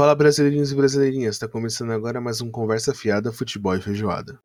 [0.00, 4.40] Fala brasileirinhos e brasileirinhas, está começando agora mais um Conversa Fiada, Futebol e Feijoada.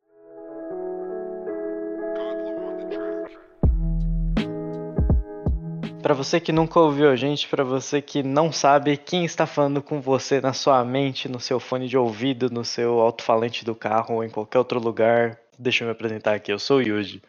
[6.02, 9.80] Para você que nunca ouviu a gente, para você que não sabe quem está falando
[9.80, 14.16] com você na sua mente, no seu fone de ouvido, no seu alto-falante do carro
[14.16, 16.52] ou em qualquer outro lugar, deixa eu me apresentar aqui.
[16.52, 17.22] Eu sou o Yuji.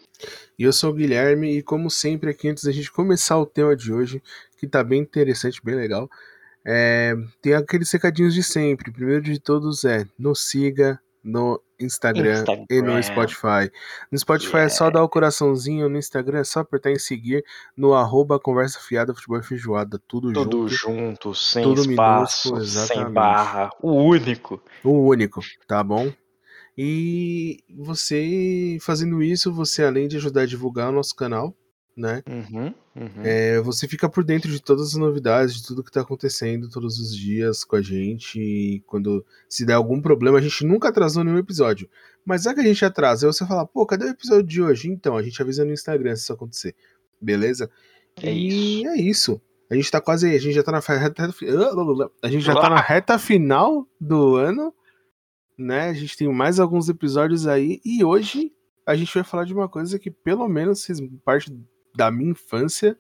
[0.59, 3.73] E eu sou o Guilherme, e como sempre, aqui antes da gente começar o tema
[3.73, 4.21] de hoje,
[4.59, 6.09] que tá bem interessante, bem legal,
[6.69, 8.91] é, tem aqueles recadinhos de sempre.
[8.91, 12.65] Primeiro de todos é: nos siga no Instagram, Instagram.
[12.69, 13.71] e no Spotify.
[14.11, 14.75] No Spotify é Yeah.
[14.75, 17.43] só dar o coraçãozinho, no Instagram é só apertar em seguir,
[17.75, 20.95] no arroba Conversa Fiada, Futebol e Feijoada, tudo, Tudo junto.
[20.97, 24.61] junto, sem Tudo espaço, minúsculo, sem barra, o único.
[24.83, 26.11] O único, tá bom?
[26.77, 31.55] E você fazendo isso, você além de ajudar a divulgar o nosso canal,
[31.97, 32.21] né?
[32.29, 33.23] Uhum, uhum.
[33.23, 36.99] É, você fica por dentro de todas as novidades, de tudo que tá acontecendo todos
[36.99, 38.39] os dias com a gente.
[38.39, 41.89] E quando se der algum problema, a gente nunca atrasou nenhum episódio.
[42.23, 44.89] Mas já que a gente atrasa, aí você fala, pô, cadê o episódio de hoje?
[44.89, 46.75] Então, a gente avisa no Instagram se isso acontecer.
[47.19, 47.69] Beleza?
[48.21, 48.87] É e isso.
[48.87, 49.41] é isso.
[49.69, 51.29] A gente tá quase aí, a gente já tá na reta,
[52.21, 54.73] a gente já tá na reta final do ano,
[55.57, 55.89] né?
[55.89, 58.53] A gente tem mais alguns episódios aí e hoje
[58.85, 61.51] a gente vai falar de uma coisa que pelo menos fez parte
[61.97, 62.95] da minha infância,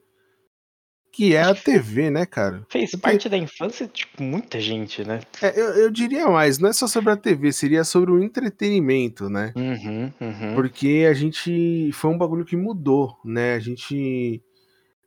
[1.13, 2.65] que é a TV, né, cara?
[2.69, 5.21] Fez Porque- parte da infância de tipo, muita gente, né?
[5.41, 9.29] É, eu, eu diria mais, não é só sobre a TV, seria sobre o entretenimento,
[9.29, 9.53] né?
[9.55, 10.55] Uhum, uhum.
[10.55, 11.91] Porque a gente.
[11.93, 13.53] Foi um bagulho que mudou, né?
[13.53, 14.41] A gente.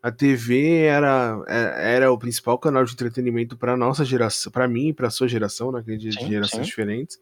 [0.02, 4.88] A TV era, é- era o principal canal de entretenimento para nossa geração, para mim
[4.88, 5.84] e para sua geração, né?
[5.86, 6.70] É de Sim, gerações sim.
[6.70, 7.18] diferentes.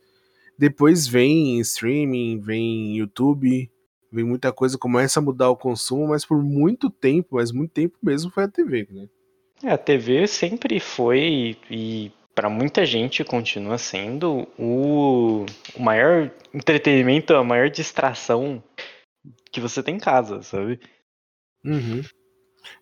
[0.57, 3.71] Depois vem streaming, vem YouTube,
[4.11, 7.97] vem muita coisa, começa a mudar o consumo, mas por muito tempo, mas muito tempo
[8.03, 9.09] mesmo foi a TV, né?
[9.63, 17.35] É, a TV sempre foi e para muita gente continua sendo o, o maior entretenimento,
[17.35, 18.63] a maior distração
[19.51, 20.79] que você tem em casa, sabe?
[21.65, 22.03] Uhum.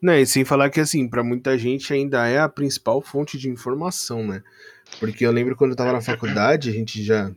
[0.02, 3.48] Não, e sem falar que, assim, pra muita gente ainda é a principal fonte de
[3.48, 4.42] informação, né?
[5.00, 7.30] Porque eu lembro quando eu tava na faculdade, a gente já.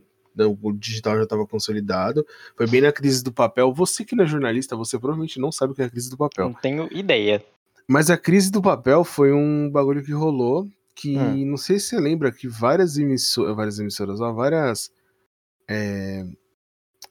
[0.62, 2.24] O digital já estava consolidado.
[2.56, 3.72] Foi bem na crise do papel.
[3.74, 6.16] Você que não é jornalista, você provavelmente não sabe o que é a crise do
[6.16, 6.46] papel.
[6.46, 7.44] Não tenho ideia.
[7.88, 10.66] Mas a crise do papel foi um bagulho que rolou.
[10.94, 11.46] Que Hum.
[11.46, 14.90] não sei se você lembra que várias emissoras, várias emissoras, ó, várias
[15.68, 16.24] é,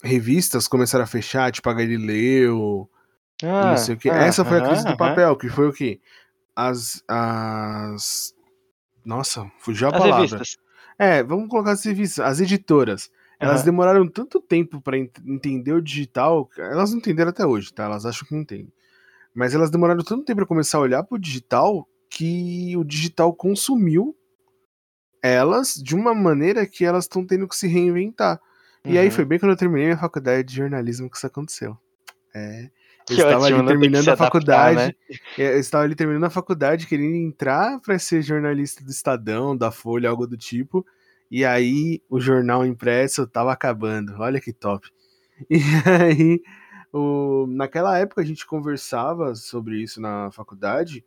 [0.03, 2.89] revistas começaram a fechar, tipo a Galileu,
[3.43, 4.09] Ah, não sei o que.
[4.09, 5.99] ah, Essa foi a crise do papel, que foi o quê?
[6.55, 7.03] As.
[7.07, 8.33] as...
[9.03, 10.17] Nossa, fugiu a As palavra.
[10.37, 10.57] revistas.
[10.99, 13.09] É, vamos colocar as revistas, as editoras.
[13.39, 13.65] Elas Aham.
[13.65, 17.85] demoraram tanto tempo pra ent- entender o digital, elas não entenderam até hoje, tá?
[17.85, 18.71] Elas acham que não entendem.
[19.33, 24.13] Mas elas demoraram tanto tempo pra começar a olhar pro digital que o digital consumiu
[25.21, 28.39] elas de uma maneira que elas estão tendo que se reinventar.
[28.85, 29.11] E aí Uhum.
[29.11, 31.77] foi bem quando eu terminei minha faculdade de jornalismo que isso aconteceu.
[32.33, 32.69] É.
[33.09, 34.75] Eu Que estava ótimo, ali que terminando se a adaptar, faculdade.
[34.87, 34.93] né?
[35.37, 39.71] é, Eu estava ali terminando a faculdade, querendo entrar para ser jornalista do Estadão, da
[39.71, 40.85] Folha, algo do tipo.
[41.31, 44.15] E aí o jornal impresso tava acabando.
[44.19, 44.87] Olha que top.
[45.49, 46.41] E aí,
[46.91, 47.45] o...
[47.47, 51.03] naquela época a gente conversava sobre isso na faculdade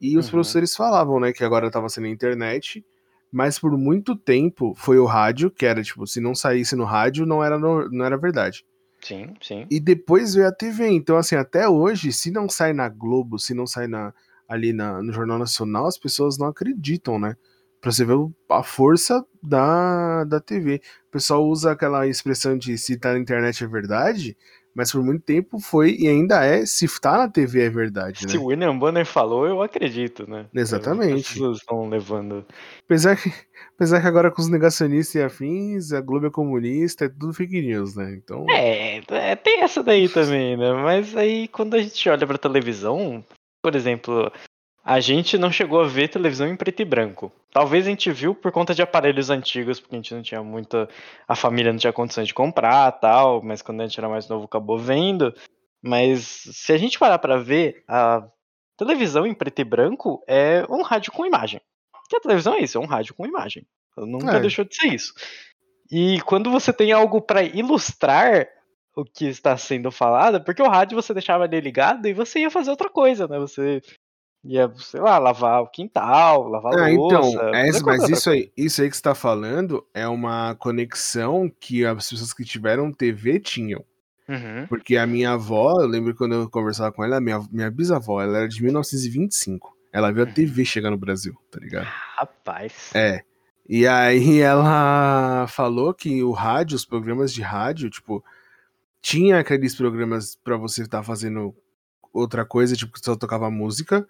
[0.00, 0.30] e os Uhum.
[0.32, 2.84] professores falavam, né, que agora tava sendo a internet,
[3.30, 7.26] mas por muito tempo foi o rádio, que era tipo, se não saísse no rádio,
[7.26, 8.64] não era, no- não era verdade.
[9.06, 9.66] Sim, sim.
[9.70, 10.88] E depois veio a TV.
[10.88, 14.12] Então, assim, até hoje, se não sai na Globo, se não sai na,
[14.48, 17.36] ali na, no Jornal Nacional, as pessoas não acreditam, né?
[17.80, 18.16] Pra você ver
[18.50, 20.80] a força da, da TV.
[21.08, 24.36] O pessoal usa aquela expressão de se tá na internet é verdade,
[24.76, 28.36] mas por muito tempo foi e ainda é, se tá na TV é verdade, Se
[28.36, 28.38] né?
[28.38, 30.44] o William Bonner falou, eu acredito, né?
[30.54, 31.20] Exatamente.
[31.20, 32.44] As pessoas estão levando.
[32.84, 33.32] Apesar que,
[33.74, 37.62] apesar que agora com os negacionistas e afins, a Globo é comunista, é tudo fake
[37.62, 38.20] news, né?
[38.22, 38.44] Então.
[38.50, 40.70] É, é, tem essa daí também, né?
[40.74, 43.24] Mas aí quando a gente olha pra televisão,
[43.62, 44.30] por exemplo,
[44.88, 47.32] a gente não chegou a ver televisão em preto e branco.
[47.50, 50.88] Talvez a gente viu por conta de aparelhos antigos, porque a gente não tinha muita.
[51.26, 54.44] A família não tinha condições de comprar tal, mas quando a gente era mais novo
[54.44, 55.34] acabou vendo.
[55.82, 58.24] Mas se a gente parar pra ver, a
[58.76, 61.60] televisão em preto e branco é um rádio com imagem.
[61.92, 63.66] Porque a televisão é isso, é um rádio com imagem.
[63.96, 64.40] Nunca É.
[64.40, 65.12] deixou de ser isso.
[65.90, 68.46] E quando você tem algo pra ilustrar
[68.94, 72.50] o que está sendo falado, porque o rádio você deixava ele ligado e você ia
[72.50, 73.38] fazer outra coisa, né?
[73.38, 73.82] Você
[74.44, 77.50] ia, sei lá, lavar o quintal, lavar Ah, a então, louça.
[77.54, 81.84] é, fazer mas isso aí, isso aí que você tá falando é uma conexão que
[81.84, 83.84] as pessoas que tiveram TV tinham.
[84.28, 84.66] Uhum.
[84.68, 88.38] Porque a minha avó, eu lembro quando eu conversava com ela, minha, minha bisavó, ela
[88.38, 89.76] era de 1925.
[89.92, 90.32] Ela viu a Uhum.
[90.32, 91.86] TV chegar no Brasil, tá ligado?
[92.16, 92.90] Rapaz.
[92.94, 93.22] É.
[93.68, 98.22] E aí ela falou que o rádio, os programas de rádio, tipo,
[99.00, 101.54] tinha aqueles programas para você estar tá fazendo
[102.12, 104.06] outra coisa, tipo, que só tocava música,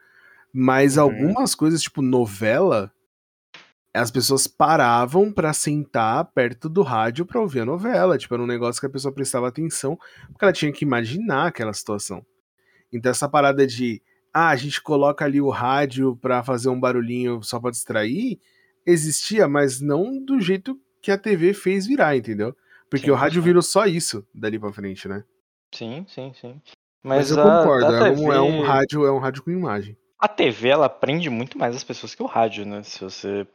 [0.58, 1.02] mas uhum.
[1.02, 2.90] algumas coisas, tipo novela,
[3.92, 8.46] as pessoas paravam para sentar perto do rádio para ouvir a novela, tipo, era um
[8.46, 9.98] negócio que a pessoa prestava atenção,
[10.28, 12.24] porque ela tinha que imaginar aquela situação.
[12.90, 14.00] Então essa parada de,
[14.32, 18.40] ah, a gente coloca ali o rádio para fazer um barulhinho só para distrair,
[18.86, 22.56] existia, mas não do jeito que a TV fez virar, entendeu?
[22.88, 23.44] Porque sim, o rádio sim.
[23.46, 25.22] virou só isso dali pra frente, né?
[25.74, 26.62] Sim, sim, sim.
[27.02, 28.24] Mas, mas eu a, concordo, a TV...
[28.24, 29.98] é, um, rádio, é um rádio com imagem.
[30.18, 32.82] A TV, ela prende muito mais as pessoas que o rádio, né?
[32.82, 33.46] Se você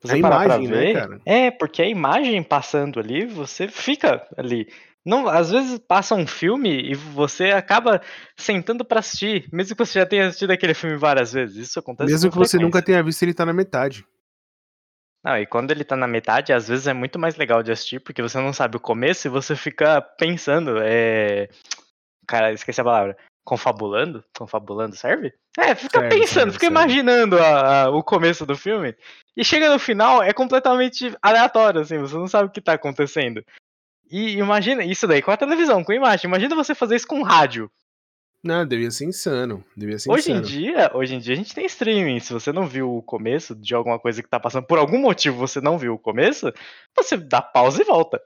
[0.00, 1.20] você a imagem, né, ver, né, cara?
[1.24, 4.68] É, porque a imagem passando ali, você fica ali.
[5.04, 8.00] Não, às vezes passa um filme e você acaba
[8.36, 11.56] sentando para assistir, mesmo que você já tenha assistido aquele filme várias vezes.
[11.56, 14.04] Isso acontece Mesmo que você nunca tenha visto, ele tá na metade.
[15.24, 18.00] Não, e quando ele tá na metade, às vezes é muito mais legal de assistir,
[18.00, 21.48] porque você não sabe o começo e você fica pensando, é...
[22.26, 23.16] Cara, esqueci a palavra.
[23.48, 24.22] Confabulando?
[24.36, 25.32] Confabulando serve?
[25.58, 26.74] É, fica serve, pensando, serve, fica serve.
[26.74, 28.94] imaginando a, a, o começo do filme.
[29.34, 33.42] E chega no final, é completamente aleatório, assim, você não sabe o que tá acontecendo.
[34.10, 36.28] E imagina, isso daí com a televisão, com a imagem.
[36.28, 37.70] Imagina você fazer isso com rádio.
[38.44, 39.64] Não, devia ser insano.
[39.74, 40.40] Devia ser hoje insano.
[40.40, 42.20] em dia, hoje em dia a gente tem streaming.
[42.20, 45.38] Se você não viu o começo de alguma coisa que tá passando, por algum motivo
[45.38, 46.52] você não viu o começo,
[46.94, 48.20] você dá pausa e volta.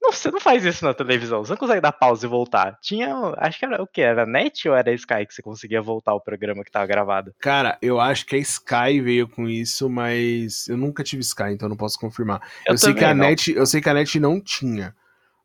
[0.00, 2.78] Não, você não faz isso na televisão, você não consegue dar pausa e voltar.
[2.80, 4.00] Tinha, acho que era o que?
[4.00, 7.34] Era net ou era Sky que você conseguia voltar o programa que tava gravado?
[7.38, 11.68] Cara, eu acho que a Sky veio com isso, mas eu nunca tive Sky, então
[11.68, 12.40] não posso confirmar.
[12.66, 13.26] Eu, eu sei que a não.
[13.26, 14.94] net, eu sei que a net não tinha.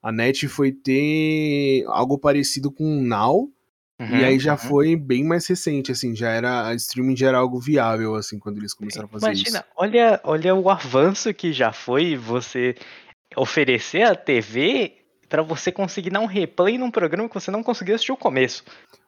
[0.02, 3.52] A net foi ter algo parecido com o Now,
[3.98, 4.58] Uhum, e aí já uhum.
[4.58, 6.68] foi bem mais recente, assim, já era.
[6.68, 9.58] A streaming já era algo viável, assim, quando eles começaram a fazer Imagina, isso.
[9.58, 12.76] Imagina, olha, olha o avanço que já foi você
[13.36, 14.94] oferecer a TV
[15.28, 18.64] para você conseguir dar um replay num programa que você não conseguiu assistir o começo.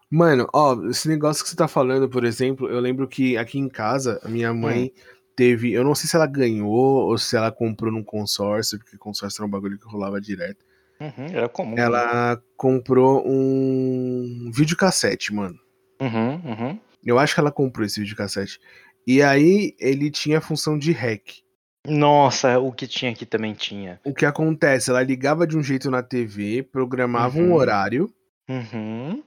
[0.09, 3.67] Mano, ó, esse negócio que você tá falando, por exemplo, eu lembro que aqui em
[3.67, 5.01] casa, a minha mãe hum.
[5.35, 5.73] teve.
[5.73, 9.47] Eu não sei se ela ganhou ou se ela comprou num consórcio, porque consórcio era
[9.47, 10.65] um bagulho que rolava direto.
[10.99, 11.77] Uhum, era comum.
[11.77, 12.41] Ela né?
[12.55, 15.59] comprou um videocassete, mano.
[16.01, 16.79] Uhum, uhum.
[17.03, 18.59] Eu acho que ela comprou esse videocassete.
[19.05, 21.43] E aí ele tinha a função de REC.
[21.87, 23.99] Nossa, o que tinha aqui também tinha.
[24.03, 24.89] O que acontece?
[24.89, 27.53] Ela ligava de um jeito na TV, programava um uhum.
[27.53, 28.13] horário.
[28.49, 29.23] Uhum.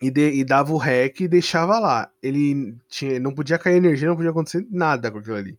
[0.00, 2.10] E, de, e, dava o REC e deixava lá.
[2.20, 5.56] Ele tinha, não podia cair energia, não podia acontecer nada com aquilo ali.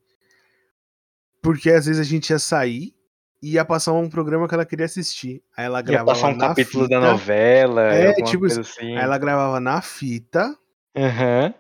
[1.42, 2.94] Porque às vezes a gente ia sair,
[3.42, 5.42] ia passar um programa que ela queria assistir.
[5.56, 8.98] Aí ela gravava ia passar um capítulo fita, da novela, é, tipo assim.
[8.98, 10.54] Aí ela gravava na fita.
[10.96, 11.54] Uhum.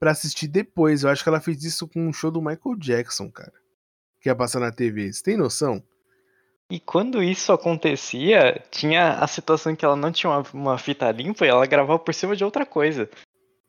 [0.00, 1.02] Pra assistir depois.
[1.02, 3.52] Eu acho que ela fez isso com um show do Michael Jackson, cara.
[4.24, 5.12] Que ia passar na TV.
[5.12, 5.82] Você tem noção?
[6.70, 11.44] E quando isso acontecia, tinha a situação que ela não tinha uma, uma fita limpa
[11.44, 13.06] e ela gravava por cima de outra coisa.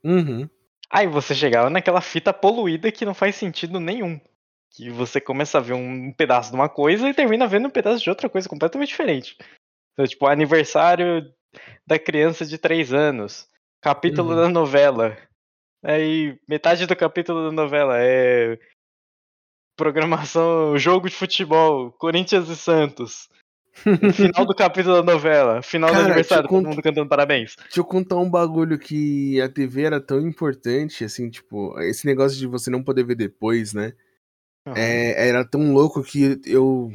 [0.02, 0.50] Uhum.
[0.90, 4.18] Aí você chegava naquela fita poluída que não faz sentido nenhum
[4.74, 8.02] que você começa a ver um pedaço de uma coisa e termina vendo um pedaço
[8.02, 9.36] de outra coisa completamente diferente.
[9.92, 11.30] Então, tipo, aniversário
[11.86, 13.46] da criança de 3 anos,
[13.82, 14.36] capítulo uhum.
[14.38, 15.18] da novela.
[15.84, 18.58] Aí, metade do capítulo da novela é
[19.76, 23.30] programação, jogo de futebol, Corinthians e Santos.
[24.14, 27.56] final do capítulo da novela, final Cara, do aniversário, todo mundo cantando parabéns.
[27.58, 32.38] Deixa eu contar um bagulho que a TV era tão importante, assim, tipo, esse negócio
[32.38, 33.94] de você não poder ver depois, né?
[34.66, 34.74] Uhum.
[34.76, 36.92] É, era tão louco que eu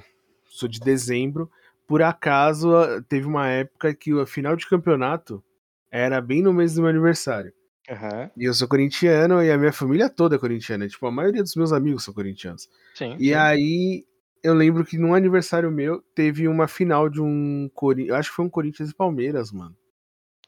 [0.48, 1.50] sou de dezembro.
[1.86, 2.70] Por acaso,
[3.08, 5.42] teve uma época que o final de campeonato
[5.90, 7.52] era bem no mês do meu aniversário.
[7.88, 8.30] Uhum.
[8.36, 10.86] E eu sou corintiano e a minha família toda é corintiana.
[10.86, 12.68] Tipo, a maioria dos meus amigos são corintianos.
[12.94, 13.34] Sim, e sim.
[13.34, 14.04] aí
[14.42, 18.18] eu lembro que num aniversário meu teve uma final de um Corinthians.
[18.18, 19.76] Acho que foi um Corinthians e Palmeiras, mano.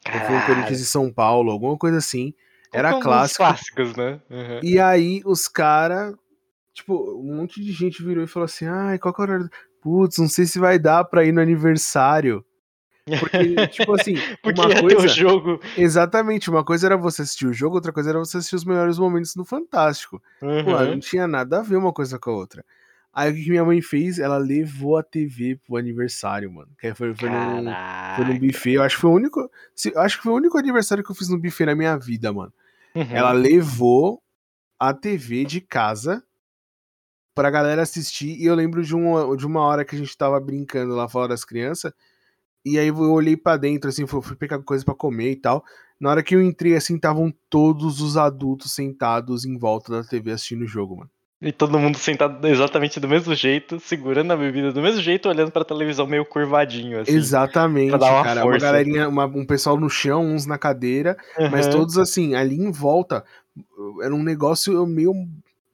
[0.05, 2.33] Ou foi um Corinthians e São Paulo, alguma coisa assim.
[2.71, 3.37] Era clássico.
[3.37, 4.19] clássicos, né?
[4.29, 4.59] Uhum.
[4.63, 6.15] E aí os caras
[6.73, 9.49] tipo, um monte de gente virou e falou assim: ai, qual que é o horário?
[9.81, 12.43] Putz, não sei se vai dar pra ir no aniversário.
[13.19, 14.97] Porque, tipo assim, Porque uma coisa.
[14.97, 15.59] O jogo.
[15.77, 18.97] Exatamente, uma coisa era você assistir o jogo, outra coisa era você assistir os melhores
[18.97, 20.21] momentos do Fantástico.
[20.41, 20.63] Uhum.
[20.63, 22.63] Pô, não tinha nada a ver uma coisa com a outra.
[23.13, 24.17] Aí o que minha mãe fez?
[24.17, 26.69] Ela levou a TV pro aniversário, mano.
[26.79, 27.65] Que foi, foi, num,
[28.15, 28.71] foi num buffet.
[28.73, 29.51] Eu acho que foi o único.
[29.97, 32.51] Acho que foi o único aniversário que eu fiz no buffet na minha vida, mano.
[32.95, 33.05] Uhum.
[33.11, 34.19] Ela levou
[34.79, 36.23] a TV de casa
[37.35, 38.35] pra galera assistir.
[38.41, 41.27] E eu lembro de uma, de uma hora que a gente tava brincando lá fora
[41.27, 41.93] das crianças.
[42.65, 45.63] E aí eu olhei para dentro, assim, fui, fui pegar coisa para comer e tal.
[45.99, 50.31] Na hora que eu entrei, assim, estavam todos os adultos sentados em volta da TV
[50.31, 51.09] assistindo o jogo, mano.
[51.41, 55.51] E todo mundo sentado exatamente do mesmo jeito, segurando a bebida do mesmo jeito, olhando
[55.51, 57.11] pra televisão meio curvadinho, assim.
[57.11, 58.41] Exatamente, pra dar uma cara.
[58.45, 58.65] Uma força.
[58.65, 61.17] galerinha, uma- um pessoal no chão, uns na cadeira,
[61.51, 61.75] mas Aham.
[61.75, 63.25] todos assim, ali em volta.
[64.01, 65.11] Era um negócio meio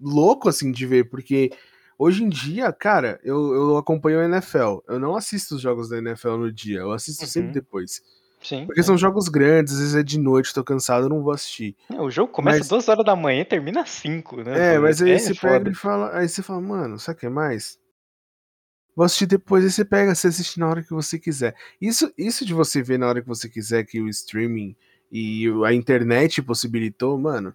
[0.01, 1.51] louco, assim, de ver, porque
[1.99, 4.79] hoje em dia, cara, eu, eu acompanho a NFL.
[4.87, 7.53] Eu não assisto os jogos da NFL no dia, eu assisto sempre Uhum.
[7.53, 8.01] depois.
[8.41, 8.65] Sim.
[8.65, 11.75] Porque são jogos grandes, às vezes é de noite, tô cansado, eu não vou assistir.
[11.91, 14.75] É, O jogo começa Mas- às duas horas da manhã e termina às 5, né?
[14.75, 15.53] É, mas aí É você foda.
[15.59, 17.77] pega e fala, aí você fala, mano, sabe o que é mais?
[18.95, 21.53] Vou assistir depois, aí você pega, você assiste na hora que você quiser.
[21.81, 24.73] Isso, isso de você ver na hora que você quiser, que o streaming
[25.11, 27.53] e a internet possibilitou, mano,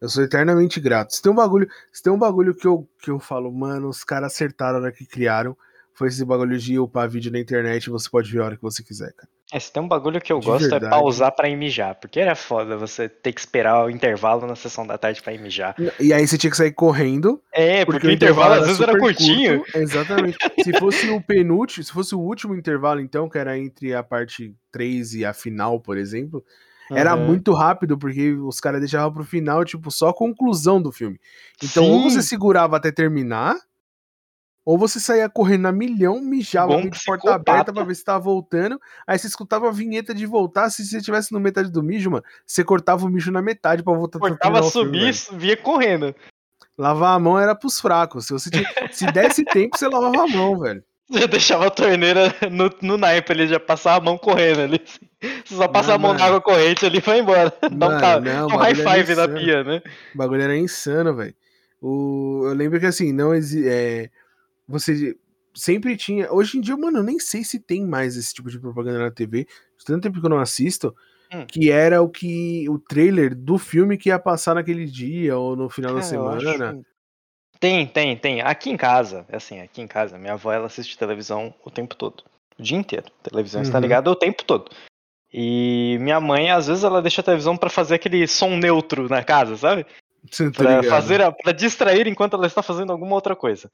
[0.00, 1.14] eu sou eternamente grato.
[1.14, 4.04] Se tem um bagulho, se tem um bagulho que eu, que eu falo, mano, os
[4.04, 5.56] caras acertaram na hora que criaram,
[5.94, 8.62] foi esse bagulho de upar vídeo na internet e você pode ver a hora que
[8.62, 9.28] você quiser, cara.
[9.50, 10.90] É, se tem um bagulho que eu De gosto é verdade.
[10.90, 11.94] pausar pra ir mijar.
[11.98, 15.40] Porque era foda você ter que esperar o intervalo na sessão da tarde pra ir
[15.40, 15.74] mijar.
[15.98, 19.60] E aí você tinha que sair correndo, É, porque, o intervalo às vezes era curtinho.
[19.64, 20.36] curto, exatamente.
[20.62, 24.54] se fosse o penúltimo, se fosse o último intervalo, então, que era entre a parte
[24.70, 26.44] 3 e a final, por exemplo,
[26.90, 27.26] era Uhum.
[27.26, 31.18] muito rápido, porque os caras deixavam pro final, tipo, só a conclusão do filme.
[31.62, 32.28] Então, ou você Sim.
[32.28, 33.56] segurava até terminar,
[34.64, 38.18] ou você saía correndo a milhão, mijava meio de porta aberta pra ver se tava
[38.20, 42.10] voltando, aí você escutava a vinheta de voltar, se você tivesse no metade do mijo,
[42.10, 45.38] mano, você cortava o mijo na metade pra voltar Cortava, velho.
[45.38, 46.14] via correndo.
[46.76, 48.26] Lavar a mão era pros fracos.
[48.26, 50.84] Se você tinha- se desse tempo, você lavava a mão, velho.
[51.10, 54.80] Já deixava a torneira no, no naipe ali, já passava a mão correndo ali.
[55.44, 56.20] Você só passa Não, a mão mano.
[56.20, 57.52] na água corrente ali e vai embora.
[57.72, 59.82] Dá um, não, um high five na pia, né?
[60.14, 61.34] O bagulho era insano, velho.
[61.82, 63.68] Eu lembro que assim, não exi...
[63.68, 64.10] é...
[64.68, 65.16] Você
[65.54, 66.32] sempre tinha.
[66.32, 69.10] Hoje em dia, mano, eu nem sei se tem mais esse tipo de propaganda na
[69.10, 69.46] TV.
[69.78, 70.94] De tanto tempo que eu não assisto.
[71.32, 71.44] Hum.
[71.46, 72.68] Que era o que.
[72.68, 76.38] O trailer do filme que ia passar naquele dia ou no final da Cara, eu
[76.38, 76.82] semana.
[77.60, 78.40] Tem, tem, tem.
[78.40, 81.94] Aqui em casa, é assim, aqui em casa, minha avó ela assiste televisão o tempo
[81.94, 82.22] todo.
[82.58, 83.06] O dia inteiro.
[83.24, 83.82] A televisão está Uhum.
[83.82, 84.70] ligada o tempo todo.
[85.32, 89.22] E minha mãe, às vezes, ela deixa a televisão pra fazer aquele som neutro na
[89.22, 89.84] casa, sabe?
[89.84, 93.70] Tá Pra fazer a, pra distrair enquanto ela está fazendo alguma outra coisa.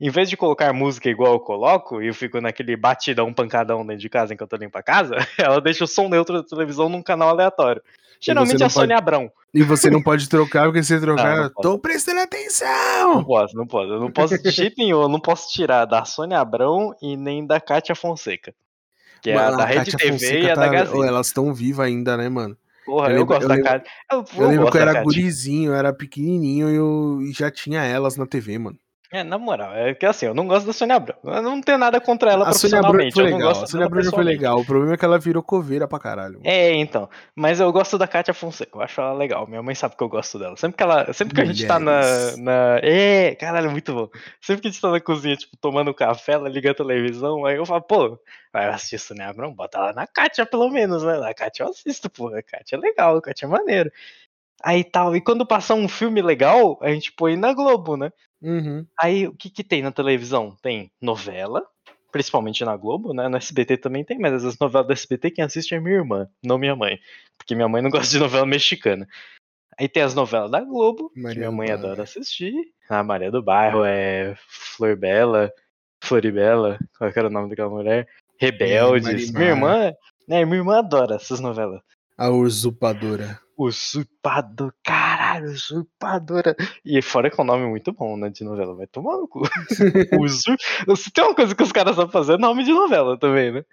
[0.00, 4.02] Em vez de colocar música igual eu coloco, e eu fico naquele batidão, pancadão dentro
[4.02, 7.02] de casa enquanto eu limpo a casa, ela deixa o som neutro da televisão num
[7.02, 7.82] canal aleatório.
[8.20, 9.30] Geralmente não é a Sônia Abrão.
[9.54, 11.68] E você não pode trocar, porque se você trocar, Não, não posso.
[11.70, 13.24] tô prestando Não atenção!
[13.24, 13.92] posso, não posso.
[13.92, 15.00] Eu não posso de jeito nenhum.
[15.02, 18.54] Eu não posso tirar da Sônia Abrão e nem da Kátia Fonseca.
[19.22, 20.96] Que é a Mano, da Rede TV Fonseca e a da tá- Gazeta.
[20.96, 22.56] Ô, elas estão vivas ainda, né, mano?
[22.84, 23.90] Porra, eu eu, lembro- gosto eu da Kátia.
[24.12, 27.50] Eu, Eu lembro que eu da era gurizinho, eu era pequenininho e, eu, e já
[27.50, 28.78] tinha elas na TV, mano.
[29.12, 31.16] É, na moral, é que assim, eu não gosto da Sônia Abrão.
[31.22, 33.14] Eu não tenho nada contra ela a Sônia Abrão profissionalmente.
[33.14, 34.58] foi eu não legal, gosto a Sônia Abrão foi legal.
[34.58, 36.34] O problema é que ela virou coveira pra caralho.
[36.34, 36.44] mano.
[36.44, 37.08] É, então.
[37.34, 39.46] Mas eu gosto da Kátia Fonseca, eu acho ela legal.
[39.46, 40.56] Minha mãe sabe que eu gosto dela.
[40.56, 41.12] Sempre que ela.
[41.12, 42.00] Sempre que a gente tá na,
[42.36, 42.80] na.
[42.82, 44.08] É, caralho, muito bom.
[44.40, 47.56] Sempre que a gente tá na cozinha, tipo, tomando café, ela liga a televisão, aí
[47.56, 48.18] eu falo, pô,
[48.52, 49.54] vai assistir Sônia Abrão?
[49.54, 51.18] Bota ela na Kátia, pelo menos, né?
[51.18, 52.28] Na Kátia eu assisto, pô.
[52.34, 53.92] A Kátia é legal, a Kátia é maneiro.
[54.62, 55.14] Aí tal.
[55.14, 58.10] E quando passar um filme legal, a gente põe na Globo, né?
[58.42, 58.86] Uhum.
[59.00, 60.56] Aí o que que tem na televisão?
[60.62, 61.66] Tem novela,
[62.12, 63.28] principalmente na Globo, né?
[63.28, 66.58] No SBT também tem, mas as novelas do SBT quem assiste é minha irmã, não
[66.58, 66.98] minha mãe.
[67.36, 69.06] Porque minha mãe não gosta de novela mexicana.
[69.78, 71.84] Aí tem as novelas da Globo, que Maria minha do mãe Bairro.
[71.84, 72.54] adora assistir.
[72.88, 75.52] A Maria do Bairro, é Flor Bela,
[76.02, 78.08] Floribela, qual que era o nome daquela mulher?
[78.38, 79.30] Rebeldes.
[79.30, 79.38] Marimar.
[79.38, 79.96] minha irmã,
[80.28, 80.44] né?
[80.44, 81.82] Minha irmã adora essas novelas.
[82.16, 83.38] A usurpadora.
[83.58, 86.54] Usurpador, caralho, usurpadora.
[86.84, 89.42] E fora que é um nome muito bom, né, de novela, vai tomar no cu.
[90.20, 90.56] Usur...
[90.96, 93.64] Se tem uma coisa que os caras sabem fazer, é nome de novela também, né?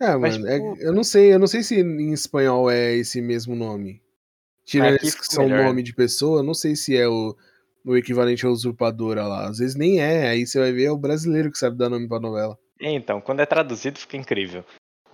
[0.00, 3.20] É, Mas, mano, é- eu não sei, eu não sei se em espanhol é esse
[3.20, 4.02] mesmo nome.
[4.64, 5.64] Tirando esses que são melhor.
[5.64, 7.36] nome de pessoa, eu não sei se é o,
[7.84, 9.48] o equivalente a usurpadora lá.
[9.48, 12.08] Às vezes nem é, aí você vai ver é o brasileiro que sabe dar nome
[12.08, 12.58] pra novela.
[12.80, 14.64] Então, quando é traduzido fica incrível.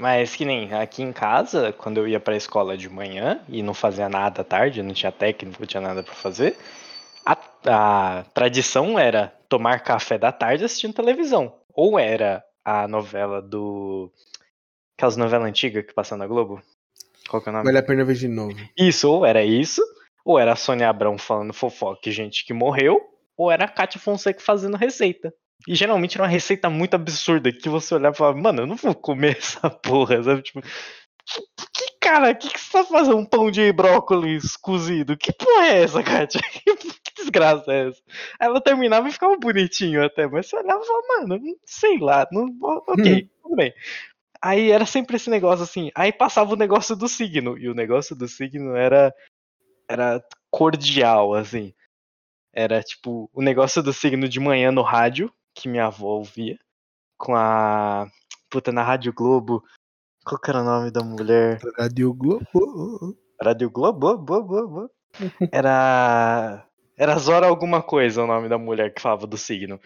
[0.00, 3.75] Mas que nem aqui em casa, quando eu ia pra escola de manhã e não
[3.75, 6.57] fazia nada à tarde, não tinha técnico, não tinha nada pra fazer,
[7.25, 11.54] a, a tradição era tomar café da tarde assistindo televisão.
[11.75, 14.11] Ou era a novela do.
[14.97, 16.62] Aquelas novelas antigas que passam na Globo?
[17.28, 17.66] Qual que é o nome?
[17.66, 18.57] Vale a pena ver de novo.
[18.75, 19.83] Isso, ou era isso,
[20.25, 23.00] ou era a Sônia Abrão falando fofoca e gente que morreu,
[23.37, 25.30] ou era a Kátia Fonseca fazendo receita.
[25.67, 28.76] E geralmente era uma receita muito absurda que você olhava e falava, mano, eu não
[28.76, 30.43] vou comer essa porra, sabe?
[30.43, 31.40] Tipo, que,
[31.73, 35.17] que cara, que, que você tá fazendo um pão de brócolis cozido?
[35.17, 36.40] Que porra é essa, Kátia?
[37.12, 38.00] Que, desgraça é essa?
[38.38, 42.47] Ela terminava e ficava bonitinho até, mas você olhava e falava, mano, sei lá, não,
[42.87, 43.75] ok, tudo bem.
[44.43, 45.90] Aí era sempre esse negócio assim.
[45.95, 47.59] Aí passava o negócio do signo.
[47.59, 49.14] E o negócio do signo era.
[49.88, 51.75] Era cordial, assim.
[52.52, 56.59] Era tipo o negócio do signo de manhã no rádio, que minha avó ouvia,
[57.19, 58.07] com a.
[58.50, 59.62] Puta, na Rádio Globo.
[60.25, 61.61] Qual que era o nome da mulher?
[61.79, 63.17] Rádio Globo.
[63.40, 64.90] Rádio Globo, bo, bo, bo.
[65.52, 66.67] Era.
[66.97, 69.81] Era Zora alguma coisa o nome da mulher que falava do signo.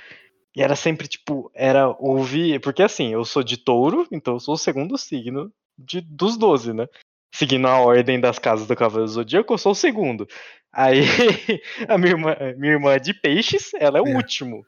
[0.57, 2.61] E era sempre, tipo, era ouvir.
[2.61, 6.73] Porque assim, eu sou de touro, então eu sou o segundo signo de, dos 12,
[6.73, 6.89] né?
[7.35, 10.27] Seguindo a ordem das casas do Cavaleiro Zodíaco, eu sou o segundo.
[10.73, 11.01] Aí,
[11.89, 14.15] a minha irmã, minha irmã é de peixes, ela é o É.
[14.17, 14.65] último.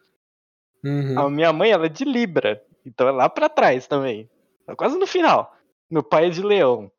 [0.85, 1.19] Uhum.
[1.19, 4.29] A minha mãe, ela é de Libra, então é lá pra trás também.
[4.67, 5.55] Tá quase no final.
[5.91, 6.91] Meu pai é de Leão.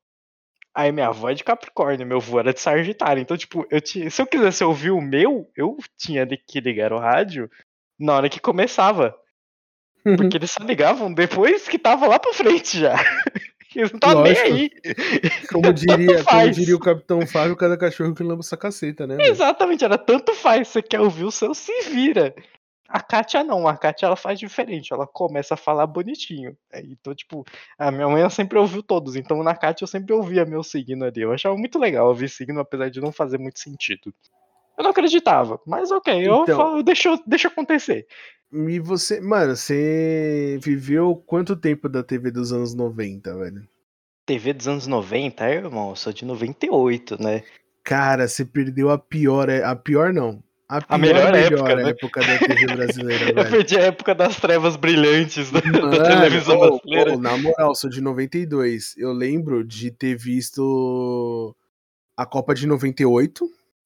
[0.74, 3.22] Aí minha avó é de Capricórnio, meu avô era de Sagitário.
[3.22, 6.93] Então, tipo, eu tinha, se eu quisesse ouvir o meu, eu tinha de que ligar
[6.93, 7.50] o rádio
[8.00, 9.15] na hora que começava.
[10.03, 12.96] Porque eles só ligavam depois que tava lá pra frente já.
[13.75, 14.72] Eles não estavam nem aí.
[15.51, 19.17] Como diria, como diria o Capitão Fábio, cada cachorro que lamba essa caceta, né?
[19.19, 20.69] Exatamente, era tanto faz.
[20.69, 22.34] Você quer ouvir o seu, se vira.
[22.89, 26.56] A Kátia não, a Kátia ela faz diferente, ela começa a falar bonitinho.
[26.72, 27.46] É, Então, tipo,
[27.77, 31.22] a minha mãe sempre ouviu todos, então na Kátia eu sempre ouvia meu signo ali.
[31.22, 34.13] Eu achava muito legal ouvir signo, apesar de não fazer muito sentido.
[34.77, 36.58] Eu não acreditava, mas ok, eu, Então.
[36.58, 38.08] falo, deixa, deixa acontecer.
[38.51, 43.67] E você, mano, você viveu quanto tempo da TV dos anos 90, velho?
[44.25, 47.44] TV dos anos 90, é, irmão, eu sou de 98, né?
[47.84, 50.44] Cara, você perdeu a pior, é- a pior não.
[50.69, 51.89] A pior, melhor melhor época, né?
[51.91, 53.50] época da TV brasileira, Eu velho.
[53.50, 57.13] perdi a época das trevas brilhantes da, da Mano, televisão ô, brasileira.
[57.15, 58.93] ô, na moral, sou de 92.
[58.97, 61.55] Eu lembro de ter visto
[62.17, 63.45] a Copa de 98,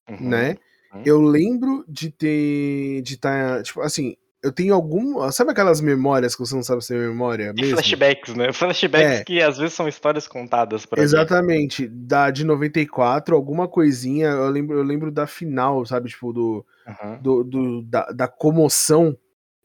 [0.09, 0.17] Uhum.
[0.29, 0.55] né?
[0.93, 1.03] uhum.
[1.05, 3.01] Eu lembro de ter.
[3.03, 3.61] de estar.
[3.61, 5.29] tipo, assim, eu tenho algum.
[5.31, 7.75] Sabe aquelas memórias que você não sabe se é memória mesmo?
[7.75, 8.51] flashbacks, né?
[8.51, 9.23] Flashbacks É.
[9.23, 11.03] que às vezes são histórias contadas pra mim.
[11.03, 16.65] Exatamente, da de 94, alguma coisinha, eu lembro, eu lembro da final, sabe, tipo, do,
[16.87, 17.21] Uhum.
[17.21, 19.15] do, do- da, da comoção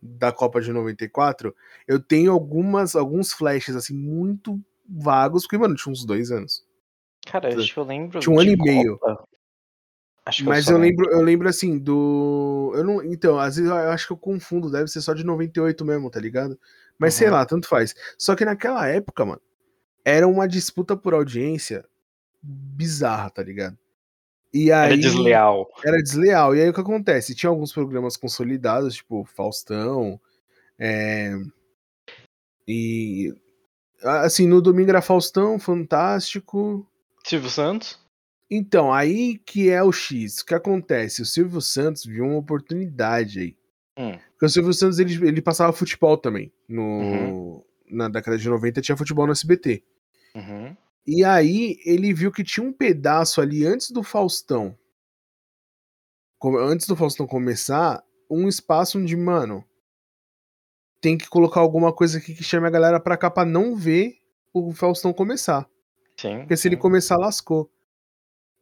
[0.02, 1.54] da Copa de 94,
[1.88, 6.64] eu tenho algumas, alguns flashes, assim, muito vagos, porque, mano, tinha uns dois anos.
[7.27, 8.20] Cara, acho que eu lembro.
[8.20, 8.98] Tinha um ano e meio.
[8.98, 9.24] Copa.
[10.26, 12.72] Acho que Mas só eu lembro, eu lembro assim, do.
[12.74, 15.84] Eu não, então, às vezes eu acho que eu confundo, deve ser só de 98
[15.84, 16.58] mesmo, tá ligado?
[16.98, 17.34] Mas sei Uhum.
[17.34, 17.94] lá, tanto faz.
[18.18, 19.40] Só que naquela época, mano,
[20.04, 21.84] era uma disputa por audiência
[22.42, 23.78] bizarra, tá ligado?
[24.52, 24.86] E aí.
[24.92, 25.68] Era desleal.
[25.84, 26.56] Era desleal.
[26.56, 27.34] E aí o que acontece?
[27.34, 30.20] Tinha alguns programas consolidados, tipo Faustão.
[30.78, 31.34] é,
[32.66, 33.32] E.
[34.02, 36.86] Assim, no domingo era Faustão, Fantástico.
[37.24, 37.98] Silvio Santos?
[38.50, 40.38] Então, aí que é o X.
[40.38, 41.22] O que acontece?
[41.22, 43.56] O Silvio Santos viu uma oportunidade aí.
[43.98, 44.18] Hum.
[44.30, 46.52] Porque o Silvio Santos ele, ele passava futebol também.
[46.68, 47.62] No, Uhum.
[47.90, 49.82] Na década de 90 tinha futebol no SBT.
[50.35, 50.76] Uhum.
[51.06, 54.76] E aí ele viu que tinha um pedaço ali antes do Faustão.
[56.61, 59.64] Antes do Faustão começar, um espaço onde, mano,
[61.00, 64.16] tem que colocar alguma coisa aqui que chame a galera pra cá pra não ver
[64.52, 65.68] o Faustão começar.
[66.16, 66.40] Sim.
[66.40, 67.70] Porque se ele começar, lascou.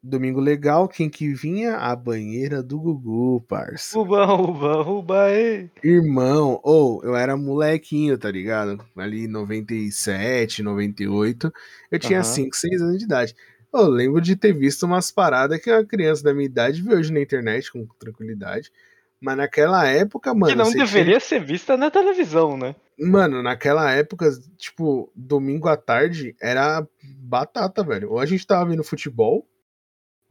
[0.07, 1.77] Domingo legal, quem que vinha?
[1.79, 3.99] A banheira do Gugu, parça.
[3.99, 5.71] Uba, uba, uba, ei.
[5.83, 8.85] Irmão, ou eu era molequinho, tá ligado?
[8.95, 11.51] Ali 97, 98.
[11.91, 12.25] Eu tinha Aham.
[12.25, 13.35] 5, 6 anos de idade.
[13.73, 17.11] Eu lembro de ter visto umas paradas que uma criança da minha idade vê hoje
[17.11, 18.71] na internet com tranquilidade.
[19.19, 20.47] Mas naquela época, mano.
[20.53, 22.77] que não você tinha- deveria ser vista na televisão, né?
[23.01, 28.11] Mano, naquela época, tipo, domingo à tarde era batata, velho.
[28.13, 29.49] Ou a gente tava vendo futebol,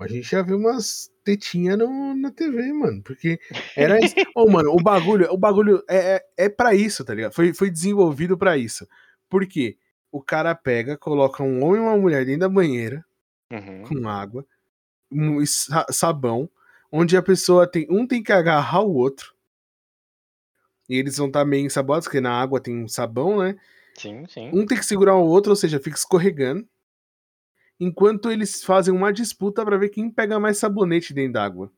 [0.03, 3.01] a gente ia ver umas tetinhas no, na TV, mano.
[3.03, 3.39] Porque
[3.77, 4.15] era isso.
[4.35, 7.33] Ô, mano, o bagulho, o bagulho é, é, é pra isso, tá ligado?
[7.33, 8.87] Foi, foi desenvolvido pra isso.
[9.29, 9.77] Por quê?
[10.11, 13.03] O cara pega, coloca um homem e uma mulher dentro da banheira,
[13.51, 13.83] Uhum.
[13.83, 14.45] com água,
[15.11, 16.49] um sa- sabão,
[16.91, 17.85] onde a pessoa tem.
[17.89, 19.33] Um tem que agarrar o outro.
[20.89, 23.55] E eles vão estar meio ensaboados, porque na água tem um sabão, né?
[23.95, 24.49] Sim, sim.
[24.53, 26.67] Um tem que segurar o outro, ou seja, fica escorregando.
[27.83, 31.69] Enquanto eles fazem uma disputa pra ver quem pega mais sabonete dentro d'água.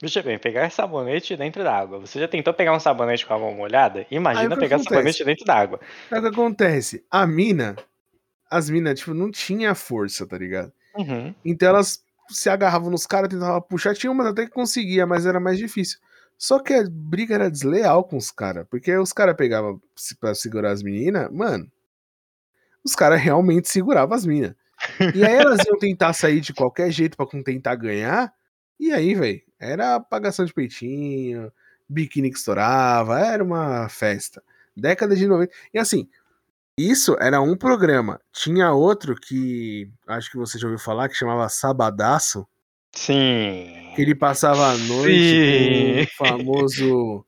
[0.00, 1.98] Veja bem, pegar sabonete dentro da água.
[1.98, 4.06] Você já tentou pegar um sabonete com a mão molhada?
[4.08, 4.94] Imagina pegar acontece?
[4.94, 5.80] sabonete dentro da água.
[6.12, 7.04] Aí o que acontece?
[7.10, 7.74] A mina,
[8.48, 10.72] as minas, tipo, não tinha força, tá ligado?
[10.96, 11.34] Uhum.
[11.44, 15.40] Então elas se agarravam nos caras, tentavam puxar, tinha umas até que conseguia, mas era
[15.40, 15.98] mais difícil.
[16.38, 19.80] Só que a briga era desleal com os caras, porque os caras pegavam
[20.20, 21.68] pra segurar as meninas, mano,
[22.84, 24.54] os caras realmente seguravam as minas.
[25.14, 28.32] E aí elas iam tentar sair de qualquer jeito pra tentar ganhar,
[28.78, 31.52] e aí, velho, era apagação de peitinho,
[31.88, 34.42] biquíni que estourava, era uma festa.
[34.76, 35.52] Década de 90.
[35.72, 36.08] E assim,
[36.76, 38.20] isso era um programa.
[38.32, 42.46] Tinha outro que acho que você já ouviu falar, que chamava Sabadaço.
[42.92, 43.92] Sim.
[43.94, 47.26] Que ele passava a noite com o famoso.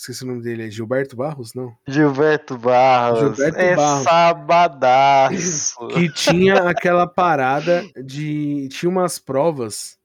[0.00, 1.52] Esqueci o nome dele, é Gilberto Barros?
[1.52, 1.76] Não.
[1.86, 3.36] Gilberto Barros.
[3.36, 4.02] Gilberto é Barros.
[4.02, 5.88] sabadaço.
[5.88, 8.66] Que tinha aquela parada de.
[8.70, 9.98] Tinha umas provas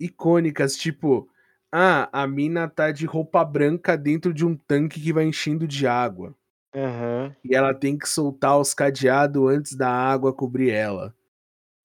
[0.00, 1.28] icônicas, tipo.
[1.70, 5.86] Ah, a mina tá de roupa branca dentro de um tanque que vai enchendo de
[5.86, 6.34] água.
[6.74, 7.34] Uhum.
[7.44, 11.14] E ela tem que soltar os cadeados antes da água cobrir ela.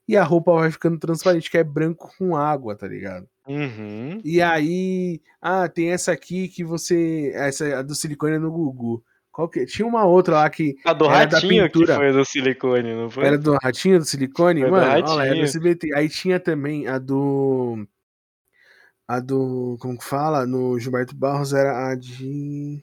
[0.07, 3.27] E a roupa vai ficando transparente, que é branco com água, tá ligado?
[3.47, 4.21] Uhum.
[4.23, 7.31] E aí, ah, tem essa aqui que você.
[7.35, 9.03] Essa a do silicone é no Gugu.
[9.31, 9.65] Qual que?
[9.65, 10.77] Tinha uma outra lá que.
[10.85, 13.25] A do ratinho que foi do silicone, não foi?
[13.25, 14.61] Era do ratinho do silicone?
[14.61, 15.41] Foi do Mano, olha lá, era do.
[15.41, 15.93] SBT.
[15.95, 17.85] Aí tinha também a do.
[19.07, 19.75] A do.
[19.79, 20.45] Como que fala?
[20.45, 22.79] No Gilberto Barros era a de.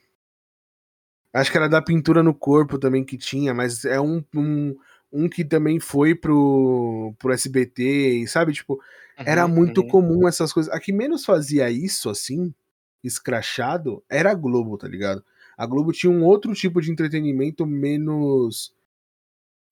[1.33, 4.75] Acho que era da pintura no corpo também que tinha, mas é um, um,
[5.11, 8.51] um que também foi pro, pro SBT, sabe?
[8.51, 8.77] Tipo,
[9.25, 9.87] era Uhum, muito uhum.
[9.87, 10.71] comum essas coisas.
[10.73, 12.53] A que menos fazia isso, assim,
[13.03, 15.23] escrachado, era a Globo, tá ligado?
[15.57, 18.73] A Globo tinha um outro tipo de entretenimento menos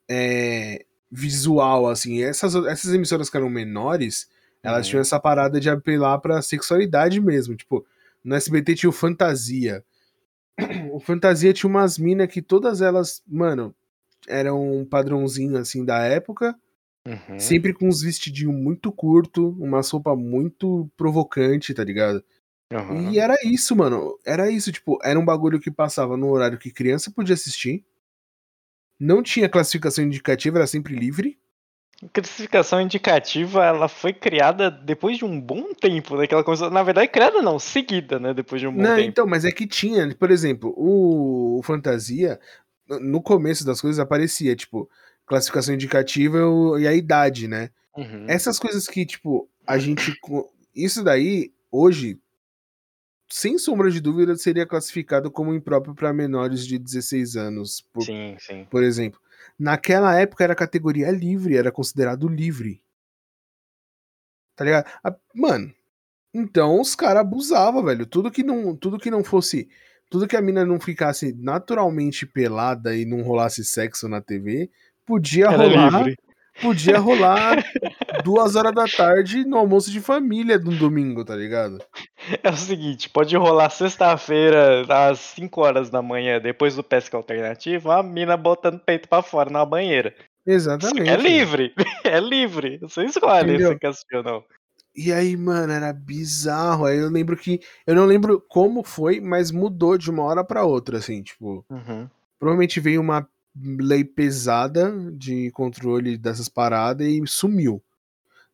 [0.10, 2.22] é, visual, assim.
[2.24, 4.30] Essas, essas emissoras que eram menores,
[4.64, 4.90] elas Uhum.
[4.92, 7.56] tinham essa parada de apelar pra sexualidade mesmo.
[7.56, 7.86] Tipo,
[8.24, 9.84] no SBT tinha o Fantasia.
[10.94, 13.74] O Fantasia tinha umas minas que todas elas, mano,
[14.28, 16.56] eram um padrãozinho, assim, da época.
[17.08, 17.40] Uhum.
[17.40, 22.24] Sempre com uns vestidinhos muito curto, uma roupa muito provocante, tá ligado?
[22.72, 23.12] Uhum.
[23.12, 24.18] E era isso, mano.
[24.26, 27.84] Era isso, tipo, era um bagulho que passava no horário que criança podia assistir.
[29.00, 31.40] Não tinha classificação indicativa, era sempre livre.
[32.14, 36.28] Classificação indicativa, ela foi criada depois de um bom tempo, né?
[36.28, 38.34] Que ela começou, na verdade, criada não, seguida, né?
[38.34, 39.10] Depois de um bom Não, tempo.
[39.10, 42.40] então, mas é que tinha, por exemplo, o, o Fantasia,
[43.02, 44.90] no começo das coisas aparecia, tipo,
[45.30, 46.40] classificação indicativa
[46.80, 47.70] e a idade, né?
[47.96, 48.26] Uhum.
[48.28, 50.14] Essas coisas que, tipo, a gente.
[50.76, 52.20] Isso daí, hoje,
[53.32, 58.36] sem sombra de dúvida, seria classificado como impróprio para menores de 16 anos, por, Sim,
[58.40, 58.66] sim.
[58.70, 59.20] por exemplo.
[59.58, 62.82] Naquela época era categoria livre, era considerado livre.
[64.56, 64.88] Tá ligado?
[65.04, 65.74] A- Mano,
[66.34, 68.06] então os caras abusavam, velho.
[68.06, 69.70] Tudo que não, tudo que não fosse,
[70.10, 74.70] tudo que a mina não ficasse naturalmente pelada e não rolasse sexo na TV,
[75.10, 76.16] podia Era rolar, livre.
[76.62, 77.58] podia rolar
[78.24, 81.80] duas horas da tarde no almoço de família de um domingo, tá ligado?
[82.44, 87.90] É o seguinte, pode rolar sexta-feira às 5 horas da manhã, depois do pesca alternativo,
[87.92, 90.14] a mina botando peito pra fora na banheira.
[90.46, 91.10] Exatamente.
[91.10, 91.74] é livre,
[92.06, 92.78] é livre.
[92.82, 93.68] Você escolhe Entendeu?
[93.70, 94.44] se você quer assistir ou não.
[94.96, 96.86] E aí, mano, era bizarro.
[96.86, 97.60] Aí eu lembro que.
[97.86, 101.64] Eu não lembro como foi, mas mudou de uma hora pra outra, assim, tipo.
[101.70, 102.08] Uhum.
[102.40, 107.82] Provavelmente veio uma lei pesada de controle dessas paradas e sumiu.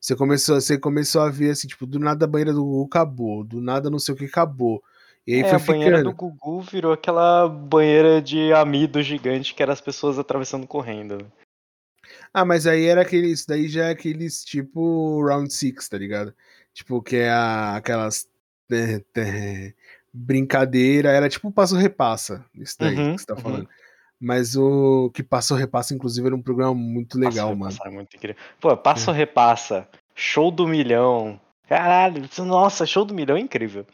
[0.00, 3.42] Você começou, você começou a ver assim, tipo, do nada a banheira do Gugu acabou,
[3.44, 4.82] do nada não sei o que acabou.
[5.26, 6.10] E aí É, foi a banheira ficando.
[6.10, 11.26] do Gugu virou aquela banheira de amido gigante que era as pessoas atravessando correndo.
[12.32, 13.40] Ah, mas aí era aqueles.
[13.40, 16.34] Isso daí já é aqueles tipo Round Six, tá ligado?
[16.72, 18.28] Tipo, que é a- aquelas.
[18.68, 19.74] né, né,
[20.12, 23.66] brincadeira, era tipo passo repassa, isso daí Uhum, que você tá uhum.
[24.20, 27.70] Mas o que passa ou repassa, inclusive, era um programa muito legal, Passa, mano.
[27.72, 28.42] Repassa é muito incrível.
[28.60, 31.38] Pô, passa ou repassa, show do milhão.
[31.68, 33.84] Caralho, nossa, show do milhão é incrível.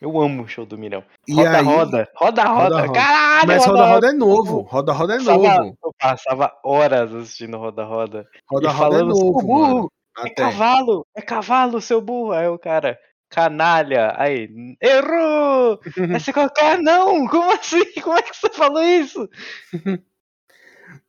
[0.00, 1.04] Eu amo o show do milhão.
[1.30, 2.92] Roda, aí- roda, roda, roda, Roda-roda.
[2.92, 4.60] Caralho, Mas roda, Roda Roda é novo.
[4.62, 5.78] Roda Roda é Passava, novo.
[5.84, 8.26] eu passava horas assistindo Roda Roda.
[8.50, 12.32] Roda Roda é falando, novo, burro, é cavalo, é cavalo, seu burro.
[12.32, 12.98] Aí o cara,
[13.32, 14.14] canalha.
[14.16, 15.80] Aí, errou!
[15.96, 17.84] Aí você qualquer não, como assim?
[18.02, 19.28] Como é que você falou isso?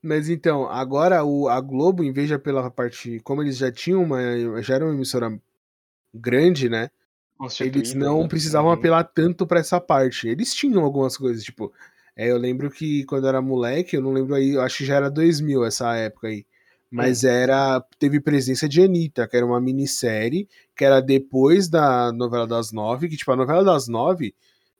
[0.02, 3.20] Mas então, agora o, a Globo, em vez de pela parte.
[3.24, 4.62] Como eles já tinham uma.
[4.62, 5.40] Já era uma emissora
[6.14, 6.90] grande, né?
[7.60, 10.28] Eles não precisavam apelar tanto pra essa parte.
[10.28, 11.74] Eles tinham algumas coisas, tipo.
[12.16, 14.86] é, eu lembro que quando eu era moleque, eu não lembro aí, eu acho que
[14.86, 16.46] já era 2000 essa época aí.
[16.96, 17.84] Mas era.
[17.98, 23.10] Teve presença de Anitta, que era uma minissérie, que era depois da novela das nove,
[23.10, 24.36] que, tipo, a novela das nove,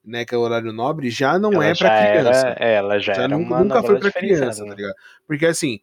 [0.06, 2.48] né, que é o horário nobre, já não ela é já criança.
[2.48, 4.76] Era, ela já, já era nunca, uma nunca foi pra criança, tá né?
[4.76, 4.96] ligado?
[5.26, 5.80] Porque assim,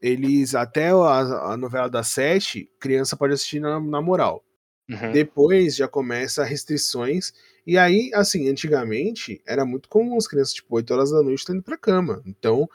[0.00, 4.44] eles até a, a novela das sete, criança pode assistir na, na moral.
[4.88, 5.12] Uhum.
[5.12, 7.32] Depois já começa restrições.
[7.66, 11.54] E aí, assim, antigamente era muito comum as crianças, tipo, 8 horas da noite estão
[11.54, 12.20] indo pra cama.
[12.26, 12.68] Então,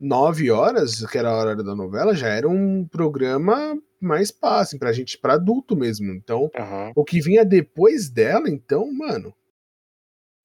[0.00, 4.92] 9 horas, que era a hora da novela, já era um programa mais fácil pra
[4.92, 6.12] gente, pra adulto mesmo.
[6.12, 6.92] Então, Uhum.
[6.94, 9.32] o que vinha depois dela, então, mano,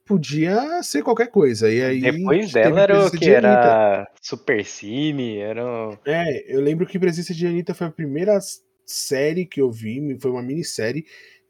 [0.06, 1.70] podia ser qualquer coisa.
[1.72, 3.18] E aí, Depois dela era o que?
[3.18, 3.30] de.
[3.30, 5.62] Era Super Cine, era.
[6.06, 8.38] É, eu lembro que Presença de Anitta foi a primeira
[8.86, 11.06] série que eu vi, foi uma minissérie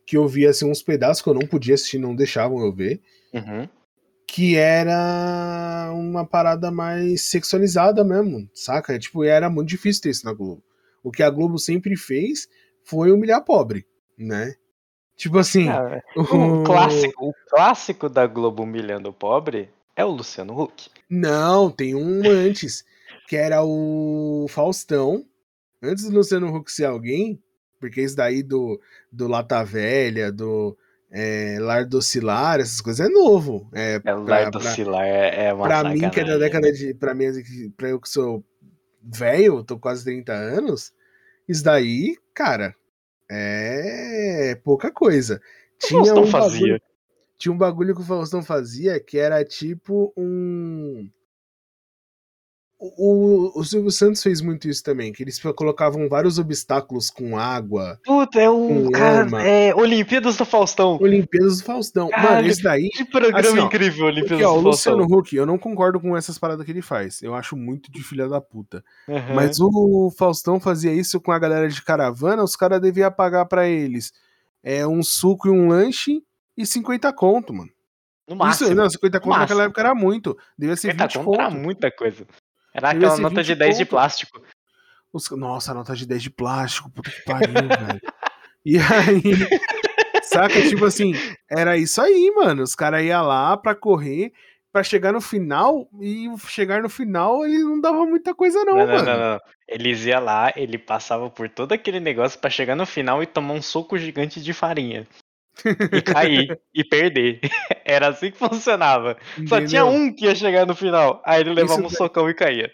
[0.06, 3.00] que eu vi assim, uns pedaços que eu não podia assistir, não deixavam eu ver.
[3.34, 3.68] Uhum.
[4.34, 8.98] Que era uma parada mais sexualizada mesmo, saca?
[8.98, 10.63] Tipo, era muito difícil ter isso na Globo.
[11.04, 12.48] O que a Globo sempre fez
[12.82, 13.86] foi humilhar pobre,
[14.17, 14.56] né?
[15.17, 15.67] Tipo assim.
[15.67, 20.89] Ah, o, clássico, o clássico da Globo humilhando o pobre é o Luciano Huck.
[21.10, 22.86] Não, tem um antes,
[23.28, 25.26] que era o Faustão.
[25.84, 27.38] Antes do Luciano Huck ser alguém,
[27.82, 28.80] porque isso daí do,
[29.12, 30.78] do Lata Velha, do
[31.12, 33.69] é, Lar Docilar, essas coisas é novo.
[33.74, 36.93] É, é Lar Docilar é, é uma Pra mim, que é da década de.
[36.93, 37.26] Pra mim,
[37.76, 38.43] pra eu que sou
[39.02, 40.93] velho, tô quase 30 anos,
[41.47, 42.76] isso daí, cara,
[43.30, 45.41] é pouca coisa.
[45.80, 46.60] Tinha um fazia.
[46.60, 46.82] Bagulho,
[47.38, 51.10] tinha um bagulho que o Faustão fazia que era tipo um
[52.98, 58.00] o, o Silvio Santos fez muito isso também, que eles colocavam vários obstáculos com água.
[58.04, 59.44] Puta, é um cara.
[59.44, 60.98] É Olimpíadas do Faustão.
[61.00, 62.10] Olimpíadas do Faustão.
[62.10, 62.89] Caralho, Mano, esse daí.
[62.89, 64.94] Que programa assim, ó, incrível, Olimpíadas porque, ó, do Faustão.
[64.94, 67.22] O Luciano Huck, eu não concordo com essas paradas que ele faz.
[67.22, 68.84] Eu acho muito de filha da puta.
[69.08, 69.36] Uhum.
[69.36, 73.67] Mas o Faustão fazia isso com a galera de caravana, os caras deviam pagar para
[73.67, 74.12] eles
[74.63, 76.24] é, um suco e um lanche
[76.56, 77.72] e 50 conto, mano.
[78.28, 78.70] No máximo.
[78.70, 80.38] Isso, não, 50 conto naquela época era muito.
[80.58, 81.34] Devia ser 20 conto.
[81.34, 82.26] Era muita coisa.
[82.74, 83.78] Era aquela nota de 10 ponto.
[83.78, 84.42] de plástico.
[85.14, 85.30] Os...
[85.32, 88.02] Nossa, nota de 10 de plástico, puta que pariu, velho.
[88.66, 89.24] E aí,
[90.24, 90.62] saca?
[90.62, 91.14] Tipo assim,
[91.50, 92.64] era isso aí, mano.
[92.64, 94.32] Os caras iam lá pra correr,
[94.72, 98.88] pra chegar no final, e chegar no final ele não dava muita coisa, não, não
[98.88, 98.98] mano.
[98.98, 99.40] Não, não, não.
[99.68, 103.54] Eles iam lá, ele passava por todo aquele negócio pra chegar no final e tomar
[103.54, 105.08] um soco gigante de farinha.
[105.92, 107.40] E cair e perder.
[107.86, 109.18] Era assim que funcionava.
[109.34, 109.48] Entendeu?
[109.48, 111.22] Só tinha um que ia chegar no final.
[111.26, 111.98] Aí ele levava Isso um daí...
[111.98, 112.72] socão e caía.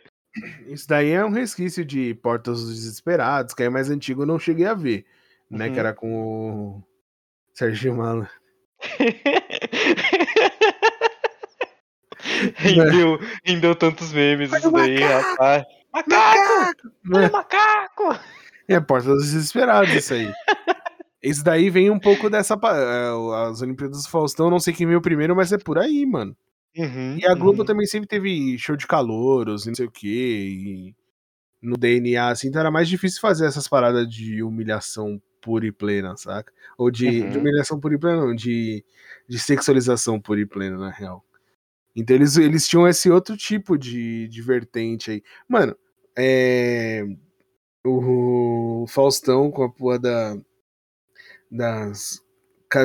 [0.68, 4.38] Isso daí é um resquício de Portas dos Desesperados, que é mais antigo, eu não
[4.38, 5.06] cheguei a ver.
[5.50, 5.68] Né?
[5.68, 5.74] Uhum.
[5.74, 6.84] Que era com o
[7.54, 8.30] Serginho Mala.
[12.56, 15.64] rendeu, rendeu tantos memes isso daí, macaco, rapaz.
[15.94, 16.92] Macaco!
[17.04, 17.34] Macaco!
[17.34, 18.20] macaco!
[18.68, 20.32] É Porta dos Desesperados isso aí.
[21.22, 22.54] Esse daí vem um pouco dessa.
[22.54, 26.36] É, as Olimpíadas do Faustão, não sei quem veio primeiro, mas é por aí, mano.
[26.76, 27.66] Uhum, e a Globo uhum.
[27.66, 30.94] também sempre teve show de calouros, não sei o quê.
[31.62, 36.16] no DNA, assim, então era mais difícil fazer essas paradas de humilhação pura e plena,
[36.18, 36.54] saca?
[36.78, 37.30] Ou de, uhum.
[37.30, 38.86] de humilhação pura e plena, não, de,
[39.28, 41.24] de sexualização pura e plena, na real.
[41.96, 45.24] Então eles, eles tinham esse outro tipo de, de vertente aí.
[45.50, 45.76] Mano,
[46.16, 47.04] é.
[47.84, 50.38] O Faustão com a porra da
[51.50, 52.24] das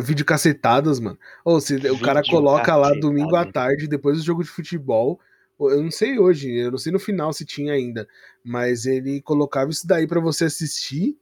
[0.05, 1.19] videocacetadas, mano.
[1.45, 5.21] Ou se o cara coloca lá domingo à tarde, depois do jogo de futebol.
[5.61, 8.09] Eu não sei hoje, eu não sei no final se tinha ainda,
[8.45, 11.17] mas ele colocava isso daí para você assistir,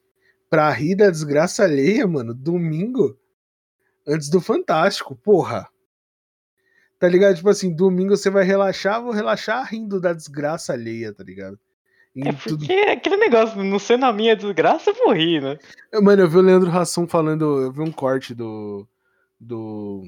[0.48, 3.18] pra rir da desgraça alheia, mano, domingo,
[4.06, 5.68] antes do Fantástico, porra.
[6.98, 7.36] Tá ligado?
[7.36, 11.58] Tipo assim, domingo você vai relaxar, vou relaxar rindo da desgraça alheia, tá ligado?
[12.16, 12.90] É porque tudo...
[12.90, 15.56] aquele negócio, não ser na minha desgraça, eu vou rir, né?
[16.02, 18.86] Mano, eu vi o Leandro Hassum falando, eu vi um corte do.
[19.38, 20.02] do.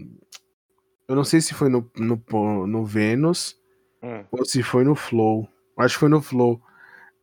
[1.09, 3.57] Eu não sei se foi no, no, no Vênus
[4.03, 4.25] hum.
[4.33, 5.49] ou se foi no Flow.
[5.79, 6.61] Acho que foi no Flow.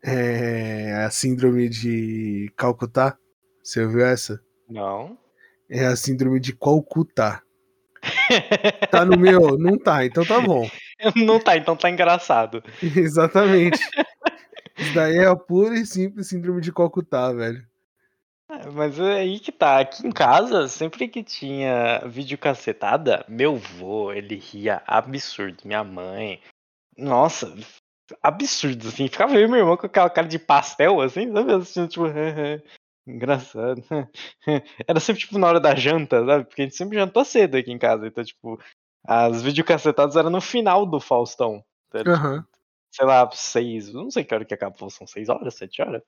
[0.01, 3.17] É a síndrome de Calcutá.
[3.61, 4.41] Você ouviu essa?
[4.69, 5.17] Não.
[5.69, 7.43] É a síndrome de Calcutá.
[8.89, 9.57] tá no meu?
[9.57, 10.69] Não tá, então tá bom.
[11.15, 12.63] Não tá, então tá engraçado.
[12.81, 13.79] Exatamente.
[14.79, 17.67] Isso daí é a pura e simples síndrome de Calcutá, velho.
[18.49, 19.79] É, mas é aí que tá.
[19.79, 25.57] Aqui em casa, sempre que tinha vídeo cacetada, meu vô, ele ria absurdo.
[25.65, 26.41] Minha mãe.
[26.97, 27.53] Nossa,
[28.23, 29.07] absurdo, assim.
[29.07, 31.53] Ficava eu e meu irmão com aquela cara de pastel, assim, sabe?
[31.53, 32.05] Assistindo, tipo,
[33.05, 33.83] engraçado.
[34.87, 36.45] Era sempre, tipo, na hora da janta, sabe?
[36.45, 38.07] Porque a gente sempre jantou cedo aqui em casa.
[38.07, 38.59] Então, tipo,
[39.05, 41.63] as videocacetadas eram no final do Faustão.
[41.87, 42.41] Então, uhum.
[42.41, 42.59] tipo,
[42.91, 43.93] sei lá, seis.
[43.93, 46.02] Não sei que hora que acabou, são seis horas, sete horas?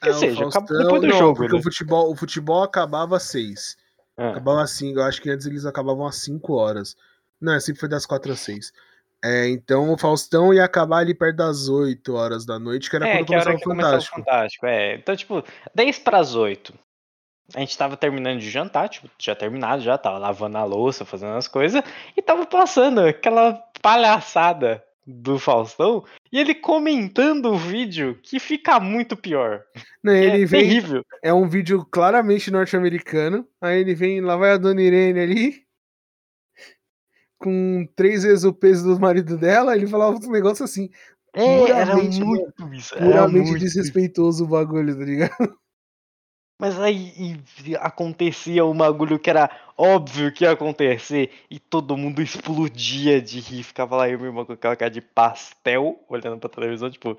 [0.00, 1.36] Que é, seja, Faustão, acaba depois do não, jogo.
[1.36, 1.58] Porque né?
[1.58, 3.76] o, futebol, o futebol acabava às seis.
[4.18, 4.28] É.
[4.28, 6.96] Acabava assim, eu acho que antes eles acabavam às cinco horas.
[7.40, 8.72] Não, é, sempre foi das quatro às seis.
[9.24, 13.08] É, então o Faustão ia acabar ali perto das 8 horas da noite, que era
[13.08, 14.16] é, quando que começava, o Fantástico.
[14.16, 14.66] Fantástico.
[14.66, 14.94] É.
[14.94, 15.44] Então, tipo,
[15.74, 16.72] 10 para as 8.
[17.54, 21.36] A gente tava terminando de jantar, tipo, já terminado, já tava lavando a louça, fazendo
[21.36, 21.82] as coisas,
[22.16, 29.16] e tava passando aquela palhaçada do Faustão e ele comentando o vídeo que fica muito
[29.16, 29.62] pior.
[30.02, 31.04] Não, ele é vem, terrível.
[31.22, 33.46] É um vídeo claramente norte-americano.
[33.60, 35.62] Aí ele vem, lá vai a dona Irene ali,
[37.38, 39.76] com três vezes o peso do marido dela.
[39.76, 40.90] Ele falava um negócio assim.
[41.32, 42.96] É, era muito isso.
[42.96, 44.44] Puramente muito desrespeitoso isso.
[44.44, 45.58] o bagulho, tá ligado?
[46.58, 47.38] Mas aí
[47.80, 53.62] acontecia um bagulho que era óbvio que ia acontecer e todo mundo explodia de rir.
[53.62, 57.16] Ficava lá eu e meu irmão com aquela cara de pastel olhando pra televisão, tipo.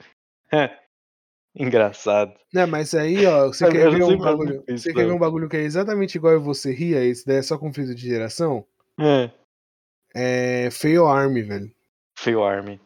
[1.55, 2.33] Engraçado.
[2.53, 4.63] Não, mas aí, ó, você quer ver um bagulho.
[4.67, 7.37] isso, Você quer ver um bagulho que é exatamente igual a você ria, esse daí
[7.37, 8.65] é só conflito de geração?
[8.99, 9.29] É.
[10.15, 11.71] É Fail Army, velho.
[12.17, 12.79] Feio Army.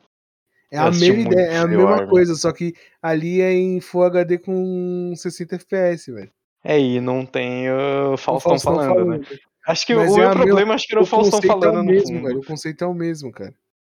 [0.71, 2.09] É Eu a mesma ideia, é a Fail mesma Army.
[2.09, 6.31] coisa, só que ali é em Full HD com 60 FPS, velho.
[6.63, 9.25] É, e não tem o Faustão, Faustão falando, né?
[9.67, 11.79] Acho que Mas o é meu problema acho que era o, Faustão conceito falando é
[11.79, 12.39] o no mesmo, velho.
[12.39, 13.53] O conceito é o mesmo, cara.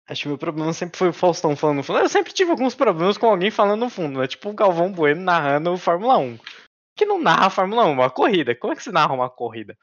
[0.07, 1.99] Acho que o meu problema sempre foi o Faustão falando no fundo.
[1.99, 4.27] Eu sempre tive alguns problemas com alguém falando no fundo, né?
[4.27, 6.37] Tipo o Galvão Bueno narrando o Fórmula 1.
[6.95, 8.55] Que não narra a Fórmula 1, uma corrida.
[8.55, 9.75] Como é que se narra uma corrida?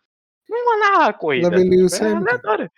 [0.48, 1.50] Não narra a corrida.
[1.50, 2.70] Lá vem Lewis É aleatório.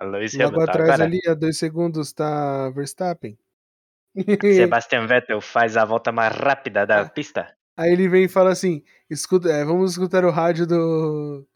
[0.00, 1.04] Lewis Logo Hamilton atrás agora.
[1.04, 3.36] ali, a dois segundos, tá Verstappen.
[4.40, 7.54] Sebastian Vettel faz a volta mais rápida da pista.
[7.76, 11.46] Aí ele vem e fala assim: escuta, é, vamos escutar o rádio do,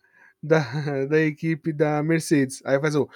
[0.43, 0.61] da,
[1.09, 2.63] da equipe da Mercedes.
[2.65, 3.09] Aí faz o.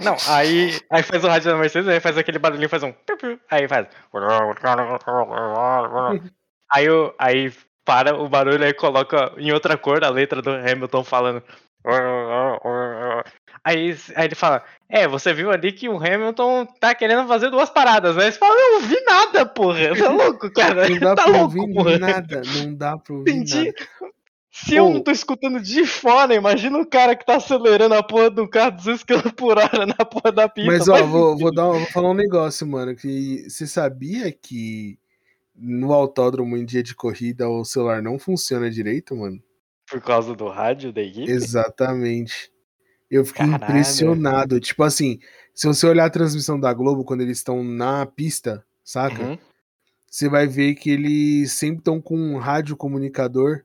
[0.00, 2.92] Não, aí, aí faz o rádio da Mercedes, aí faz aquele barulhinho, faz um.
[3.50, 3.86] Aí faz.
[6.70, 6.86] Aí,
[7.18, 7.52] aí
[7.84, 11.42] para o barulho aí coloca em outra cor a letra do Hamilton falando.
[13.66, 17.68] Aí, aí ele fala: É, você viu ali que o Hamilton tá querendo fazer duas
[17.68, 18.30] paradas, né?
[18.30, 19.80] Você fala: Eu não vi nada, porra.
[19.80, 20.88] É louco, cara.
[20.88, 21.98] Não dá tá pra louco, ouvir porra.
[21.98, 22.42] nada.
[22.58, 23.64] Não dá pra ouvir Entendi.
[23.64, 23.74] nada.
[24.52, 28.30] Se eu não tô escutando de fora, imagina o cara que tá acelerando a porra
[28.30, 30.70] do carro 200 km por hora na porra da pista.
[30.70, 32.94] Mas ó, vou, vou, dar, vou falar um negócio, mano.
[32.94, 34.96] Que você sabia que
[35.56, 39.42] no autódromo em dia de corrida o celular não funciona direito, mano?
[39.90, 41.28] Por causa do rádio da equipe?
[41.28, 42.54] Exatamente.
[43.10, 43.64] Eu fiquei Caralho.
[43.64, 44.60] impressionado.
[44.60, 45.18] Tipo assim,
[45.54, 49.22] se você olhar a transmissão da Globo quando eles estão na pista, saca?
[49.22, 49.38] Uhum.
[50.10, 53.62] Você vai ver que eles sempre estão com um rádio comunicador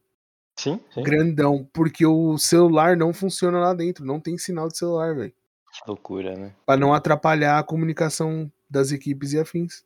[0.57, 1.01] Sim, sim.
[1.01, 5.33] grandão, porque o celular não funciona lá dentro, não tem sinal de celular, velho.
[5.71, 6.53] Que loucura, né?
[6.65, 9.83] Pra não atrapalhar a comunicação das equipes e afins.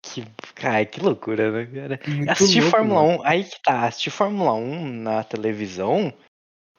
[0.00, 2.00] Que, cara, que loucura, né, cara?
[2.08, 3.22] Muito Assistir louco, Fórmula mano.
[3.22, 6.12] 1, aí que tá, assistir Fórmula 1 na televisão,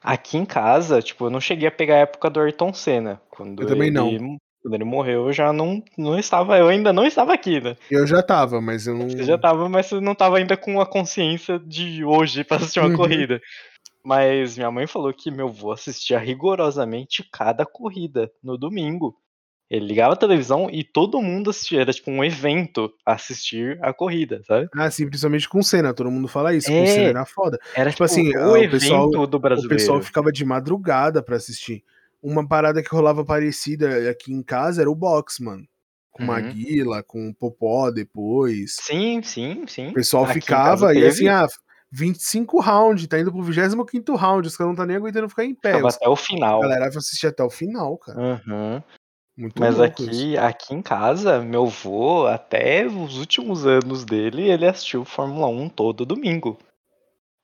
[0.02, 3.22] aqui em casa, tipo, eu não cheguei a pegar a época do Ayrton Senna.
[3.30, 4.38] Quando Eu também ele, não.
[4.62, 7.78] Quando ele morreu, eu já não, não estava, eu ainda não estava aqui, né?
[7.90, 9.10] Eu já tava, mas eu não.
[9.10, 12.80] Você já tava, mas você não tava ainda com a consciência de hoje pra assistir
[12.80, 12.96] uma Uhum.
[12.98, 13.42] corrida.
[14.04, 19.16] Mas minha mãe falou que meu avô assistia rigorosamente cada corrida no domingo.
[19.70, 24.42] Ele ligava a televisão e todo mundo assistia, era tipo um evento assistir a corrida,
[24.48, 24.68] sabe?
[24.76, 26.80] Ah, sim, principalmente com cena, todo mundo fala isso, É.
[26.80, 27.60] com cena era foda.
[27.76, 29.76] Era Tipo tipo, assim, o o evento pessoal- do O brasileiro.
[29.76, 31.84] pessoal ficava de madrugada pra assistir.
[32.22, 35.64] Uma parada que rolava parecida aqui em casa era o box, mano.
[36.12, 36.28] Com Uhum.
[36.30, 38.76] Maguila, com Popó depois.
[38.82, 39.90] Sim, sim, sim.
[39.90, 41.48] O pessoal Aqui ficava e assim, ah,
[41.92, 45.56] 25 round, tá indo pro 25 round, os caras não tá nem aguentando ficar em
[45.56, 45.82] pé.
[45.84, 46.60] Os- até o A final.
[46.60, 48.20] galera vai assistir até o final, cara.
[48.20, 48.84] Uhum.
[49.40, 49.84] Muito Mas isso.
[49.84, 55.70] aqui, aqui em casa, meu avô, até os últimos anos dele, ele assistiu Fórmula 1
[55.70, 56.60] todo domingo.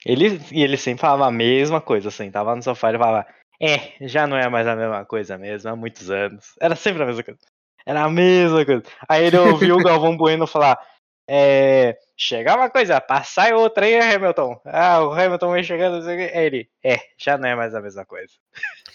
[0.06, 3.26] Ele, e ele sempre falava a mesma coisa, sentava no sofá e falava,
[3.62, 6.48] é, já não é mais a mesma coisa mesmo, há muitos anos.
[6.60, 7.40] Era sempre a mesma coisa.
[7.86, 8.84] Era a mesma coisa.
[9.08, 10.78] Aí ele ouviu o Galvão Bueno falar,
[11.30, 14.60] é, chegar uma coisa, passar outra aí, Hamilton.
[14.66, 16.38] Ah, o Hamilton vem chegando, não sei o quê.
[16.38, 18.34] Aí ele, é, já não é mais a mesma coisa.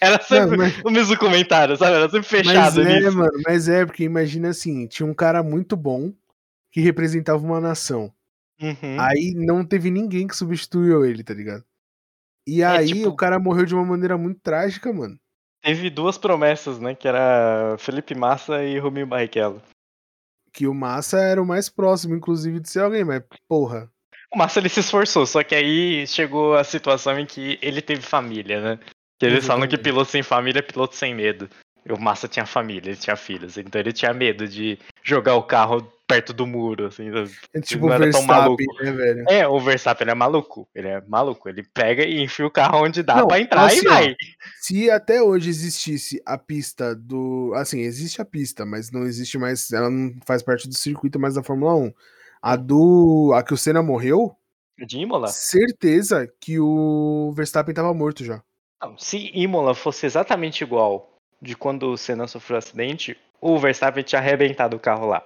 [0.01, 1.93] Era sempre Não, mas- o mesmo comentário, sabe?
[1.95, 3.17] Era sempre Mas fechado é, nisso.
[3.17, 6.11] mano, mas é, porque imagina assim, tinha um cara muito bom
[6.71, 8.11] que representava uma nação.
[8.59, 8.99] Uhum.
[8.99, 11.63] Aí não teve ninguém que substituiu ele, tá ligado?
[12.47, 15.19] E aí tipo- o cara morreu de uma maneira muito trágica, mano.
[15.63, 16.95] Teve duas promessas, né?
[16.95, 19.61] Que era Felipe Massa e Rubinho Barrichello.
[20.51, 23.87] Que o Massa era o mais próximo, inclusive, de ser alguém, mas porra.
[24.33, 28.01] O Massa ele se esforçou, só que aí chegou a situação em que ele teve
[28.01, 28.79] família, né?
[29.21, 31.47] Que eles falam que piloto sem família é piloto sem medo.
[31.85, 35.43] E o Massa tinha família, ele tinha filhos, então ele tinha medo de jogar o
[35.43, 37.09] carro perto do muro, assim.
[37.53, 38.83] É tipo o não era tão Verstappen, maluco.
[38.83, 39.25] né, velho?
[39.29, 42.83] É, o Verstappen ele é maluco, ele é maluco, ele pega e enfia o carro
[42.83, 44.15] onde dá Não, pra entrar assim, e ó, vai.
[44.59, 47.51] Se até hoje existisse a pista do.
[47.55, 49.71] Assim, existe a pista, mas não existe mais.
[49.71, 51.93] Ela não faz parte do circuito mais da Fórmula 1.
[52.41, 53.31] A do.
[53.35, 54.35] A que o Senna morreu,
[54.77, 55.27] De Imola?
[55.27, 58.41] certeza que o Verstappen tava morto já.
[58.81, 61.11] Não, se Imola fosse exatamente igual
[61.41, 65.23] de quando o Senna sofreu o acidente, o Verstappen tinha arrebentado o carro lá.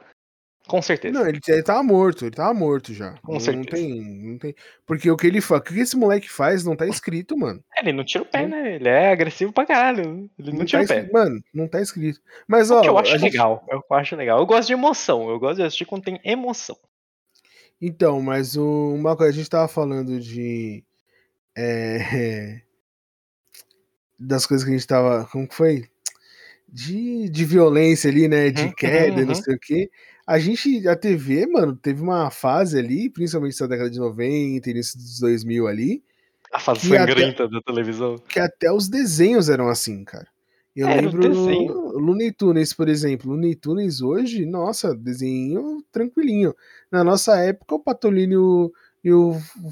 [0.67, 1.13] Com certeza.
[1.19, 3.13] Não, ele, ele tava morto, ele tava morto já.
[3.21, 3.65] Com não, certeza.
[3.87, 4.01] Não tem,
[4.31, 4.55] não tem.
[4.83, 7.63] Porque o que ele faz, o que esse moleque faz não tá escrito, mano.
[7.77, 8.75] Ele não tira o pé, né?
[8.75, 10.27] Ele é agressivo pra caralho.
[10.39, 10.95] Ele não, Não tira tá o pé.
[11.01, 12.19] escrito, mano, não tá escrito.
[12.47, 13.63] Mas O ó, que eu acho gente- legal.
[13.69, 14.39] Eu acho legal.
[14.39, 15.29] Eu gosto de emoção.
[15.29, 16.75] Eu gosto de assistir quando tem emoção.
[17.79, 20.83] Então, mas o, uma coisa, a gente tava falando de.
[21.55, 22.61] é,
[24.19, 25.25] das coisas que a gente tava.
[25.31, 25.85] Como que foi?
[26.67, 28.49] De, de violência ali, né?
[28.51, 29.89] De Uhum, queda uhum, não sei o quê.
[30.27, 34.97] A gente, a TV, mano, teve uma fase ali, principalmente essa década de 90, início
[34.97, 36.03] dos 2000 ali,
[36.51, 38.15] A fase que até, sangrenta da televisão.
[38.27, 40.27] que até os desenhos eram assim, cara.
[40.75, 41.73] Eu Era o lembro desenho.
[41.99, 43.31] Looney Tunes, por exemplo.
[43.31, 46.53] Looney Tunes hoje, nossa, desenho tranquilinho.
[46.91, 48.71] Na nossa época, o Patolino
[49.03, 49.71] e o, o,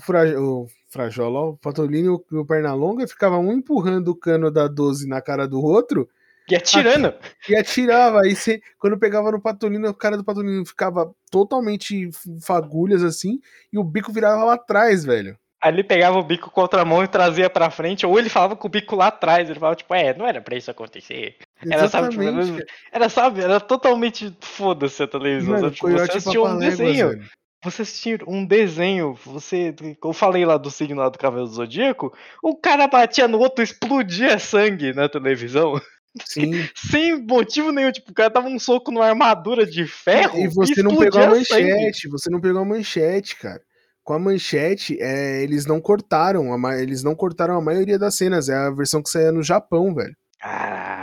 [0.64, 5.20] o Frajola, o Patolino e o Pernalonga ficavam um empurrando o cano da 12 na
[5.22, 6.08] cara do outro
[6.48, 7.14] E atirando.
[7.50, 8.22] e atirava.
[8.22, 12.10] Aí você, quando pegava no Patolino, o cara do Patolino ficava totalmente
[12.41, 13.39] fagulhas assim
[13.72, 15.36] e o bico virava lá atrás, velho.
[15.60, 18.54] Aí ele pegava o bico contra a mão e trazia pra frente, ou ele falava
[18.54, 19.50] com o bico lá atrás.
[19.50, 21.38] Ele falava, tipo, é, não era pra isso acontecer.
[21.66, 25.54] Era, sabe, tipo, era, era, sabe, era totalmente foda-se a televisão.
[25.54, 25.76] Mano, sabe?
[25.76, 27.10] Tipo, você assistiu um desenho.
[27.12, 27.24] velho.
[27.64, 29.74] Você assistir um desenho, você.
[30.03, 33.64] Eu falei lá do signo lá do Cavaleiro do Zodíaco, o cara batia no outro,
[33.64, 35.80] explodia sangue na televisão.
[36.26, 36.51] Sim.
[36.76, 37.91] Sem motivo nenhum.
[37.91, 40.38] Tipo, o cara dava um soco numa armadura de ferro.
[40.39, 41.72] E você não pegou a sangue.
[41.72, 43.61] manchete, você não pegou a manchete, cara.
[44.03, 48.49] Com a manchete, é, eles não cortaram, a eles não cortaram a maioria das cenas,
[48.49, 50.14] é a versão que saía no Japão, velho.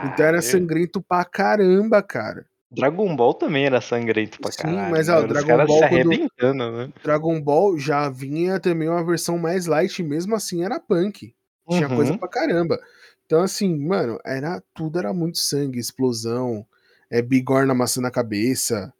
[0.04, 2.44] Então era sangrento pra caramba, cara.
[2.70, 4.90] Dragon Ball também era sangrento pra Sim, caralho.
[4.90, 5.26] mas, ó, né?
[5.28, 6.92] Dragon Ball, se quando- arrebentando, né?
[7.02, 11.34] Dragon Ball já vinha também uma versão mais light, mesmo assim era punk.
[11.68, 11.96] Tinha Uhum.
[11.96, 12.78] coisa pra caramba.
[13.26, 16.64] Então, assim, mano, era tudo era muito sangue, explosão,
[17.10, 18.92] é, bigorna maçã na cabeça.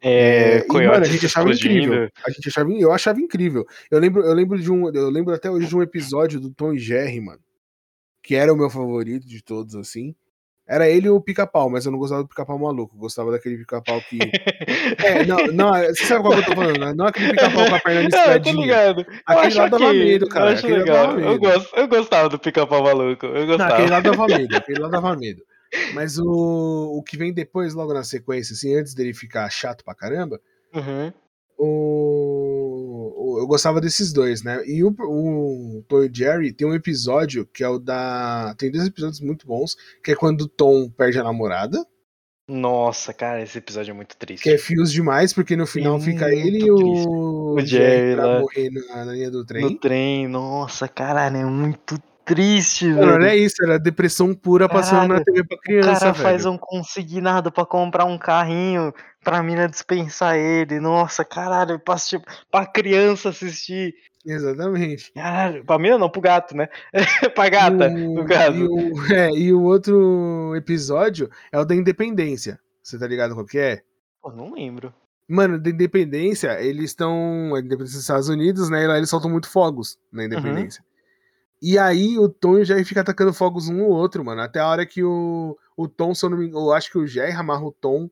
[0.00, 1.84] É, É, e, mano, a gente achava explodindo.
[1.94, 2.10] incrível.
[2.24, 3.66] A gente achava, eu achava incrível.
[3.90, 6.72] Eu lembro, eu lembro de um, eu lembro até hoje de um episódio do Tom
[6.72, 7.40] e Jerry, mano,
[8.22, 10.14] que era o meu favorito de todos, assim.
[10.68, 12.94] Era ele o Pica-Pau, mas eu não gostava do Pica-Pau maluco.
[12.94, 14.18] Eu gostava daquele Pica-Pau que.
[15.02, 16.92] É, não, não, você sabe qual que eu tô falando, né?
[16.94, 18.18] Não aquele Pica-Pau com a perna É, eu tô
[18.50, 18.54] esticadinha.
[18.62, 19.00] ligado.
[19.00, 20.50] Eu Aquele lá dava medo, eu cara.
[20.52, 21.06] acho Aquele legal.
[21.06, 21.38] dava Eu, medo.
[21.40, 23.26] gosto, eu gostava do pica-pau maluco.
[23.26, 23.74] Eu Não, gostava.
[23.74, 25.42] aquele lá dava medo, aquele lá dava medo.
[25.94, 26.26] Mas o,
[26.98, 30.38] o que vem depois, logo na sequência, assim, antes dele ficar chato pra caramba,
[30.74, 31.12] Uhum.
[31.58, 32.27] o-
[33.38, 34.62] eu gostava desses dois, né?
[34.66, 38.54] E o, o Tom e Jerry tem um episódio que é o da.
[38.58, 41.84] Tem dois episódios muito bons, que é quando o Tom perde a namorada,
[42.48, 44.42] Nossa, cara, esse episódio é muito triste.
[44.42, 48.28] que é fios demais, porque no final É fica ele e o, O Jerry pra
[48.28, 49.62] morrer na, na linha do trem.
[49.62, 53.18] No trem, nossa, caralho, é muito triste, velho.
[53.18, 56.22] não é isso, era depressão pura passando na TV pra O criança, cara velho.
[56.24, 58.92] faz um consignado pra comprar um carrinho
[59.24, 60.78] pra mina dispensar ele.
[60.78, 63.94] Nossa, caralho, pra, assistir- pra criança assistir.
[64.26, 65.12] Exatamente.
[65.12, 66.68] Caralho, pra mina não, pro gato, né?
[67.34, 68.56] pra gata, e o, no caso.
[68.56, 72.58] E o, é, e o outro episódio é o da Independência.
[72.82, 73.82] Você tá ligado qual que é?
[74.22, 74.92] Pô, não lembro.
[75.30, 77.54] Mano, da Independência, eles estão.
[77.54, 78.84] A Independência dos Estados Unidos, né?
[78.84, 80.82] E lá eles soltam muito fogos na Independência.
[81.60, 84.40] E aí o Tom e o Jerry ficam atacando fogos um no outro, mano.
[84.40, 86.98] Até a hora que o, o Tom, se eu não me engano, eu acho que
[86.98, 88.08] o Jerry amarra o Tom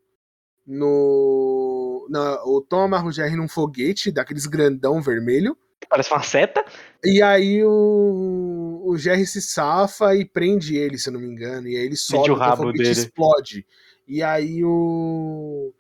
[0.66, 2.07] no.
[2.11, 5.57] Na, o Tom amarra o Jerry num foguete, daqueles grandão vermelho.
[5.88, 6.64] Parece uma seta.
[7.05, 11.68] E aí o, o Jerry se safa e prende ele, se eu não me engano.
[11.68, 12.90] E aí ele sobe, o o rabo foguete dele.
[12.90, 13.66] explode.
[14.09, 15.72] E aí o.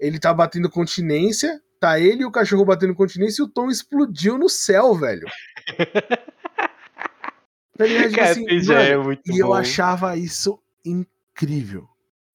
[0.00, 1.60] Ele tá batendo continência.
[1.78, 5.26] Tá ele e o cachorro batendo continência e o Tom explodiu no céu, velho.
[7.76, 8.04] Tá ligado?
[8.08, 9.54] Tipo Cara, assim, já é mano, muito e eu bom.
[9.54, 11.88] achava isso incrível.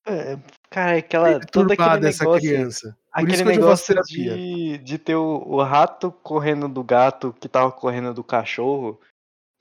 [0.05, 0.37] É,
[0.69, 1.39] cara, aquela.
[1.39, 2.49] Todo aquele essa negócio.
[2.49, 2.97] criança.
[3.13, 7.71] Por Aquele eu negócio de, de ter o, o rato correndo do gato que tava
[7.71, 8.99] correndo do cachorro.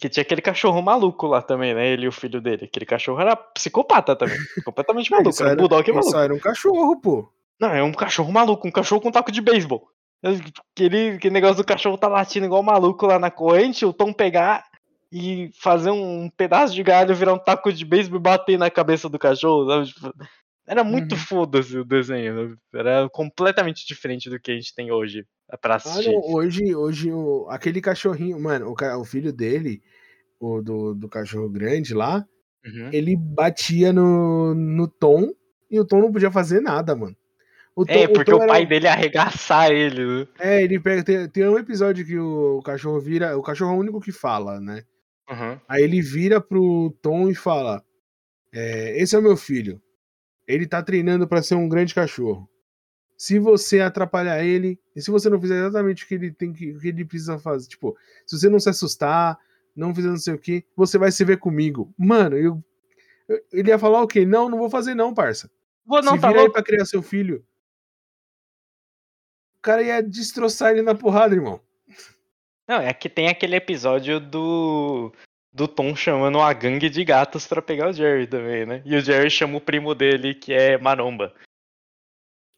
[0.00, 1.88] Que tinha aquele cachorro maluco lá também, né?
[1.88, 2.66] Ele e o filho dele.
[2.66, 4.36] Aquele cachorro era psicopata também.
[4.64, 5.30] Completamente Não, maluco.
[5.30, 6.12] isso Era um era- bulldog Ele maluco.
[6.12, 7.28] só era um cachorro, pô.
[7.60, 9.88] Não, é um cachorro maluco, um cachorro com taco de beisebol.
[10.22, 14.64] Aquele, aquele negócio do cachorro tá latindo igual maluco lá na corrente, o Tom pegar
[15.10, 19.08] e fazer um pedaço de galho virar um taco de beisebol e bater na cabeça
[19.08, 19.86] do cachorro, sabe?
[19.86, 20.12] Tipo,
[20.66, 21.18] Era muito Uhum.
[21.18, 22.56] foda-se o desenho, né?
[22.74, 25.24] Era completamente diferente do que a gente tem hoje
[25.62, 26.12] pra assistir.
[26.14, 29.80] hoje, hoje o, aquele cachorrinho, mano, o, o filho dele,
[30.38, 32.22] o do, do cachorro grande lá,
[32.66, 32.90] Uhum.
[32.92, 35.32] ele batia no, no Tom
[35.70, 37.16] e o Tom não podia fazer nada, mano.
[37.74, 40.26] O Tom- É, porque o, Tom pai era- dele ia arregaçar ele, né?
[40.38, 41.02] É, ele pega.
[41.04, 43.38] Tem, tem um episódio que o, o cachorro vira.
[43.38, 44.82] O cachorro é o único que fala, né?
[45.30, 45.60] Uhum.
[45.68, 47.84] Aí ele vira pro Tom e fala:
[48.52, 49.80] é, Esse é o meu filho.
[50.46, 52.48] Ele tá treinando pra ser um grande cachorro.
[53.16, 56.72] Se você atrapalhar ele, e se você não fizer exatamente o que ele tem que,
[56.72, 59.38] o que ele precisa fazer, tipo, se você não se assustar,
[59.74, 61.92] não fizer não sei o que, você vai se ver comigo.
[61.98, 62.62] Mano, eu,
[63.28, 64.24] eu- ele ia falar o quê?
[64.24, 65.50] Não, não vou fazer não, parça.
[65.84, 67.44] Vou não, se tá vira aí pra criar seu filho.
[69.60, 71.60] cara ia destroçar ele na porrada, irmão.
[72.68, 75.10] Não, é que tem aquele episódio do.
[75.50, 78.82] Do Tom chamando a gangue de gatos pra pegar o Jerry também, né?
[78.84, 81.32] E o Jerry chama o primo dele, que é Maromba.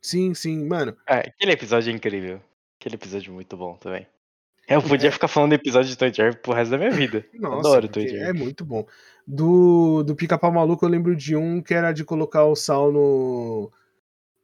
[0.02, 0.96] Sim, sim, mano.
[1.08, 2.40] É, aquele episódio é incrível.
[2.78, 4.06] Aquele episódio é muito bom também.
[4.66, 5.12] Eu podia é.
[5.12, 7.24] ficar falando episódio de Tom Jerry pro resto da minha vida.
[7.34, 8.18] Nossa, Adoro Tom Jerry.
[8.18, 8.84] É muito bom.
[9.26, 13.70] Do, do Pica-Pau Maluco eu lembro de um que era de colocar o sal no.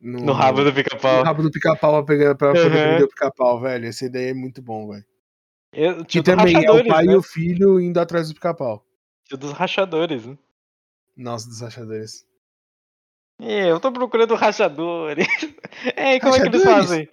[0.01, 1.19] No, no rabo do pica-pau.
[1.19, 2.55] No rabo do pica-pau pra, pegar, pra uhum.
[2.55, 3.87] poder prender o pica-pau, velho.
[3.87, 5.05] Esse daí é muito bom, velho.
[5.77, 7.13] Eu, que também é o pai né?
[7.13, 8.83] e o filho indo atrás do pica-pau.
[9.25, 10.39] Tio dos rachadores, né?
[11.15, 12.27] Nossa, dos rachadores.
[13.39, 15.29] É, eu tô procurando rachadores.
[15.95, 16.39] Ei, como rachadores?
[16.39, 17.07] é que eles fazem?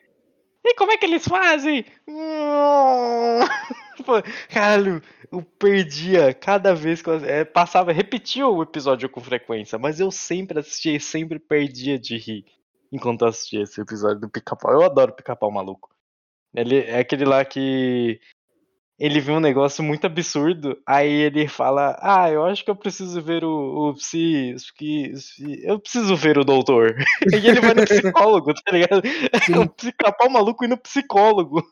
[0.64, 1.86] E como é que eles fazem?
[4.50, 10.00] Caralho, eu perdia cada vez que eu é, passava, repetia o episódio com frequência, mas
[10.00, 12.46] eu sempre assistia e sempre perdia de rir
[12.94, 14.72] enquanto assistia esse episódio do pica-pau.
[14.72, 15.94] Eu adoro pica-pau maluco.
[16.56, 18.22] Ele é aquele lá que
[18.98, 23.22] ele vê um negócio muito absurdo, aí ele fala, ah, eu acho que eu preciso
[23.22, 24.56] ver o, o psi,
[25.64, 26.96] eu preciso ver o doutor.
[27.34, 29.02] e ele vai no psicólogo, tá ligado?
[30.24, 31.64] É um maluco e no psicólogo.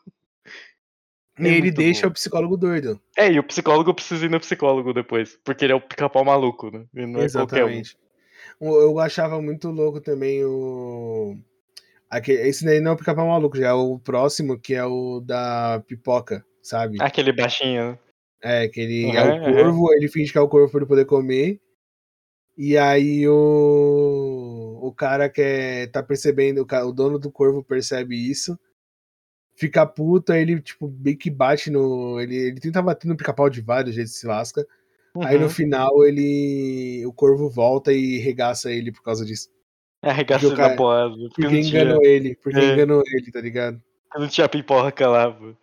[1.40, 2.12] É e ele deixa bom.
[2.12, 3.00] o psicólogo doido.
[3.16, 6.70] É, e o psicólogo precisa ir no psicólogo depois, porque ele é o pica-pau maluco,
[6.72, 6.86] né?
[6.96, 7.98] É Exatamente.
[8.60, 8.74] Um.
[8.74, 11.38] Eu achava muito louco também o.
[12.28, 15.82] Esse daí não é o pica-pau maluco, já é o próximo, que é o da
[15.88, 16.98] pipoca sabe?
[17.00, 17.98] Aquele baixinho.
[18.44, 19.94] É, que ele uhum, é o corvo, uhum.
[19.94, 21.62] ele finge que é o corvo pra ele poder comer.
[22.58, 28.60] E aí o, o cara que é, tá percebendo, o, dono do corvo percebe isso,
[29.56, 32.20] fica puto, aí ele, tipo, bem que bate no.
[32.20, 34.66] Ele, ele tenta bater no pica-pau de vários jeitos, se lasca.
[35.16, 35.24] Uhum.
[35.24, 35.50] Aí no uhum.
[35.50, 37.06] final ele.
[37.06, 39.50] O corvo volta e regaça ele por causa disso.
[40.02, 41.16] É, arregaça ele na porrada.
[41.16, 42.74] Porque, porque enganou ele, porque é.
[42.74, 43.82] enganou ele, tá ligado?
[44.16, 45.56] Não tinha pipoca lá, pô.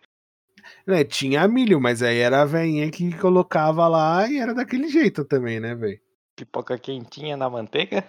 [0.89, 5.23] Né, tinha milho, mas aí era a veinha que colocava lá e era daquele jeito
[5.23, 6.01] também, né, velho?
[6.35, 8.03] Pipoca quentinha na manteiga?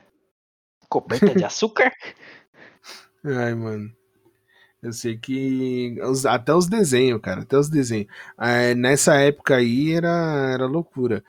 [0.88, 1.92] Coberta de açúcar?
[3.22, 3.92] Ai, mano.
[4.82, 5.94] Eu sei que.
[6.00, 7.42] Os, até os desenhos, cara.
[7.42, 8.06] Até os desenhos.
[8.38, 11.22] É, nessa época aí era, era loucura.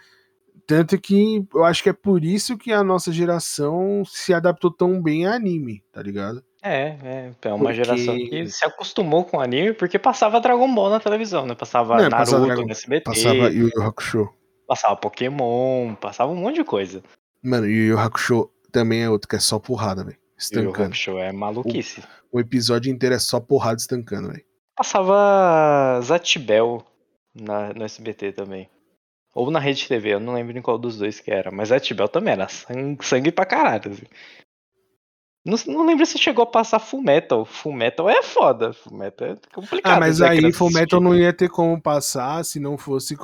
[0.65, 5.01] Tanto que eu acho que é por isso que a nossa geração se adaptou tão
[5.01, 6.41] bem a anime, tá ligado?
[6.64, 7.74] É, é, é uma porque...
[7.74, 11.55] geração que se acostumou com anime porque passava Dragon Ball na televisão, né?
[11.55, 12.62] Passava Não, Naruto passava Dragon...
[12.62, 13.03] no SBT.
[13.03, 14.30] Passava Yu Yu Hakusho.
[14.68, 17.01] Passava Pokémon, passava um monte de coisa.
[17.43, 20.18] Mano, Yu Yu Hakusho também é outro que é só porrada, velho.
[20.38, 20.78] Estancando.
[20.78, 22.03] Yu Hakusho é maluquice.
[22.32, 24.45] O, o episódio inteiro é só porrada estancando, velho.
[24.78, 26.86] Passava Zatibel
[27.34, 28.70] na, no SBT também.
[29.34, 31.51] Ou na Rede TV, eu não lembro em qual dos dois que era.
[31.51, 33.91] Mas Zatibel também era sangue, sangue pra caralho.
[33.91, 34.05] Assim.
[35.43, 37.43] Não, não lembro se chegou a passar Full Metal.
[37.45, 38.73] Full Metal é foda.
[38.73, 39.91] Full Metal é complicado.
[39.91, 43.15] Ah, mas aí Full Metal não ia ter como passar se não fosse.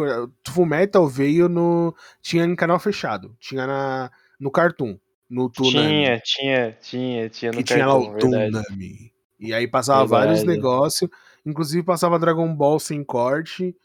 [0.47, 1.95] Full Metal veio no.
[2.21, 3.35] Tinha em canal fechado.
[3.39, 4.97] Tinha na, no Cartoon.
[5.29, 5.71] No Tunami.
[5.77, 7.63] Tinha, tinha, tinha, tinha no que.
[7.65, 9.11] Tinha lá o Tunami.
[9.39, 10.25] E aí passava verdade.
[10.25, 11.11] vários negócios.
[11.45, 13.75] Inclusive passava Dragon Ball sem corte.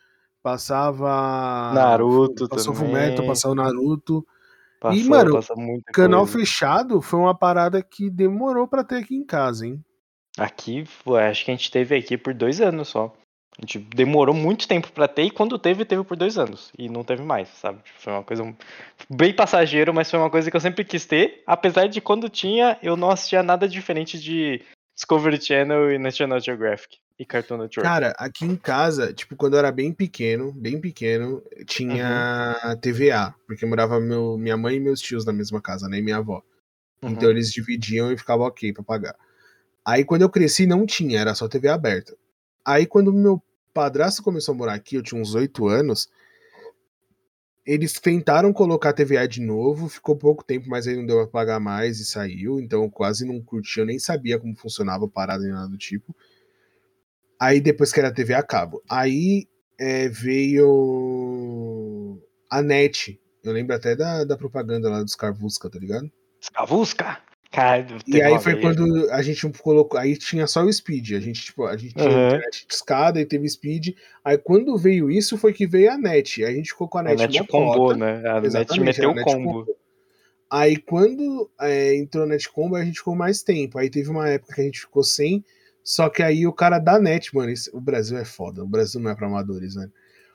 [0.42, 1.70] Passava.
[1.74, 2.88] Naruto passou também.
[2.88, 4.26] Full Metal, passou Naruto.
[4.82, 5.40] Passou, e, mano,
[5.92, 6.38] canal coisa.
[6.40, 9.80] fechado foi uma parada que demorou para ter aqui em casa, hein?
[10.36, 10.84] Aqui,
[11.30, 13.14] acho que a gente teve aqui por dois anos só.
[13.56, 16.72] A gente demorou muito tempo para ter e quando teve, teve por dois anos.
[16.76, 17.78] E não teve mais, sabe?
[17.96, 18.42] Foi uma coisa
[19.08, 21.44] bem passageiro, mas foi uma coisa que eu sempre quis ter.
[21.46, 24.62] Apesar de quando tinha, eu não assistia nada diferente de
[25.02, 27.82] Discovery Channel e National Geographic e Cartoon Network.
[27.82, 32.76] Cara, aqui em casa, tipo, quando eu era bem pequeno, bem pequeno, tinha uhum.
[32.76, 36.18] TVA, porque morava meu, minha mãe e meus tios na mesma casa, né, e minha
[36.18, 36.40] avó.
[37.02, 37.10] Uhum.
[37.10, 39.16] Então eles dividiam e ficava ok pra pagar.
[39.84, 42.16] Aí quando eu cresci não tinha, era só TV aberta.
[42.64, 43.42] Aí quando meu
[43.74, 46.08] padrasto começou a morar aqui, eu tinha uns oito anos,
[47.64, 51.60] eles tentaram colocar TVA de novo, ficou pouco tempo, mas aí não deu pra pagar
[51.60, 55.52] mais e saiu, então quase não curti, eu nem sabia como funcionava a parada nem
[55.52, 56.14] nada do tipo.
[57.40, 58.82] Aí depois que era TV a cabo.
[58.88, 59.48] Aí
[59.78, 61.42] é, veio
[62.50, 63.20] a NET.
[63.42, 66.08] Eu lembro até da, da propaganda lá dos Carvusca, tá ligado?
[66.52, 67.20] Carvusca?
[67.52, 70.00] Cara, e aí foi quando a gente colocou.
[70.00, 71.12] Aí tinha só o Speed.
[71.12, 72.26] A gente, tipo, a gente tinha uhum.
[72.28, 73.90] internet de escada e teve Speed.
[74.24, 76.42] Aí quando veio isso foi que veio a net.
[76.42, 77.22] Aí a gente colocou a net.
[77.22, 78.22] A net combo, né?
[78.26, 79.52] A net meteu o combo.
[79.52, 79.76] combo.
[80.50, 83.78] Aí quando é, entrou a net combo, a gente ficou mais tempo.
[83.78, 85.44] Aí teve uma época que a gente ficou sem.
[85.84, 88.64] Só que aí o cara da net, mano, o Brasil é foda.
[88.64, 89.90] O Brasil não é pra amadores, né?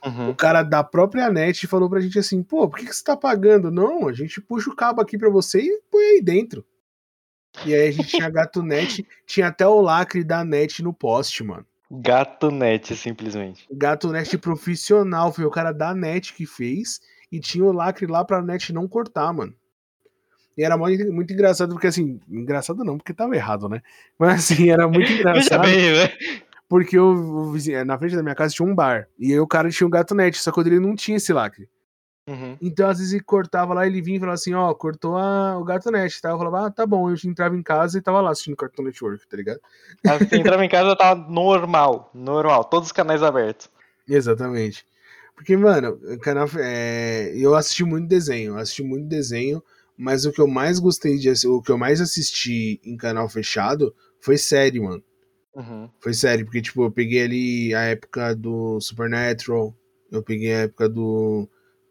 [0.06, 0.30] Uhum.
[0.30, 3.18] O cara da própria net falou pra gente assim: pô, por que, que você tá
[3.18, 3.72] pagando?
[3.72, 6.64] Não, a gente puxa o cabo aqui pra você e põe aí dentro.
[7.66, 11.44] E aí a gente tinha gato net, tinha até o lacre da net no poste,
[11.44, 11.66] mano.
[11.90, 13.66] Gato net, simplesmente.
[13.72, 17.00] Gato net profissional, foi o cara da net que fez
[17.32, 19.54] e tinha o lacre lá pra net não cortar, mano.
[20.58, 23.82] E era muito, muito engraçado, porque assim, engraçado não, porque tava errado, né?
[24.18, 25.62] Mas assim, era muito engraçado.
[25.62, 26.10] bem, né?
[26.68, 27.54] Porque o,
[27.86, 29.08] na frente da minha casa tinha um bar.
[29.18, 31.70] E aí o cara tinha um gato net, só que ele não tinha esse lacre.
[32.28, 32.58] Uhum.
[32.62, 35.64] Então, às vezes, ele cortava lá, ele vinha e falava assim, ó, cortou a, o
[35.64, 36.30] gato net, tá?
[36.30, 37.10] Eu falava, ah, tá bom.
[37.10, 39.62] Eu entrava em casa e tava lá assistindo Cartoon Network, tá ligado?
[40.06, 43.70] Assim, entrava em casa tava normal, normal, todos os canais abertos.
[44.08, 44.86] Exatamente.
[45.36, 49.64] Porque, mano, canal, é, eu assisti muito desenho, eu assisti muito desenho,
[49.96, 53.96] mas o que eu mais gostei de o que eu mais assisti em canal fechado
[54.20, 55.04] foi série, mano.
[55.56, 55.90] Uhum.
[56.00, 59.74] Foi série, porque, tipo, eu peguei ali a época do Supernatural,
[60.12, 61.48] eu peguei a época do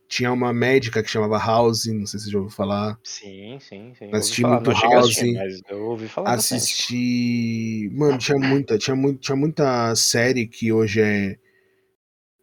[0.09, 2.99] tinha uma médica que chamava House, não sei se você já ouviu falar.
[3.03, 4.09] Sim, sim, sim.
[4.13, 5.17] Assisti falar, muito House.
[5.35, 6.63] mas eu ouvi falar bastante.
[6.63, 7.91] Assisti.
[7.93, 11.39] Mano, tinha muita, tinha, muito, tinha muita série que hoje é.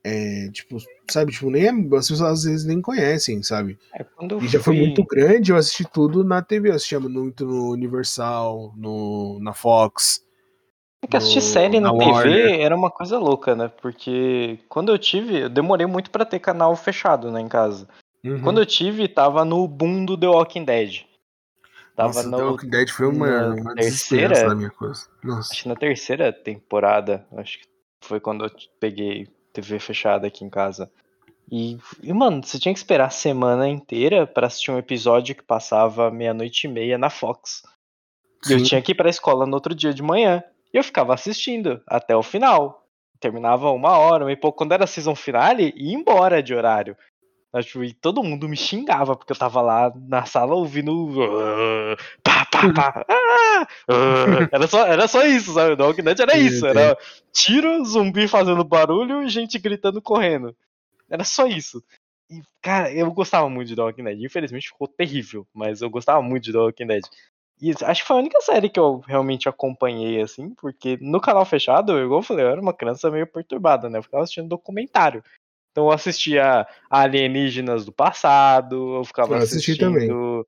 [0.05, 0.78] É, tipo,
[1.09, 3.78] sabe, tipo, nem é- as pessoas às vezes nem conhecem, sabe?
[3.93, 4.05] É,
[4.41, 7.72] E já foi fui- muito grande, eu assisti tudo na TV, eu assistia muito no
[7.72, 10.22] Universal, no, na Fox.
[11.04, 12.62] Porque assistir no- série na na TV Warner.
[12.62, 13.68] era uma coisa louca, né?
[13.82, 17.88] Porque quando eu tive, eu demorei muito pra ter canal fechado, né, em casa.
[18.24, 18.41] Uhum.
[18.41, 21.01] Quando eu tive, tava no boom do The Walking Dead.
[21.95, 25.06] Tava Nossa, no, The Walking Dead foi uma, uma terceira- da minha coisa.
[25.22, 25.51] Nossa.
[25.51, 27.66] acho que na terceira temporada, acho que
[28.01, 30.89] foi quando eu peguei TV fechada aqui em casa.
[31.51, 35.43] E, e, mano, você tinha que esperar a semana inteira pra assistir um episódio que
[35.43, 37.62] passava meia-noite e meia na Fox.
[38.49, 38.66] E eu Sim.
[38.66, 40.41] tinha que ir pra escola no outro dia de manhã.
[40.74, 42.86] E eu ficava assistindo até o final.
[43.19, 44.57] Terminava uma hora, e pouco.
[44.57, 46.97] Quando era season finale, ia embora de horário.
[47.61, 51.21] Tipo, E todo mundo me xingava, porque eu tava lá na sala ouvindo.
[51.21, 54.49] "Ah, Pá, pá, pá, ah, ah".
[54.51, 55.74] Era, só, era só isso, sabe?
[55.82, 56.65] O era isso.
[56.65, 56.97] Era
[57.32, 60.55] tiro, zumbi fazendo barulho e gente gritando correndo.
[61.09, 61.84] Era só isso.
[62.30, 64.24] E, cara, eu gostava muito de Dead.
[64.24, 67.03] Infelizmente ficou terrível, mas eu gostava muito de Dead.
[67.64, 71.45] E acho que foi a única série que eu realmente acompanhei, assim, porque no canal
[71.45, 73.99] fechado, igual eu falei, eu era uma criança meio perturbada, né?
[73.99, 75.24] Eu ficava assistindo documentário.
[75.72, 80.45] Então eu assistia Alienígenas do passado, eu ficava Eu assisti assistindo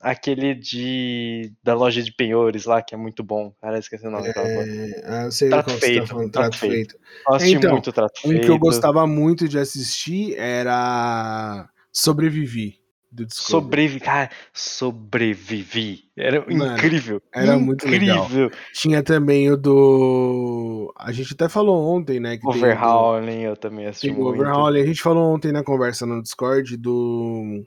[0.00, 3.52] aquele de da loja de penhores lá, que é muito bom.
[3.60, 4.28] Cara, esqueci o nome.
[4.28, 4.48] daquela.
[4.48, 6.96] É, ah, eu sei Trato qual que você feito, tá falando, trato trato feito.
[7.28, 8.44] Eu assisti Então, muito Trato Um Feito.
[8.46, 12.80] que eu gostava muito de assistir era Sobrevivi,
[13.14, 13.62] do Discovery.
[13.62, 14.00] Sobrevi...
[14.00, 16.04] Cara, sobrevivi.
[16.16, 17.22] Era Mano, incrível.
[17.32, 18.24] era muito legal.
[18.24, 18.50] incrível.
[18.72, 20.92] Tinha também o do.
[20.98, 22.36] A gente até falou ontem, né?
[22.36, 24.40] Que tem Overhauling, eu também assisti Tem muito.
[24.40, 24.80] Overhauling.
[24.80, 27.64] A gente falou ontem na conversa no Discord do.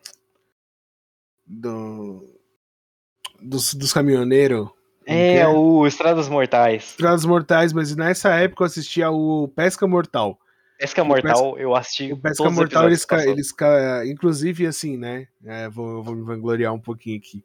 [1.45, 2.23] Do.
[3.41, 4.67] Dos, dos caminhoneiros.
[5.05, 6.89] É, o Estradas Mortais.
[6.89, 10.37] Estradas Mortais, mas nessa época eu assistia o Pesca Mortal.
[10.79, 12.11] Pesca Mortal, eu assisti.
[12.13, 15.27] O Pesca Mortal, eles, ca- eles ca- inclusive assim, né?
[15.45, 17.43] é, vou, vou me vangloriar um pouquinho aqui.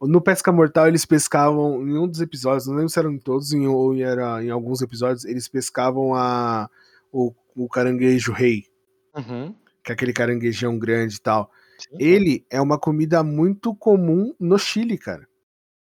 [0.00, 3.52] No Pesca Mortal, eles pescavam, em um dos episódios, não lembro se eram em todos
[3.52, 6.70] em- ou era em alguns episódios, eles pescavam a,
[7.12, 8.64] o, o caranguejo rei,
[9.14, 9.54] Uhum.
[9.84, 11.50] que é aquele caranguejão grande e tal.
[11.78, 11.96] Sim.
[11.98, 15.28] Ele é uma comida muito comum no Chile, cara.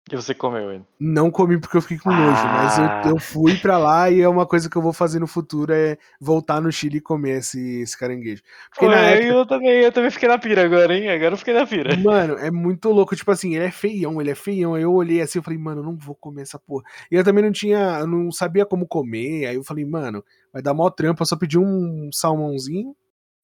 [0.10, 0.84] E você comeu ele.
[0.98, 3.02] Não comi porque eu fiquei com nojo, mas Ah.
[3.06, 5.74] eu, eu fui pra lá e é uma coisa que eu vou fazer no futuro
[5.74, 8.42] é voltar no Chile e comer esse, esse caranguejo.
[8.70, 11.10] Porque Pô, na época, eu, também, eu também fiquei na pira agora, hein?
[11.10, 11.94] Agora eu fiquei na pira.
[12.00, 13.16] Mano, é muito louco.
[13.18, 14.76] Tipo assim, ele é feião, ele é feião.
[14.76, 16.84] Aí eu olhei assim, eu falei, mano, eu não vou comer essa porra.
[17.12, 19.48] E eu também não tinha, eu não sabia como comer.
[19.48, 21.24] Aí eu falei, mano, vai dar mó trampa.
[21.24, 22.96] Eu só pedi um salmãozinho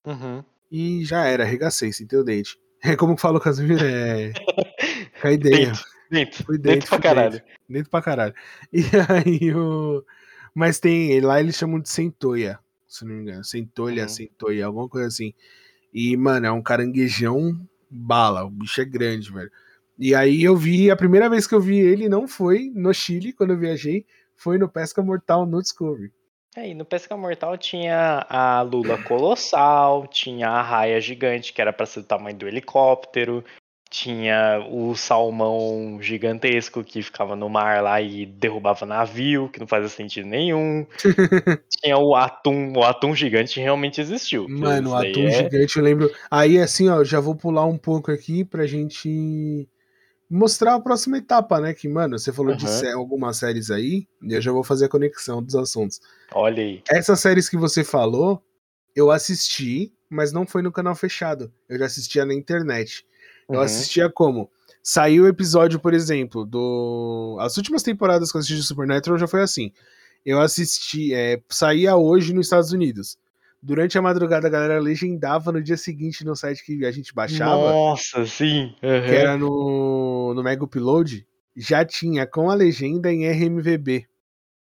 [0.06, 0.44] Uhum.
[0.72, 2.58] e já era, arregacei, sentei o dente.
[2.86, 4.34] É como que fala o Casimiro, é.
[5.22, 5.72] Com a ideia.
[6.14, 6.46] Dentro, dentro.
[6.46, 7.32] Fui Dentro dentro, pra caralho.
[7.32, 7.48] dentro.
[7.70, 8.34] Dentro pra caralho.
[8.72, 10.04] E aí o.
[10.54, 11.20] Mas tem.
[11.22, 13.44] Lá eles chamam de centoia, se não me engano.
[13.44, 14.10] Centolha, Uhum.
[14.10, 15.34] centoia, alguma coisa assim.
[15.94, 17.60] E, mano, é um caranguejão
[17.90, 18.44] bala.
[18.46, 19.52] O bicho é grande, velho.
[19.98, 23.32] E aí eu vi, a primeira vez que eu vi ele não foi no Chile,
[23.34, 24.06] quando eu viajei,
[24.36, 26.12] foi no Pesca Mortal no Discovery.
[26.56, 31.72] É, e no Pesca Mortal tinha a lula colossal, tinha a raia gigante, que era
[31.74, 33.44] pra ser do tamanho do helicóptero,
[33.94, 39.88] tinha o salmão gigantesco que ficava no mar lá e derrubava navio, que não fazia
[39.88, 40.84] sentido nenhum.
[41.70, 44.50] tinha o atum, o atum gigante realmente existiu.
[44.50, 46.12] Mano, o atum é- gigante, eu lembro.
[46.32, 49.70] Aí, assim, ó, já vou pular um pouco aqui pra gente
[50.28, 51.72] mostrar a próxima etapa, né?
[51.76, 52.80] Que, mano, você falou de Aham.
[52.80, 56.02] sé- algumas séries aí, e eu já vou fazer a conexão dos assuntos.
[56.34, 56.82] Olha aí.
[56.90, 58.44] Essas séries que você falou,
[58.96, 61.54] eu assisti, mas não foi no canal fechado.
[61.70, 63.06] Eu já assistia na internet.
[63.50, 63.62] Eu Uhum.
[63.62, 64.50] assistia como?
[64.82, 67.38] Saiu o episódio, por exemplo, do.
[67.40, 69.72] As últimas temporadas que eu assisti de Supernatural já foi assim.
[70.26, 71.14] Eu assisti.
[71.14, 73.18] É, saía hoje nos Estados Unidos.
[73.62, 77.72] Durante a madrugada a galera legendava no dia seguinte no site que a gente baixava.
[77.72, 78.76] Nossa, sim.
[78.84, 79.06] Uhum.
[79.06, 81.26] Que era no, no Mega Upload.
[81.56, 84.06] Já tinha com a legenda em RMVB.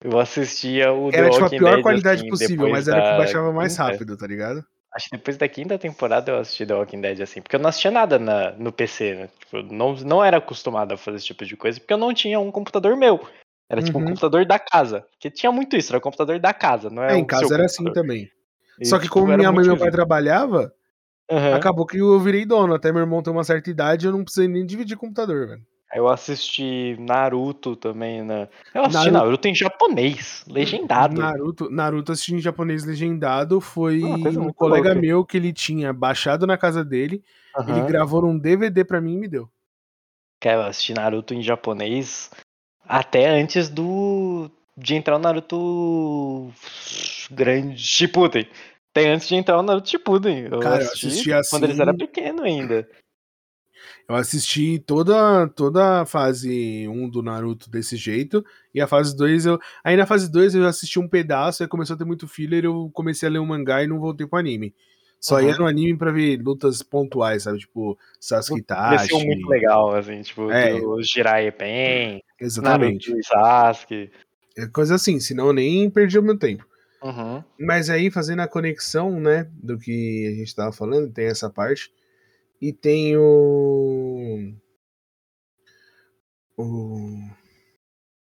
[0.04, 3.18] Eu assistia o Era tipo a pior Dead, qualidade assim, possível, mas era o que
[3.18, 4.64] baixava mais rápido, tá ligado?
[4.96, 7.70] Acho que depois da quinta temporada eu assisti The Walking Dead assim, porque eu não
[7.70, 9.30] assistia nada na, no PC, né?
[9.40, 12.40] Tipo, não, não era acostumado a fazer esse tipo de coisa, porque eu não tinha
[12.40, 13.20] um computador meu.
[13.68, 14.04] Era tipo uhum.
[14.04, 15.04] um computador da casa.
[15.20, 17.16] Que tinha muito isso, era o computador da casa, não é?
[17.16, 18.30] é em casa era assim também.
[18.80, 20.72] E, Só que tipo, como minha mãe e meu pai trabalhava,
[21.32, 21.56] uhum.
[21.56, 22.76] acabou que eu virei dono.
[22.76, 25.62] Até meu irmão tem uma certa idade, eu não precisei nem dividir computador, velho.
[25.94, 28.50] Eu assisti Naruto também, né?
[28.74, 31.22] Eu assisti Naruto, Naruto em japonês, legendado.
[31.22, 35.02] Naruto, Naruto assisti em japonês legendado foi ah, um colega louca.
[35.02, 37.24] meu que ele tinha baixado na casa dele,
[37.56, 37.70] uhum.
[37.70, 39.48] ele gravou um DVD pra mim e me deu.
[40.40, 42.32] Cara, eu assisti Naruto em japonês
[42.86, 46.52] até antes do de entrar o Naruto
[47.30, 48.48] grande Shippuden.
[48.94, 50.48] Tem antes de entrar o Naruto Shippuden.
[50.52, 51.50] Eu Cara, assisti, eu assisti assim...
[51.52, 52.88] quando eles eram pequenos ainda.
[54.08, 58.44] Eu assisti toda, toda a fase 1 do Naruto desse jeito,
[58.74, 59.60] e a fase 2 eu.
[59.84, 62.90] Aí na fase 2 eu assisti um pedaço, aí começou a ter muito filler, eu
[62.94, 64.74] comecei a ler o mangá e não voltei pro anime.
[65.24, 65.48] Só uhum.
[65.48, 67.60] ia no anime pra ver lutas pontuais, sabe?
[67.60, 69.14] Tipo, Sasuke Itachi.
[69.26, 70.74] muito legal, assim, tipo, é.
[70.74, 73.10] o Jiraiya Pen, Exatamente.
[73.10, 74.12] Naruto e Sasuke.
[74.58, 76.68] É coisa assim, senão eu nem perdi o meu tempo.
[77.02, 77.42] Uhum.
[77.58, 81.90] Mas aí, fazendo a conexão, né, do que a gente tava falando, tem essa parte.
[82.64, 84.54] E tem o.
[86.58, 86.64] o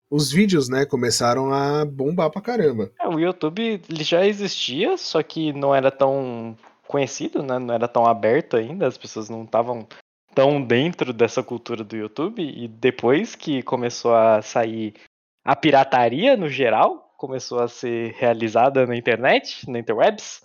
[0.09, 2.91] os vídeos, né, começaram a bombar pra caramba.
[2.99, 6.57] É, o YouTube já existia, só que não era tão
[6.87, 7.59] conhecido, né?
[7.59, 9.87] Não era tão aberto ainda, as pessoas não estavam
[10.33, 12.41] tão dentro dessa cultura do YouTube.
[12.41, 14.95] E depois que começou a sair
[15.43, 20.41] a pirataria no geral, começou a ser realizada na internet, na interwebs,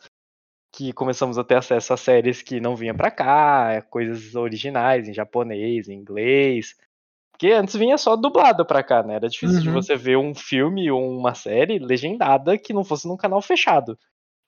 [0.73, 5.15] que começamos a ter acesso a séries que não vinham para cá, coisas originais em
[5.15, 6.77] japonês, em inglês.
[7.33, 9.15] Porque antes vinha só dublado pra cá, né?
[9.15, 9.63] Era difícil uhum.
[9.63, 13.99] de você ver um filme ou uma série legendada que não fosse num canal fechado.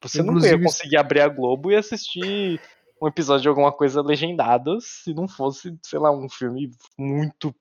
[0.02, 0.52] Você Inclusive...
[0.52, 2.60] nunca ia conseguir abrir a Globo e assistir
[3.00, 7.54] um episódio de alguma coisa legendado se não fosse, sei lá, um filme muito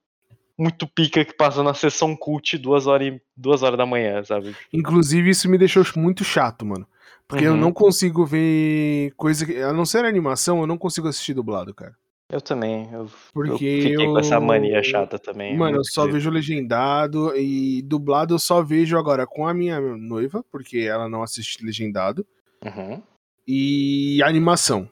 [0.58, 4.56] muito pica que passa na sessão cult duas horas, duas horas da manhã, sabe?
[4.72, 6.86] Inclusive, isso me deixou muito chato, mano.
[7.28, 7.56] Porque uhum.
[7.56, 9.58] eu não consigo ver coisa que.
[9.58, 11.96] A não ser animação, eu não consigo assistir dublado, cara.
[12.32, 12.90] Eu também.
[12.92, 14.12] Eu, Porque eu fiquei eu...
[14.12, 15.58] com essa mania chata também.
[15.58, 20.44] Mano, eu só vejo legendado e dublado eu só vejo agora com a minha noiva,
[20.50, 22.26] porque ela não assiste legendado.
[22.64, 23.02] Uhum.
[23.46, 24.90] E animação.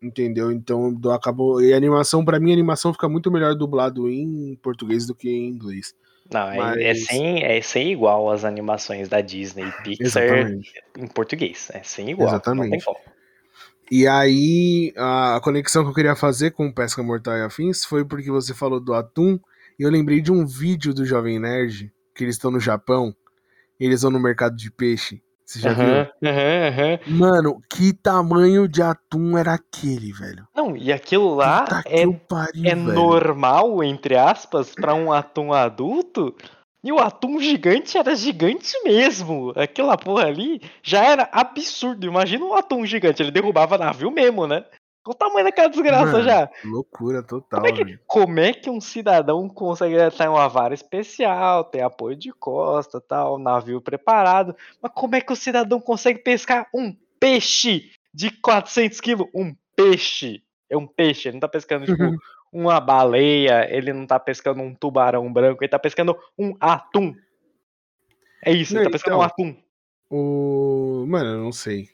[0.00, 0.52] Entendeu?
[0.52, 1.60] Então acabou.
[1.60, 5.92] E animação, para mim, animação fica muito melhor dublado em português do que em inglês.
[6.32, 6.78] Não, é, é Mas...
[6.78, 10.72] é, sem, é sem igual as animações da Disney e Pixar Exatamente.
[10.98, 11.70] em português.
[11.72, 12.28] É sem igual.
[12.28, 12.84] Exatamente.
[13.90, 18.30] E aí, a conexão que eu queria fazer com Pesca Mortal e Afins foi porque
[18.30, 19.38] você falou do atum,
[19.78, 23.14] e eu lembrei de um vídeo do Jovem Nerd, que eles estão no Japão,
[23.78, 25.86] eles vão no mercado de peixe, você já uhum, viu?
[25.86, 27.18] Uhum, uhum.
[27.18, 30.46] Mano, que tamanho de atum era aquele, velho?
[30.54, 36.34] Não, e aquilo lá é, pariu, é normal, entre aspas, para um atum adulto.
[36.82, 39.52] E o atum gigante era gigante mesmo.
[39.56, 42.06] Aquela porra ali já era absurdo.
[42.06, 44.64] Imagina um atum gigante, ele derrubava navio mesmo, né?
[45.06, 46.50] Qual o tamanho daquela desgraça Mano, já?
[46.64, 47.60] Loucura total.
[47.60, 51.80] Como é, que, como é, que, um cidadão consegue estar em uma vara especial, ter
[51.80, 54.56] apoio de costa, tal, navio preparado?
[54.82, 59.28] Mas como é que o cidadão consegue pescar um peixe de 400 quilos?
[59.32, 60.42] Um peixe.
[60.68, 62.16] É um peixe, ele não tá pescando, tipo, uhum.
[62.52, 67.14] uma baleia, ele não tá pescando um tubarão branco, ele tá pescando um atum.
[68.44, 69.66] É isso, não, ele tá pescando então, um atum.
[70.10, 71.04] O.
[71.08, 71.88] Mano, eu não sei.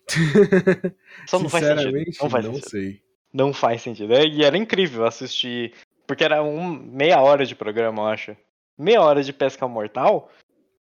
[1.27, 1.93] Só não faz sentido.
[2.23, 2.71] Não, faz não sentido.
[2.71, 3.02] sei.
[3.33, 4.13] Não faz sentido.
[4.15, 5.75] E era incrível assistir.
[6.07, 8.37] Porque era um, meia hora de programa, eu acho.
[8.77, 10.31] Meia hora de pesca mortal.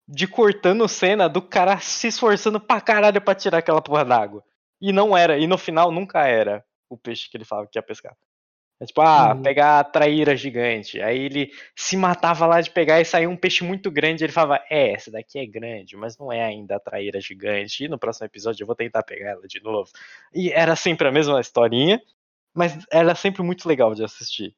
[0.06, 4.42] De cortando cena do cara se esforçando pra caralho pra tirar aquela porra d'água.
[4.80, 5.36] E não era.
[5.38, 8.16] E no final nunca era o peixe que ele falava que ia pescar.
[8.80, 9.42] É tipo, ah, uhum.
[9.42, 11.00] pegar a traíra gigante.
[11.00, 14.22] Aí ele se matava lá de pegar e saía um peixe muito grande.
[14.22, 17.84] Ele falava, é, essa daqui é grande, mas não é ainda a traíra gigante.
[17.84, 19.90] E no próximo episódio eu vou tentar pegar ela de novo.
[20.32, 22.00] E era sempre a mesma historinha,
[22.58, 24.54] mas era sempre muito legal de assistir.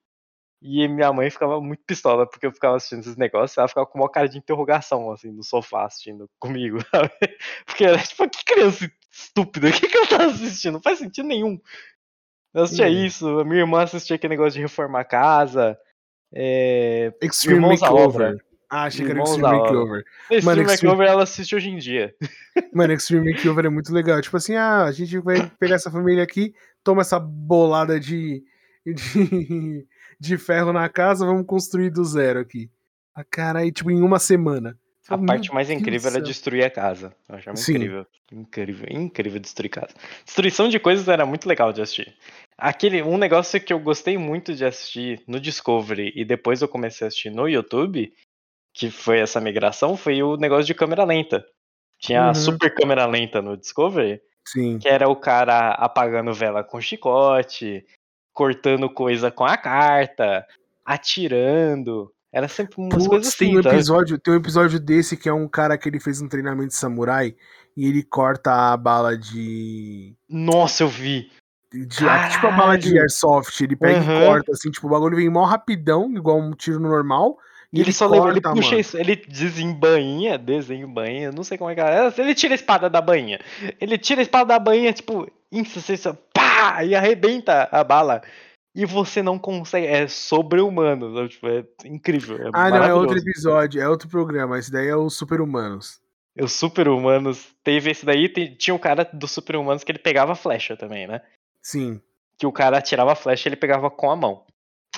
[0.63, 3.57] E minha mãe ficava muito pistola porque eu ficava assistindo esses negócios.
[3.57, 7.13] Ela ficava com uma cara de interrogação, assim, no sofá assistindo comigo, sabe?
[7.67, 10.75] Porque era tipo, que criança estúpida, o que, que eu tava assistindo?
[10.75, 11.61] Não faz sentido nenhum.
[12.55, 13.07] Eu assistia hum.
[13.07, 15.79] isso, a minha irmã assistia aquele negócio de reformar a casa.
[16.33, 17.13] É...
[17.23, 18.43] Extreme Makeover.
[18.71, 19.43] Ah, achei que era Extreme.
[19.59, 20.05] Makeover.
[20.31, 22.14] Esse Mano, Extreme- Makeover ela assiste hoje em dia.
[22.73, 24.21] Mano, Extreme Makeover é muito legal.
[24.23, 26.55] Tipo assim, ah, a gente vai pegar essa família aqui,
[26.85, 28.45] toma essa bolada de,
[28.87, 29.87] de,
[30.21, 32.71] de ferro na casa, vamos construir do zero aqui.
[33.14, 34.79] Ah, cara, aí, tipo, em uma semana.
[35.09, 37.12] A Meu parte mais Deus incrível era destruir a casa.
[37.29, 37.73] Eu achava Sim.
[37.73, 38.07] incrível.
[38.31, 39.93] Incrível, incrível destruir casa.
[40.25, 42.14] Destruição de coisas era muito legal de assistir.
[42.57, 47.05] Aquele, um negócio que eu gostei muito de assistir no Discovery e depois eu comecei
[47.05, 48.12] a assistir no YouTube,
[48.73, 51.45] que foi essa migração, foi o negócio de câmera lenta.
[51.99, 52.31] Tinha Uhum.
[52.31, 54.79] a super câmera lenta no Discovery, Sim.
[54.79, 57.85] que era o cara apagando vela com chicote,
[58.33, 60.47] cortando coisa com a carta,
[60.85, 62.12] atirando.
[62.33, 63.75] Era sempre umas coisas Putz, tem assim, um sabe?
[63.75, 66.75] episódio, tem um episódio desse que é um cara que ele fez um treinamento de
[66.77, 67.35] samurai
[67.77, 70.14] e ele corta a bala de.
[70.29, 71.31] Nossa, eu vi.
[71.73, 73.61] de tipo a bala de airsoft.
[73.61, 74.23] Ele pega Aham.
[74.23, 77.37] e corta, assim, tipo, o bagulho vem mó rapidão, igual um tiro normal.
[77.73, 78.81] E ele, só leva, ele corta, puxa mano.
[78.81, 82.12] isso, ele desembainha, desembainha, não sei como é que é.
[82.18, 83.39] Ele tira a espada da bainha.
[83.81, 88.23] Ele tira a espada da bainha, tipo, insta, pá, e arrebenta a bala.
[88.75, 91.29] E você não consegue, é sobre-humano?
[91.29, 92.39] Tipo, é incrível.
[92.39, 94.59] É Ah, não, é outro episódio, é outro programa.
[94.59, 96.01] Esse daí é o Super Humanos.
[96.41, 101.07] Os super-humanos, teve esse daí, tinha o cara dos super-humanos que ele pegava flecha também,
[101.07, 101.21] né?
[101.62, 102.01] Sim.
[102.39, 104.45] Que o cara tirava a flecha e ele pegava com a mão.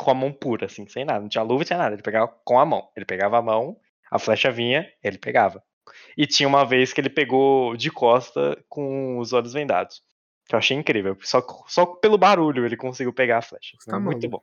[0.02, 1.20] Com a mão pura, assim, sem nada.
[1.20, 1.94] Não tinha luva, tinha nada.
[1.94, 2.88] Ele pegava com a mão.
[2.96, 3.76] Ele pegava a mão,
[4.10, 5.62] a flecha vinha, ele pegava.
[6.16, 10.02] E tinha uma vez que ele pegou de costa com os olhos vendados.
[10.48, 11.16] Que eu achei incrível.
[11.22, 13.76] Só, só pelo barulho ele conseguiu pegar a flecha.
[13.86, 14.40] Tá muito bom.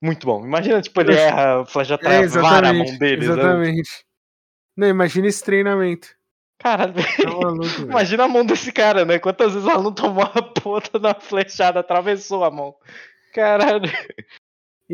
[0.00, 0.44] Muito bom.
[0.44, 3.26] Imagina, tipo, ele erra, a flecha É, travara a mão dele.
[3.26, 3.40] sabe?
[3.40, 4.04] exatamente.
[4.76, 6.08] Não, imagina esse treinamento.
[6.58, 9.18] Cara, Tá maluco, imagina a mão desse cara, né?
[9.18, 12.74] Quantas vezes ela não tomou a ponta da flechada, atravessou a mão.
[13.34, 13.90] Caralho.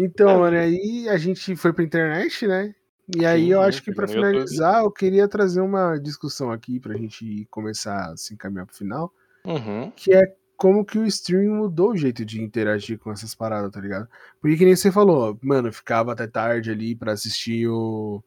[0.05, 2.74] Então, mano, aí a gente foi pra internet, né?
[3.16, 4.12] E aí Sim, eu sim, acho que YouTube.
[4.12, 9.12] finalizar, eu queria trazer uma discussão aqui pra gente começar a se encaminhar pro final,
[9.44, 9.90] Uhum.
[9.96, 13.80] que é como que o streaming mudou o jeito de interagir com essas paradas, tá
[13.80, 14.09] ligado?
[14.40, 18.22] Porque que nem você falou, mano, ficava até tarde ali pra assistir o,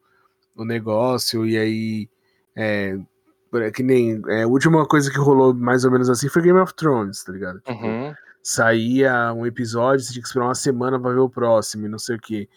[0.56, 2.08] o negócio, e aí
[2.56, 2.98] é,
[3.74, 6.74] que nem é, a última coisa que rolou mais ou menos assim foi Game of
[6.74, 7.60] Thrones, tá ligado?
[7.60, 8.14] Tipo, Uhum.
[8.42, 11.98] Saía um episódio, você tinha que esperar uma semana pra ver o próximo e não
[11.98, 12.48] sei o que.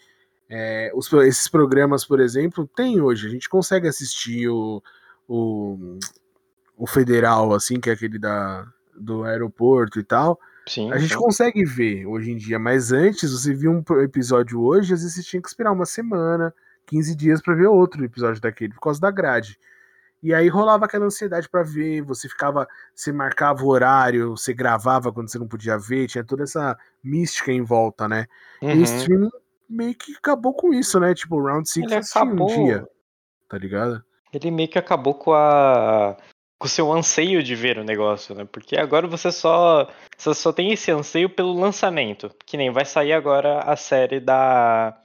[0.94, 3.26] os, pro- esses programas, por exemplo, tem hoje.
[3.26, 4.82] A gente consegue assistir o,
[5.28, 5.98] o,
[6.76, 8.66] o Federal, assim, que é aquele da,
[8.98, 10.38] do aeroporto e tal.
[10.68, 10.90] Sim.
[10.90, 11.20] A gente sim.
[11.20, 15.22] consegue ver hoje em dia, mas antes, você via um episódio hoje, às vezes você
[15.22, 16.52] tinha que esperar uma semana,
[16.86, 19.58] 15 dias pra ver outro episódio daquele, por causa da grade.
[20.26, 25.12] E aí rolava aquela ansiedade pra ver, você ficava, você marcava o horário, você gravava
[25.12, 28.26] quando você não podia ver, tinha toda essa mística em volta, né?
[28.60, 28.80] E Uhum.
[28.80, 29.30] o streaming
[29.70, 31.14] meio que acabou com isso, né?
[31.14, 32.48] Tipo, Round 6 Ele assistia um acabou.
[32.48, 32.88] dia,
[33.48, 34.02] tá ligado?
[34.32, 36.16] Ele meio que acabou com a.
[36.58, 38.44] com o seu anseio de ver o negócio, né?
[38.50, 39.88] Porque agora você só.
[40.18, 42.34] Você só tem esse anseio pelo lançamento.
[42.44, 45.00] Que nem vai sair agora a série da.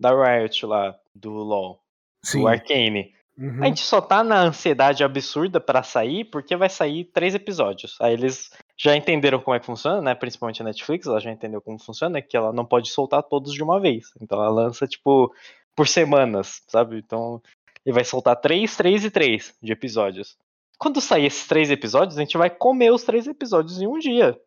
[0.00, 1.80] Da Riot lá, do LoL.
[2.22, 2.40] Sim.
[2.40, 3.12] Do Arcane.
[3.36, 3.62] Uhum.
[3.62, 7.96] A gente só tá na ansiedade absurda pra sair, porque vai sair três episódios.
[8.00, 10.14] Aí eles já entenderam como é que funciona, né?
[10.14, 13.62] Principalmente a Netflix, ela já entendeu como funciona, que ela não pode soltar todos de
[13.62, 14.12] uma vez.
[14.20, 15.34] Então ela lança, tipo,
[15.74, 16.98] por semanas, sabe?
[16.98, 17.42] Então
[17.84, 20.36] ele vai soltar três, três e três de episódios.
[20.78, 24.38] Quando sair esses três episódios, a gente vai comer os três episódios em um dia.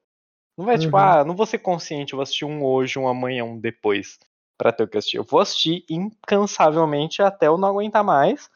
[0.57, 1.03] Não vai, tipo, Uhum.
[1.03, 4.17] ah, não vou ser consciente, eu vou assistir um hoje, um amanhã, um depois,
[4.57, 5.17] pra ter o que assistir.
[5.17, 8.49] Eu vou assistir incansavelmente até eu não aguentar mais.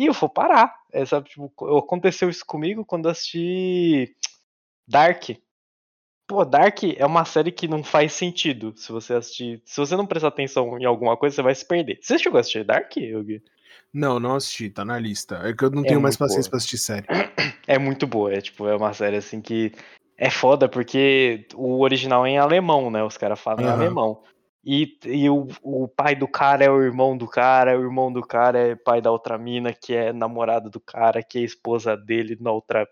[0.00, 0.74] E eu vou parar.
[0.90, 4.16] É, sabe, tipo, co- aconteceu isso comigo quando assisti
[4.88, 5.28] Dark.
[6.26, 9.60] Pô, Dark é uma série que não faz sentido se você assistir.
[9.66, 11.98] Se você não prestar atenção em alguma coisa, você vai se perder.
[12.00, 13.42] Você chegou a assistir Dark, Yugi?
[13.92, 15.38] Não, não assisti, tá na lista.
[15.44, 16.50] É que eu não É tenho mais paciência boa.
[16.52, 17.06] pra assistir série.
[17.66, 19.70] É muito boa, é tipo, é uma série assim que
[20.16, 23.04] é foda porque o original é em alemão, né?
[23.04, 23.74] Os caras falam em Aham.
[23.82, 24.22] alemão.
[24.64, 28.20] E, e o, o pai do cara é o irmão do cara, o irmão do
[28.20, 32.36] cara é pai da outra mina, que é namorada do cara, que é esposa dele
[32.40, 32.86] na outra.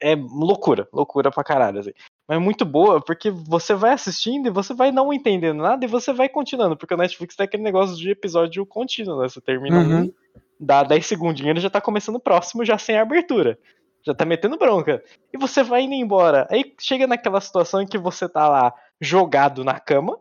[0.00, 1.92] É loucura, loucura pra caralho, assim.
[2.28, 5.88] Mas é muito boa, porque você vai assistindo e você vai não entendendo nada e
[5.88, 9.28] você vai continuando, porque o Netflix tem aquele negócio de episódio contínuo, né?
[9.28, 10.04] Você termina Uhum.
[10.04, 10.12] um,
[10.58, 13.58] dá 10 segundinhos, ele já tá começando o próximo, já sem abertura.
[14.04, 15.02] Já tá metendo bronca.
[15.32, 16.46] E você vai indo embora.
[16.50, 20.18] Aí chega naquela situação em que você tá lá jogado na cama,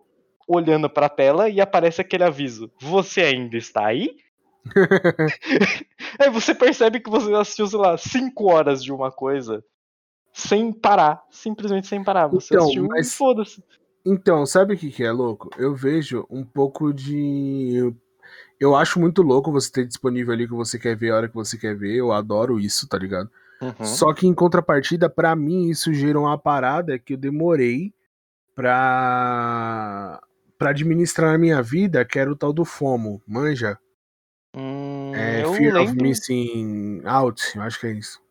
[0.53, 4.15] olhando pra tela e aparece aquele aviso: Você ainda está aí?
[6.19, 9.63] Aí você percebe que você assistiu, sei lá, 5 horas de uma coisa
[10.33, 11.21] sem parar.
[11.31, 12.27] Simplesmente sem parar.
[12.27, 13.63] Você Então, assistiu e mas- foda-se.
[14.05, 15.49] Então, sabe o que, que é louco?
[15.57, 17.93] Eu vejo um pouco de.
[18.59, 21.35] Eu acho muito louco você ter disponível ali que você quer ver a hora que
[21.35, 21.95] você quer ver.
[21.95, 23.29] Eu adoro isso, tá ligado?
[23.61, 23.85] Uhum.
[23.85, 27.93] Só que em contrapartida, pra mim, isso gerou uma parada que eu demorei
[28.55, 30.19] pra,
[30.61, 33.79] pra administrar na minha vida, que era o tal do FOMO, manja?
[34.55, 36.03] Hum, É Fear of lembro.
[36.03, 38.21] Missing Out, eu acho que é isso.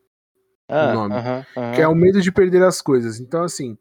[0.68, 1.16] Ah, nome.
[1.16, 1.74] aham, aham.
[1.74, 3.18] Que é o medo de perder as coisas.
[3.18, 3.76] Então, assim,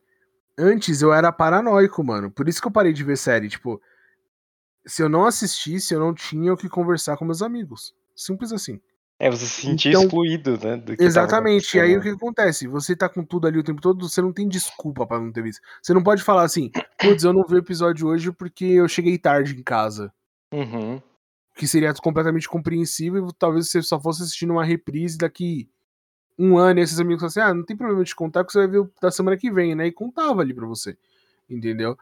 [0.57, 2.31] antes eu era paranoico, mano.
[2.31, 3.49] Por isso que eu parei de ver série.
[3.49, 3.79] Tipo,
[4.83, 7.93] se eu não assistisse, eu não tinha o que conversar com meus amigos.
[8.15, 8.81] Simples assim.
[9.22, 10.82] É, você se sentia Então- excluído, né?
[10.97, 11.76] Exatamente.
[11.78, 12.67] E aí o que acontece?
[12.67, 15.43] Você tá com tudo ali o tempo todo, você não tem desculpa pra não ter
[15.43, 15.61] visto.
[15.84, 19.17] Você não pode falar assim, putz, eu não vi o episódio hoje porque eu cheguei
[19.17, 20.13] tarde em casa.
[20.53, 21.01] Uhum.
[21.55, 25.70] Que seria completamente compreensível e talvez você só fosse assistindo uma reprise daqui
[26.38, 28.59] um ano e esses amigos falam assim, ah, não tem problema de contar porque você
[28.59, 29.88] vai ver o da semana que vem, né?
[29.88, 30.97] E contava ali pra você.
[31.49, 31.97] Entendeu?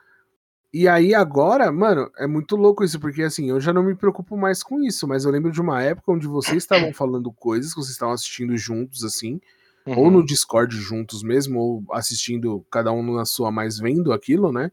[0.74, 4.36] E aí agora, mano, é muito louco isso, porque assim, eu já não me preocupo
[4.36, 7.80] mais com isso, mas eu lembro de uma época onde vocês estavam falando coisas que
[7.80, 9.40] vocês estavam assistindo juntos, assim,
[9.86, 10.12] ou uhum.
[10.12, 14.72] no Discord juntos mesmo, ou assistindo cada um na sua, mas vendo aquilo, né?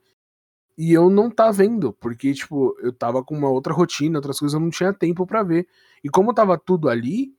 [0.77, 4.55] E eu não tá vendo, porque, tipo, eu tava com uma outra rotina, outras coisas,
[4.55, 5.69] eu não tinha tempo pra ver.
[6.03, 7.33] E como tava tudo ali,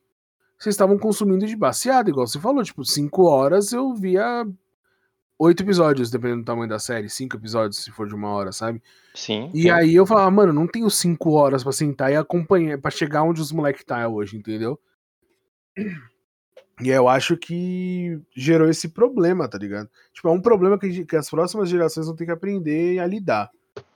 [0.58, 4.48] vocês estavam consumindo de baseado, igual você falou, tipo, cinco horas eu via
[5.40, 8.82] oito episódios, dependendo do tamanho da série, cinco episódios, se for de uma hora, sabe?
[9.14, 9.52] Sim.
[9.54, 9.70] E sim.
[9.70, 13.42] aí eu falava, mano, não tenho cinco horas pra sentar e acompanhar, pra chegar onde
[13.42, 14.80] os moleques tá hoje, entendeu?
[16.82, 19.90] E eu acho que gerou esse problema, tá ligado?
[20.14, 23.50] Tipo, é um problema que, que as próximas gerações vão ter que aprender a lidar.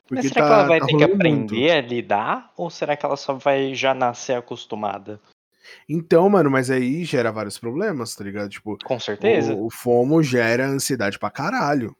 [0.09, 1.71] Mas Porque será tá, que ela vai tá ter que aprender muito.
[1.71, 2.53] a lidar?
[2.57, 5.19] Ou será que ela só vai já nascer acostumada?
[5.87, 8.49] Então, mano, mas aí gera vários problemas, tá ligado?
[8.49, 9.53] Tipo, Com certeza.
[9.53, 11.95] o, o FOMO gera ansiedade pra caralho.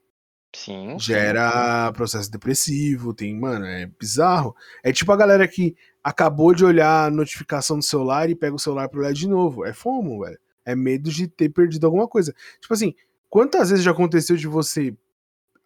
[0.56, 0.92] Sim.
[0.94, 4.56] sim, Gera processo depressivo, tem, mano, é bizarro.
[4.84, 8.60] É tipo a galera que acabou de olhar a notificação do celular e pega o
[8.60, 9.64] celular pra olhar de novo.
[9.66, 10.40] É FOMO, velho.
[10.66, 12.34] É medo de ter perdido alguma coisa.
[12.60, 12.96] Tipo assim,
[13.30, 14.96] quantas vezes já aconteceu de você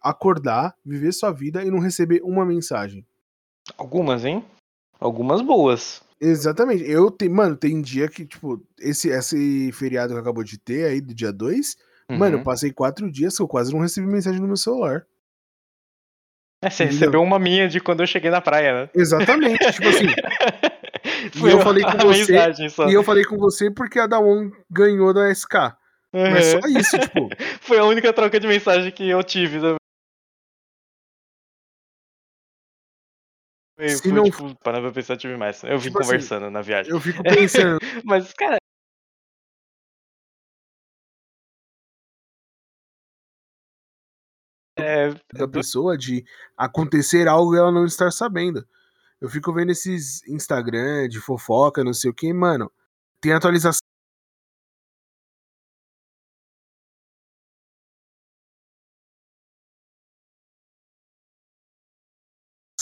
[0.00, 3.00] acordar, viver sua vida e não receber uma mensagem?
[3.00, 3.06] sim.
[3.78, 4.44] Algumas, hein?
[5.00, 6.02] Algumas boas.
[6.20, 6.84] Exatamente.
[6.88, 11.00] Eu te, mano, tem dia que, tipo, esse, esse feriado que acabou de ter aí,
[11.00, 11.76] do dia 2,
[12.10, 12.44] mano, eu Uhum.
[12.44, 15.04] passei quatro dias que eu quase não recebi mensagem no meu celular.
[16.62, 18.90] É, você recebeu uma minha de quando eu cheguei na praia, né?
[18.94, 20.06] Exatamente, tipo assim.
[21.38, 22.88] Foi eu falei com você, só.
[22.88, 25.54] E eu falei com você porque a Dawon ganhou da SK.
[26.12, 26.78] Mas só Uhum.
[26.78, 27.28] isso, tipo.
[27.60, 29.58] Foi a única troca de mensagem que eu tive.
[33.88, 35.62] Se foi, não- tipo, parando pra pensar, tive mais.
[35.64, 36.92] Eu vim Tipo assim, conversando na viagem.
[36.92, 37.78] Eu fico pensando.
[38.04, 38.58] Mas, cara,
[44.78, 46.24] é, da pessoa de
[46.56, 48.66] acontecer algo e ela não estar sabendo.
[49.20, 52.70] Eu fico vendo esses Instagram de fofoca, não sei o que, mano.
[53.20, 53.80] Tem atualização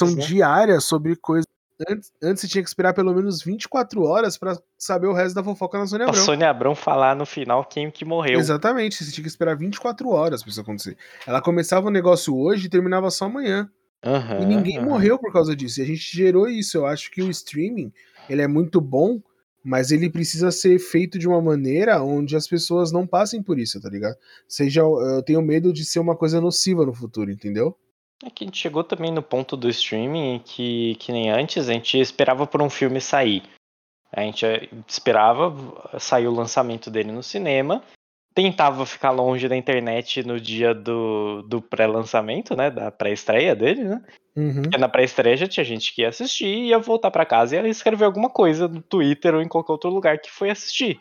[0.07, 1.47] Diária sobre coisas.
[1.89, 5.43] Antes, antes você tinha que esperar pelo menos 24 horas pra saber o resto da
[5.43, 6.25] fofoca na Sônia a Abrão.
[6.25, 8.39] Sônia Abrão falar no final quem que morreu.
[8.39, 10.97] Exatamente, você tinha que esperar 24 horas pra isso acontecer.
[11.27, 13.69] Ela começava o negócio hoje e terminava só amanhã.
[14.05, 14.87] Aham, E ninguém aham.
[14.87, 15.81] morreu por causa disso.
[15.81, 16.77] E a gente gerou isso.
[16.77, 17.93] Eu acho que o streaming,
[18.29, 19.21] ele é muito bom,
[19.65, 23.81] mas ele precisa ser feito de uma maneira onde as pessoas não passem por isso,
[23.81, 24.17] tá ligado?
[24.47, 27.77] Seja, eu tenho medo de ser uma coisa nociva no futuro, entendeu?
[28.25, 31.73] É que a gente chegou também no ponto do streaming que, que nem antes, a
[31.73, 33.43] gente esperava por um filme sair.
[34.13, 37.83] A gente eh, esperava sair o lançamento dele no cinema,
[38.35, 42.71] tentava ficar longe da internet no dia do, do pré-lançamento, né?
[42.71, 44.03] Da pré-estreia dele, né?
[44.37, 44.63] Uhum.
[44.63, 47.69] Porque na pré-estreia já tinha gente que ia assistir, ia voltar pra casa e ia
[47.69, 50.99] escrever alguma coisa no Twitter ou em qualquer outro lugar que foi assistir.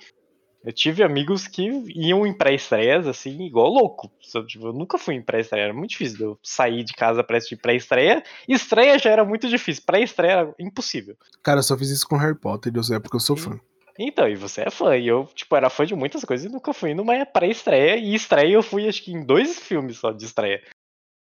[0.63, 1.63] Eu tive amigos que
[1.95, 4.11] iam em pré-estreias, assim, igual louco.
[4.47, 7.55] Tipo, eu nunca fui em pré-estreia, era muito difícil eu sair de casa pra assistir
[7.55, 8.23] pré-estreia.
[8.47, 11.17] Estreia já era muito difícil, pré-estreia era impossível.
[11.41, 13.59] Cara, eu só fiz isso com Harry Potter, eu sei, é porque eu sou fã.
[13.97, 16.73] Então, e você é fã, e eu, tipo, era fã de muitas coisas e nunca
[16.73, 20.63] fui numa pré-estreia, e estreia eu fui, acho que em dois filmes só de estreia.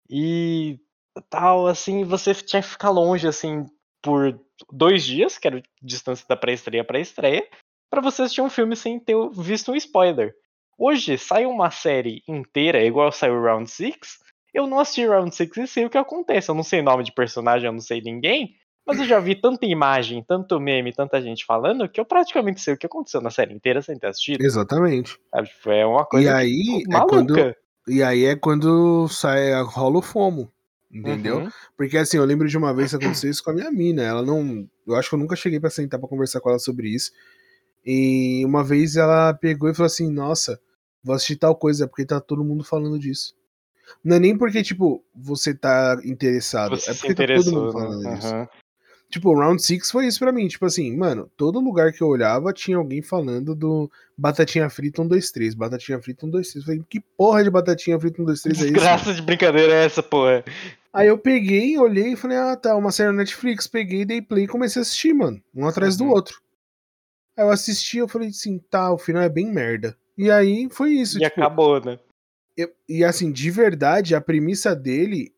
[0.08, 0.78] E
[1.30, 3.66] tal, assim, você tinha que ficar longe, assim,
[4.02, 4.38] por
[4.70, 7.46] dois dias, que era a distância da pré-estreia pra estreia,
[7.94, 10.34] pra você assistir um filme sem ter visto um spoiler.
[10.78, 13.94] Hoje, sai uma série inteira, igual saiu Round 6,
[14.52, 16.50] eu não assisti Round 6 e sei o que acontece.
[16.50, 18.54] Eu não sei nome de personagem, eu não sei ninguém,
[18.86, 22.74] mas eu já vi tanta imagem, tanto meme, tanta gente falando, que eu praticamente sei
[22.74, 24.42] o que aconteceu na série inteira sem ter assistido.
[24.42, 25.12] Exatamente.
[25.12, 27.56] Tipo, É uma E coisa aí, tipo, é quando, maluca.
[27.88, 30.50] e aí é quando sai, rola o FOMO.
[30.92, 31.38] Entendeu?
[31.38, 31.48] Uhum.
[31.76, 34.00] Porque assim, eu lembro de uma vez que aconteceu isso com a minha mina.
[34.02, 34.64] Ela não.
[34.86, 37.10] Eu acho que eu nunca cheguei pra sentar pra conversar com ela sobre isso.
[37.84, 40.58] E uma vez ela pegou e falou assim: Nossa,
[41.02, 43.34] vou assistir tal coisa, porque tá todo mundo falando disso.
[44.02, 46.76] Não é nem porque, tipo, você tá interessado.
[46.76, 48.14] Você é porque tá todo mundo interessou, falando né?
[48.14, 48.26] disso.
[48.28, 48.48] Aham.
[49.10, 50.48] Tipo, o Round Six foi isso pra mim.
[50.48, 55.06] Tipo assim, mano, todo lugar que eu olhava tinha alguém falando do Batatinha Frita 1,
[55.06, 55.54] 2, 3.
[55.54, 56.56] Batatinha Frita 1, 2, 3.
[56.56, 58.72] Eu falei, que porra de Batatinha Frita 1, 2, 3 é isso?
[58.72, 60.42] Desgraça de brincadeira é essa, porra.
[60.92, 63.68] Aí eu peguei, olhei e falei, ah, tá, uma série na Netflix.
[63.68, 65.40] Peguei, dei play e comecei a assistir, mano.
[65.54, 66.10] Um atrás do Uhum.
[66.10, 66.40] outro.
[67.36, 69.96] Aí eu assisti, eu falei assim, tá, o final é bem merda.
[70.16, 71.98] E aí foi isso, E tipo, acabou, né?
[72.56, 75.34] eu- e assim, de verdade, a premissa dele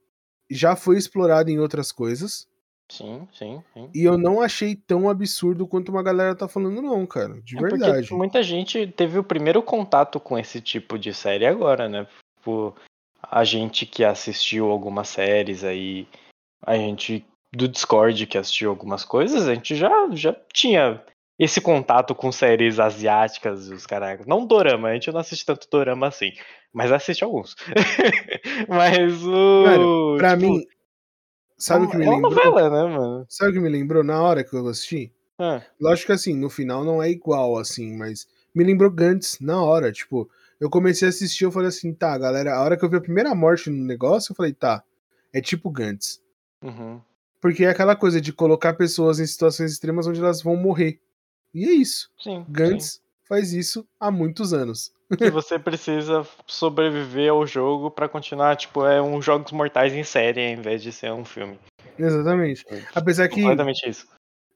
[0.51, 2.47] já foi explorada em outras coisas.
[2.89, 3.91] Sim, sim, sim.
[3.95, 7.41] E eu não achei tão absurdo quanto uma galera tá falando, não, cara.
[7.43, 8.13] De É porque verdade.
[8.15, 12.07] muita gente teve o primeiro contato com esse tipo de série agora, né?
[12.39, 12.77] Tipo,
[13.23, 16.07] a gente que assistiu algumas séries aí,
[16.63, 21.03] a gente do Discord que assistiu algumas coisas, a gente já, já tinha
[21.39, 24.25] esse contato com séries asiáticas, os caras.
[24.27, 26.33] Não dorama, a gente não assiste tanto dorama assim,
[26.73, 27.55] mas assiste alguns.
[28.69, 29.63] mas o.
[29.65, 30.65] Mano, pra tipo, mim,
[31.59, 32.35] sabe o é que me uma lembrou?
[32.35, 33.27] novela, né, mano?
[33.29, 35.13] Sabe o que me lembrou na hora que eu assisti?
[35.39, 39.63] Ah, Lógico que assim, no final não é igual, assim, mas me lembrou Gantz na
[39.63, 39.93] hora.
[39.93, 42.97] Tipo, eu comecei a assistir, eu falei assim, tá, galera, a hora que eu vi
[42.97, 44.83] a primeira morte no negócio, eu falei, tá,
[45.33, 46.23] é tipo Gantz.
[46.63, 47.01] uhum.
[47.41, 50.99] Porque é aquela coisa de colocar pessoas em situações extremas onde elas vão morrer.
[51.57, 52.11] E é isso.
[52.19, 52.45] Sim.
[52.45, 52.47] sim.
[52.53, 54.93] Gantz faz isso há muitos anos.
[55.17, 60.47] que você precisa sobreviver ao jogo pra continuar, tipo, é um jogos mortais em série
[60.47, 61.59] ao invés de ser um filme.
[61.99, 62.65] Exatamente.
[62.95, 64.07] Apesar que, Completamente isso.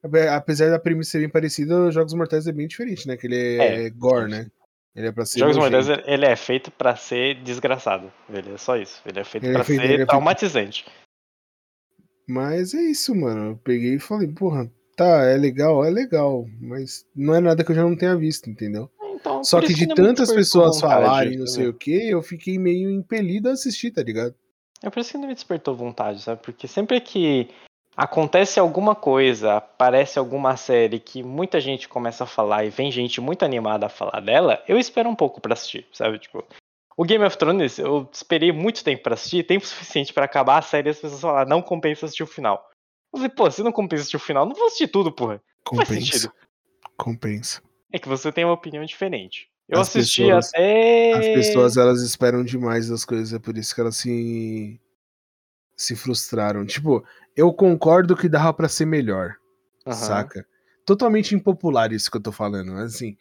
[0.05, 3.17] ape- apesar da premissa ser bem parecida, os Jogos Mortais é bem diferente, né?
[3.17, 4.47] Que ele é, É, gore, sim, né?
[4.95, 8.13] Ele é pra ser Jogos mortais, ele é feito pra ser desgraçado.
[8.29, 9.01] Ele é só isso.
[9.07, 10.85] Ele é feito Ele é pra feito- ele é ser feito- traumatizante.
[12.29, 13.53] Mas é isso, mano.
[13.53, 14.71] Eu peguei e falei, porra,
[15.01, 16.47] tá, é legal, é legal.
[16.61, 18.91] Mas não é nada que eu já não tenha visto, entendeu?
[19.15, 21.69] Então, Só que de me tantas pessoas falarem não sei sabe?
[21.69, 24.35] o que, eu fiquei meio impelido a assistir, tá ligado?
[24.83, 26.41] É por isso que não me despertou vontade, sabe?
[26.43, 27.49] Porque sempre que
[27.97, 33.21] acontece alguma coisa, aparece alguma série que muita gente começa a falar e vem gente
[33.21, 36.19] muito animada a falar dela, eu espero um pouco pra assistir, sabe?
[36.19, 36.43] Tipo,
[36.97, 40.63] o Game of Thrones, eu esperei muito tempo pra assistir, tempo suficiente pra acabar a
[40.63, 42.70] série e as pessoas falaram, não compensa assistir o final.
[43.13, 45.43] Eu falei, pô, se não compensa assistir o final, não vou assistir tudo, porra.
[45.87, 46.33] Sentido.
[46.97, 47.63] Compensa.
[47.93, 49.49] É que você tem uma opinião diferente.
[49.69, 51.13] Eu As assisti pessoas- até.
[51.13, 54.81] As pessoas, elas esperam demais das coisas, é por isso que elas se
[55.77, 56.67] se frustraram.
[56.67, 57.03] Tipo,
[57.35, 59.37] eu concordo que dava pra ser melhor,
[59.87, 59.95] Aham.
[59.97, 60.47] saca?
[60.85, 63.17] Totalmente impopular isso que eu tô falando, mas assim,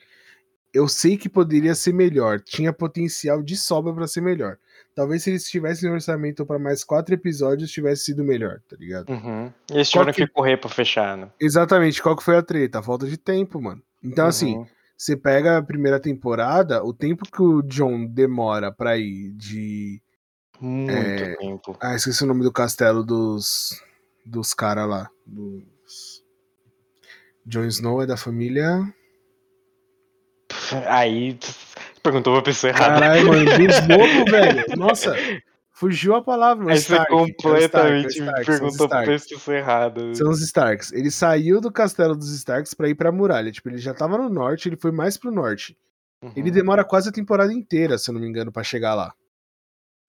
[0.74, 4.58] eu sei que poderia ser melhor, tinha potencial de sobra pra ser melhor.
[4.96, 9.10] Talvez se eles tivessem um orçamento pra mais quatro episódios, tivesse sido melhor, tá ligado?
[9.10, 9.52] Uhum.
[9.72, 11.30] E eles tiveram que- que correr pra fechar, né?
[11.40, 12.80] Exatamente, qual que foi a treta?
[12.80, 13.82] A falta de tempo, mano.
[14.04, 14.68] Então, assim, Uhum.
[14.98, 20.02] você pega a primeira temporada, o tempo que o John demora pra ir de.
[20.60, 21.78] Muito É, tempo.
[21.80, 23.82] Ah, esqueci o nome do castelo dos.
[24.26, 25.10] dos caras lá.
[25.26, 26.22] Dos.
[27.46, 28.82] Jon Snow é da família.
[30.88, 31.38] Aí
[32.04, 33.00] perguntou pra pessoa errada.
[33.00, 34.66] Caralho, mano, lobos, velho.
[34.78, 35.16] Nossa,
[35.72, 36.64] fugiu a palavra.
[36.64, 39.58] Aí Mas você Stark, é Stark, é completamente Stark, me são os perguntou pra pessoa
[39.58, 40.16] errada.
[40.16, 40.92] São os Starks.
[40.94, 43.52] Ele saiu do castelo dos Starks pra ir pra muralha.
[43.52, 45.78] Tipo, ele já tava no norte, ele foi mais pro norte.
[46.36, 46.54] Ele Uhum.
[46.54, 49.14] demora quase a temporada inteira, se eu não me engano, pra chegar lá.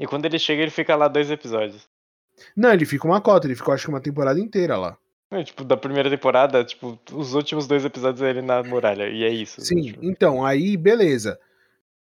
[0.00, 1.88] E quando ele chega, ele fica lá dois episódios.
[2.56, 4.96] Não, ele fica uma cota, ele ficou acho que uma temporada inteira lá.
[5.30, 9.08] É, tipo, da primeira temporada, tipo, os últimos dois episódios é ele na muralha.
[9.08, 9.60] E é isso.
[9.60, 10.04] Sim, tipo.
[10.04, 11.38] então, aí, beleza.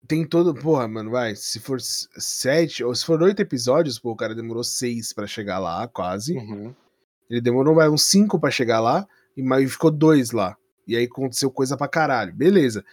[0.06, 0.54] Tem todo.
[0.54, 1.34] Porra, mano, vai.
[1.36, 5.60] Se for sete, ou se for oito episódios, pô, o cara demorou seis pra chegar
[5.60, 6.36] lá, quase.
[6.36, 6.76] Uhum.
[7.30, 10.58] Ele demorou vai, uns cinco pra chegar lá, e mas ficou dois lá.
[10.86, 12.34] E aí aconteceu coisa pra caralho.
[12.34, 12.84] Beleza.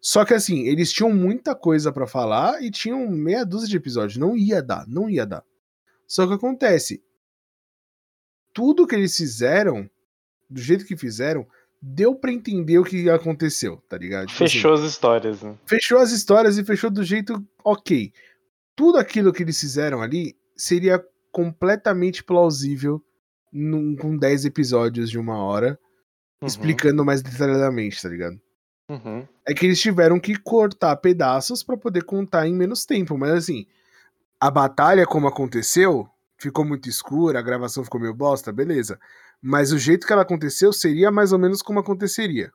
[0.00, 4.18] Só que assim, eles tinham muita coisa pra falar e tinham meia dúzia de episódios.
[4.18, 5.44] Não ia dar, não ia dar.
[6.06, 7.02] Só que acontece.
[8.56, 9.86] Tudo que eles fizeram,
[10.48, 11.46] do jeito que fizeram,
[11.82, 14.28] deu pra entender o que aconteceu, tá ligado?
[14.28, 15.54] Tipo assim, Fechou as histórias, né?
[15.66, 18.10] fechou as histórias e fechou do jeito ok.
[18.74, 23.04] Tudo aquilo que eles fizeram ali seria completamente plausível
[23.52, 25.78] num- com 10 episódios de uma hora,
[26.40, 28.40] Uhum, explicando mais detalhadamente, tá ligado?
[28.88, 29.26] uhum.
[29.46, 33.66] É que eles tiveram que cortar pedaços pra poder contar em menos tempo, mas assim,
[34.40, 36.08] a batalha como aconteceu,
[36.38, 38.98] ficou muito escura, a gravação ficou meio bosta, beleza.
[39.42, 42.50] Mas o jeito que ela aconteceu seria mais ou menos como aconteceria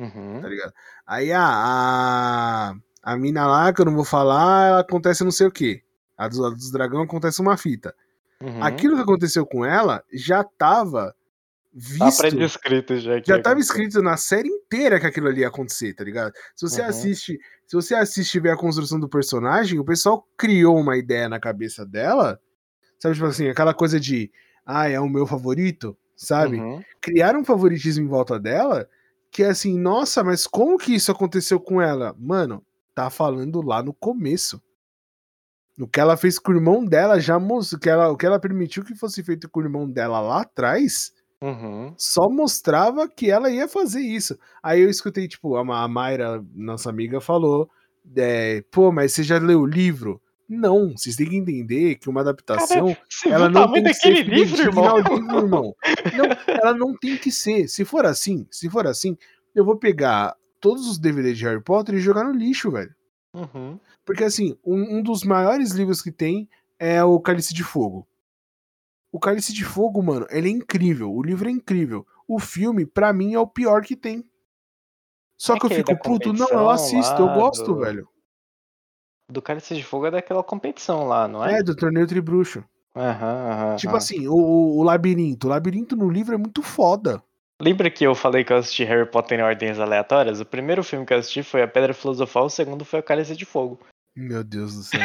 [0.00, 0.40] Uhum.
[0.40, 0.72] tá ligado?
[1.06, 5.46] Aí a, a, a mina lá, que eu não vou falar, ela acontece não sei
[5.46, 5.82] o que.
[6.16, 7.94] A dos, a dos dragão acontece uma fita.
[8.40, 8.62] Uhum.
[8.62, 11.14] Aquilo que aconteceu com ela já tava
[11.98, 12.22] Tá visto.
[12.98, 13.20] já.
[13.20, 16.32] que já ia tava escrito na série inteira que aquilo ali ia acontecer, tá ligado?
[16.56, 16.88] Se você Uhum.
[16.88, 21.28] assiste, se você assiste e vê a construção do personagem, o pessoal criou uma ideia
[21.28, 22.40] na cabeça dela,
[22.98, 24.30] sabe, tipo assim, aquela coisa de,
[24.66, 26.58] ah, é o meu favorito, sabe?
[26.58, 26.82] Uhum.
[27.00, 28.88] Criaram um favoritismo em volta dela,
[29.30, 32.14] que é assim, nossa, mas como que isso aconteceu com ela?
[32.18, 32.64] Mano,
[32.94, 34.60] tá falando lá no começo.
[35.76, 38.40] No que ela fez com o irmão dela, já mostrou que ela, o que ela
[38.40, 41.94] permitiu que fosse feito com o irmão dela lá atrás, Uhum.
[41.96, 44.36] só mostrava que ela ia fazer isso.
[44.60, 47.70] Aí eu escutei, tipo, a Ma- a Mayra, nossa amiga, falou:
[48.16, 50.20] é, pô, mas você já leu o livro?
[50.48, 52.96] Não, vocês têm que entender que uma adaptação.
[53.08, 54.96] Você ela não tem que ser livro, irmão?
[54.96, 55.76] livro, irmão.
[56.16, 57.68] Não, ela não tem que ser.
[57.68, 59.16] Se for assim, se for assim,
[59.54, 62.94] eu vou pegar todos os DVDs de Harry Potter e jogar no lixo, velho.
[63.34, 63.78] Uhum.
[64.06, 66.48] Porque, assim, um, um dos maiores livros que tem
[66.78, 68.08] é o Cálice de Fogo.
[69.12, 71.12] O Cálice de Fogo, mano, ele é incrível.
[71.12, 72.06] O livro é incrível.
[72.26, 74.24] O filme, pra mim, é o pior que tem.
[75.36, 78.08] Só É que eu aquele fico puto, não, eu assisto, eu gosto, velho.
[79.30, 81.58] Do Cálice de Fogo é daquela competição lá, não é?
[81.58, 82.64] É, do torneio Tribruxo.
[82.96, 83.76] Aham, aham.
[83.76, 83.98] Tipo aham.
[83.98, 85.46] assim, o, o, o labirinto.
[85.46, 87.22] O labirinto no livro é muito foda.
[87.60, 90.40] Lembra que eu falei que eu assisti Harry Potter em ordens aleatórias?
[90.40, 93.36] O primeiro filme que eu assisti foi A Pedra Filosofal, o segundo foi o Cálice
[93.36, 93.80] de Fogo.
[94.16, 95.00] Meu Deus do céu.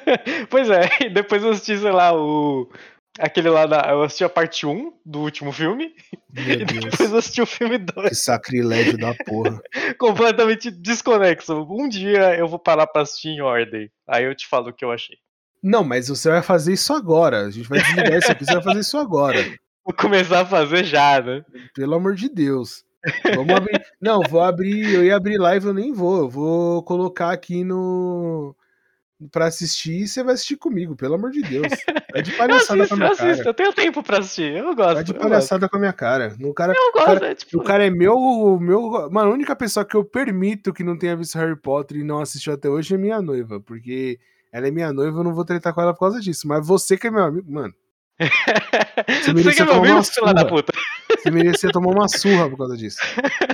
[0.48, 2.70] pois é, e depois eu assisti, sei lá, o.
[3.18, 3.80] Aquele lá da.
[3.90, 5.92] Eu assisti a parte 1 do último filme.
[6.32, 7.12] Meu e depois Deus.
[7.12, 8.08] eu assisti o filme 2.
[8.08, 9.60] Que sacrilégio da porra.
[9.98, 11.66] completamente desconexo.
[11.70, 13.90] Um dia eu vou parar pra assistir em ordem.
[14.08, 15.16] Aí eu te falo o que eu achei.
[15.62, 17.46] Não, mas você vai fazer isso agora.
[17.46, 19.38] A gente vai desligar isso aqui, você vai fazer isso agora.
[19.86, 21.44] Vou começar a fazer já, né?
[21.74, 22.82] Pelo amor de Deus.
[23.34, 23.84] Vamos abrir.
[24.00, 24.94] Não, vou abrir.
[24.94, 26.20] Eu ia abrir live, eu nem vou.
[26.20, 28.56] Eu vou colocar aqui no.
[29.32, 31.68] Pra assistir e você vai assistir comigo, pelo amor de Deus.
[32.12, 33.48] Tá de Eu palhaçada assisto, com a eu minha assisto, cara.
[33.50, 34.56] eu tenho tempo pra assistir.
[34.56, 34.94] Eu gosto.
[34.96, 36.36] Tá de eu palhaçada com a minha cara.
[36.40, 37.58] O cara, Eu gosto, cara- é tipo.
[37.58, 39.08] o cara é meu, meu.
[39.10, 42.20] Mano, a única pessoa que eu permito que não tenha visto Harry Potter e não
[42.20, 43.60] assistiu até hoje é minha noiva.
[43.60, 44.18] Porque
[44.52, 46.46] ela é minha noiva, eu não vou tretar com ela por causa disso.
[46.46, 47.72] Mas você que é meu amigo, mano,
[49.08, 50.72] Você merecia que é meu amigo, filha da puta.
[51.18, 52.98] você merecia tomar uma surra por causa disso.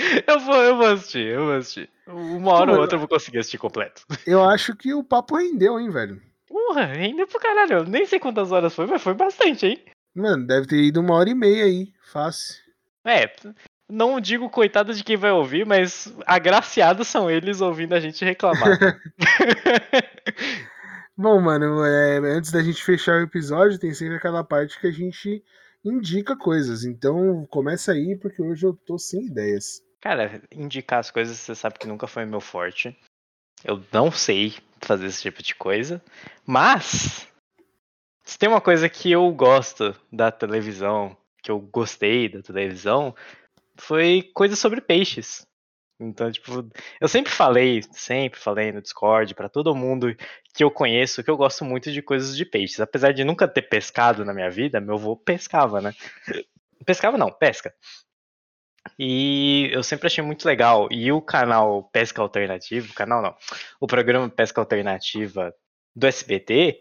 [0.26, 1.90] Eu vou, eu vou assistir, eu vou assistir.
[2.06, 4.02] Uma hora ou Mano, outra eu vou conseguir assistir completo.
[4.26, 6.20] Eu acho que o papo rendeu, hein, velho.
[6.48, 7.78] Porra, ainda pro caralho.
[7.78, 9.84] Eu nem sei quantas horas foi, mas foi bastante, hein?
[10.14, 11.92] Mano, deve ter ido uma hora e meia aí.
[12.02, 12.56] Fácil.
[13.04, 13.32] É,
[13.88, 18.78] não digo coitado de quem vai ouvir, mas agraciados são eles ouvindo a gente reclamar.
[21.16, 24.92] Bom, mano, é, antes da gente fechar o episódio, tem sempre aquela parte que a
[24.92, 25.44] gente
[25.84, 26.84] indica coisas.
[26.84, 29.82] Então, começa aí, porque hoje eu tô sem ideias.
[30.00, 32.96] Cara, indicar as coisas você sabe que nunca foi meu forte.
[33.62, 36.02] Eu não sei fazer esse tipo de coisa.
[36.46, 37.28] Mas,
[38.24, 43.14] se tem uma coisa que eu gosto da televisão, que eu gostei da televisão,
[43.76, 45.46] foi coisas sobre peixes.
[46.00, 46.66] Então, tipo,
[46.98, 50.16] eu sempre falei, sempre falei no Discord pra todo mundo
[50.54, 52.80] que eu conheço que eu gosto muito de coisas de peixes.
[52.80, 55.92] Apesar de nunca ter pescado na minha vida, meu avô pescava, né?
[56.86, 57.74] Pescava não, pesca.
[58.98, 60.88] E eu sempre achei muito legal.
[60.90, 63.34] E o canal Pesca Alternativa, o canal não,
[63.80, 65.54] o programa Pesca Alternativa
[65.94, 66.80] do SBT,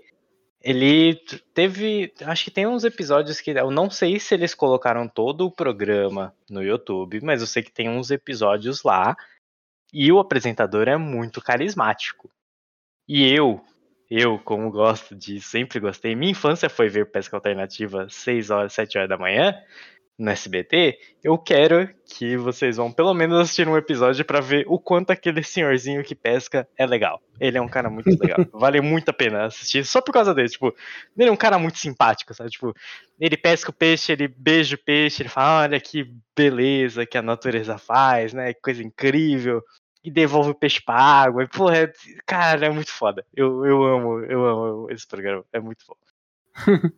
[0.61, 1.15] ele
[1.53, 5.51] teve, acho que tem uns episódios que eu não sei se eles colocaram todo o
[5.51, 9.15] programa no YouTube, mas eu sei que tem uns episódios lá.
[9.91, 12.29] E o apresentador é muito carismático.
[13.07, 13.59] E eu,
[14.09, 18.97] eu, como gosto de, sempre gostei, minha infância foi ver Pesca Alternativa 6 horas, 7
[18.97, 19.55] horas da manhã
[20.19, 24.77] no SBT, eu quero que vocês vão pelo menos assistir um episódio pra ver o
[24.77, 27.21] quanto aquele senhorzinho que pesca é legal.
[27.39, 28.45] Ele é um cara muito legal.
[28.51, 30.49] Vale muito a pena assistir só por causa dele.
[30.49, 30.75] Tipo,
[31.17, 32.49] ele é um cara muito simpático, sabe?
[32.49, 32.73] Tipo,
[33.17, 37.21] ele pesca o peixe, ele beija o peixe, ele fala: olha que beleza que a
[37.21, 38.53] natureza faz, né?
[38.53, 39.63] Que coisa incrível.
[40.03, 41.43] E devolve o peixe pra água.
[41.43, 41.93] E, porra, é-
[42.25, 43.25] cara, é muito foda.
[43.33, 45.45] Eu, eu amo, eu amo esse programa.
[45.53, 45.95] É muito bom.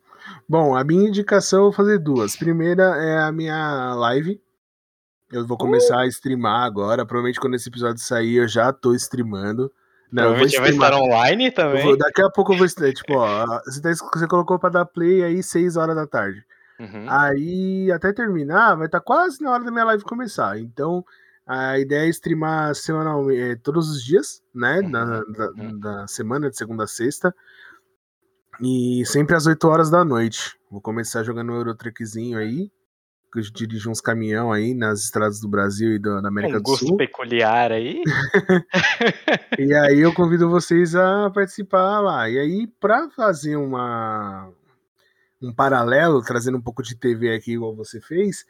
[0.47, 2.35] Bom, a minha indicação eu vou fazer duas.
[2.35, 4.41] Primeira é a minha live.
[5.31, 7.05] Eu vou começar a streamar agora.
[7.05, 9.71] Provavelmente quando esse episódio sair, eu já tô streamando.
[10.11, 11.83] Não, Provavelmente vai estar online também.
[11.83, 12.95] vou- daqui a pouco eu vou streamar.
[12.95, 16.43] Tipo, ó, você, tá- você colocou pra dar play aí 6 horas da tarde.
[16.79, 17.05] Uhum.
[17.09, 20.59] Aí, até terminar, vai estar quase na hora da minha live começar.
[20.59, 21.05] Então,
[21.47, 24.79] a ideia é streamar semanalmente, é, todos os dias, né?
[24.81, 25.79] Uhum, Na, da, uhum.
[25.79, 27.33] da semana, de segunda a sexta.
[28.61, 30.55] E sempre às 8 horas da noite.
[30.69, 32.71] Vou começar jogando um Eurotruckzinho aí.
[33.51, 36.89] dirige uns caminhão aí nas estradas do Brasil e da América um do Sul.
[36.89, 38.03] gosto peculiar aí.
[39.57, 42.29] e aí eu convido vocês a participar lá.
[42.29, 44.51] E aí, para fazer uma
[45.41, 48.45] um paralelo, trazendo um pouco de TV aqui, igual você fez,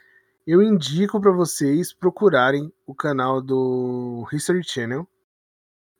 [0.45, 5.07] eu indico para vocês procurarem o canal do History Channel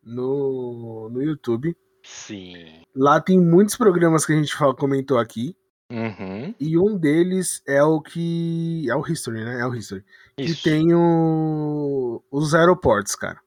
[0.03, 1.77] no, no YouTube.
[2.11, 2.81] Sim.
[2.93, 5.55] Lá tem muitos programas que a gente fala, comentou aqui.
[5.89, 6.53] Uhum.
[6.59, 8.85] E um deles é o que.
[8.89, 9.61] É o History, né?
[9.61, 10.03] É o History.
[10.37, 10.55] Isso.
[10.55, 12.21] Que tem o...
[12.29, 13.39] os aeroportos, cara.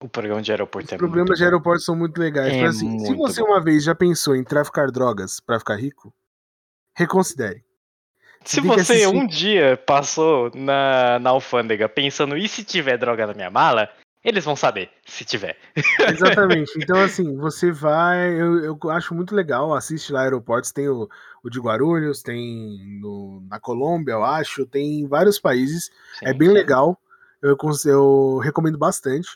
[0.00, 2.54] O programa de aeroporto Os é programas de aeroportos são muito legais.
[2.54, 3.48] É Mas, assim, se muito você bom.
[3.48, 6.14] uma vez já pensou em traficar drogas pra ficar rico,
[6.94, 7.64] reconsidere.
[8.44, 9.06] Se você assistir.
[9.08, 13.90] um dia passou na, na alfândega pensando, e se tiver droga na minha mala?
[14.28, 15.56] Eles vão saber, se tiver.
[16.12, 16.70] Exatamente.
[16.76, 18.30] Então, assim, você vai.
[18.38, 19.72] Eu, eu acho muito legal.
[19.72, 20.70] Assiste lá aeroportos.
[20.70, 21.08] Tem o,
[21.42, 24.66] o de Guarulhos, tem no, na Colômbia, eu acho.
[24.66, 25.90] Tem em vários países.
[26.22, 26.54] é Sim, bem sim.
[26.54, 27.00] legal.
[27.40, 27.56] Eu,
[27.86, 29.30] eu recomendo bastante.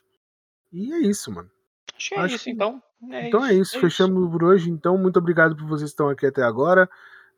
[0.70, 1.50] E é isso, mano.
[1.96, 2.82] Acho que é Acho isso, então.
[3.10, 3.80] É então é isso.
[3.80, 4.68] Fechamos por hoje.
[4.68, 6.86] Então, muito obrigado por vocês que estão aqui até agora,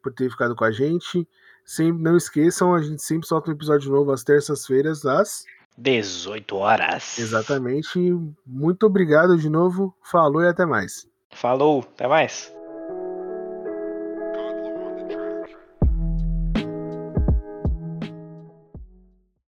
[0.02, 1.24] por ter ficado com a gente.
[1.64, 5.44] Sempre, não esqueçam, a gente sempre solta um episódio novo às terças-feiras, às
[5.76, 7.18] 18 horas.
[7.18, 7.98] Exatamente.
[8.46, 9.94] Muito obrigado de novo.
[10.02, 11.06] Falou e até mais.
[11.30, 12.52] Falou, até mais.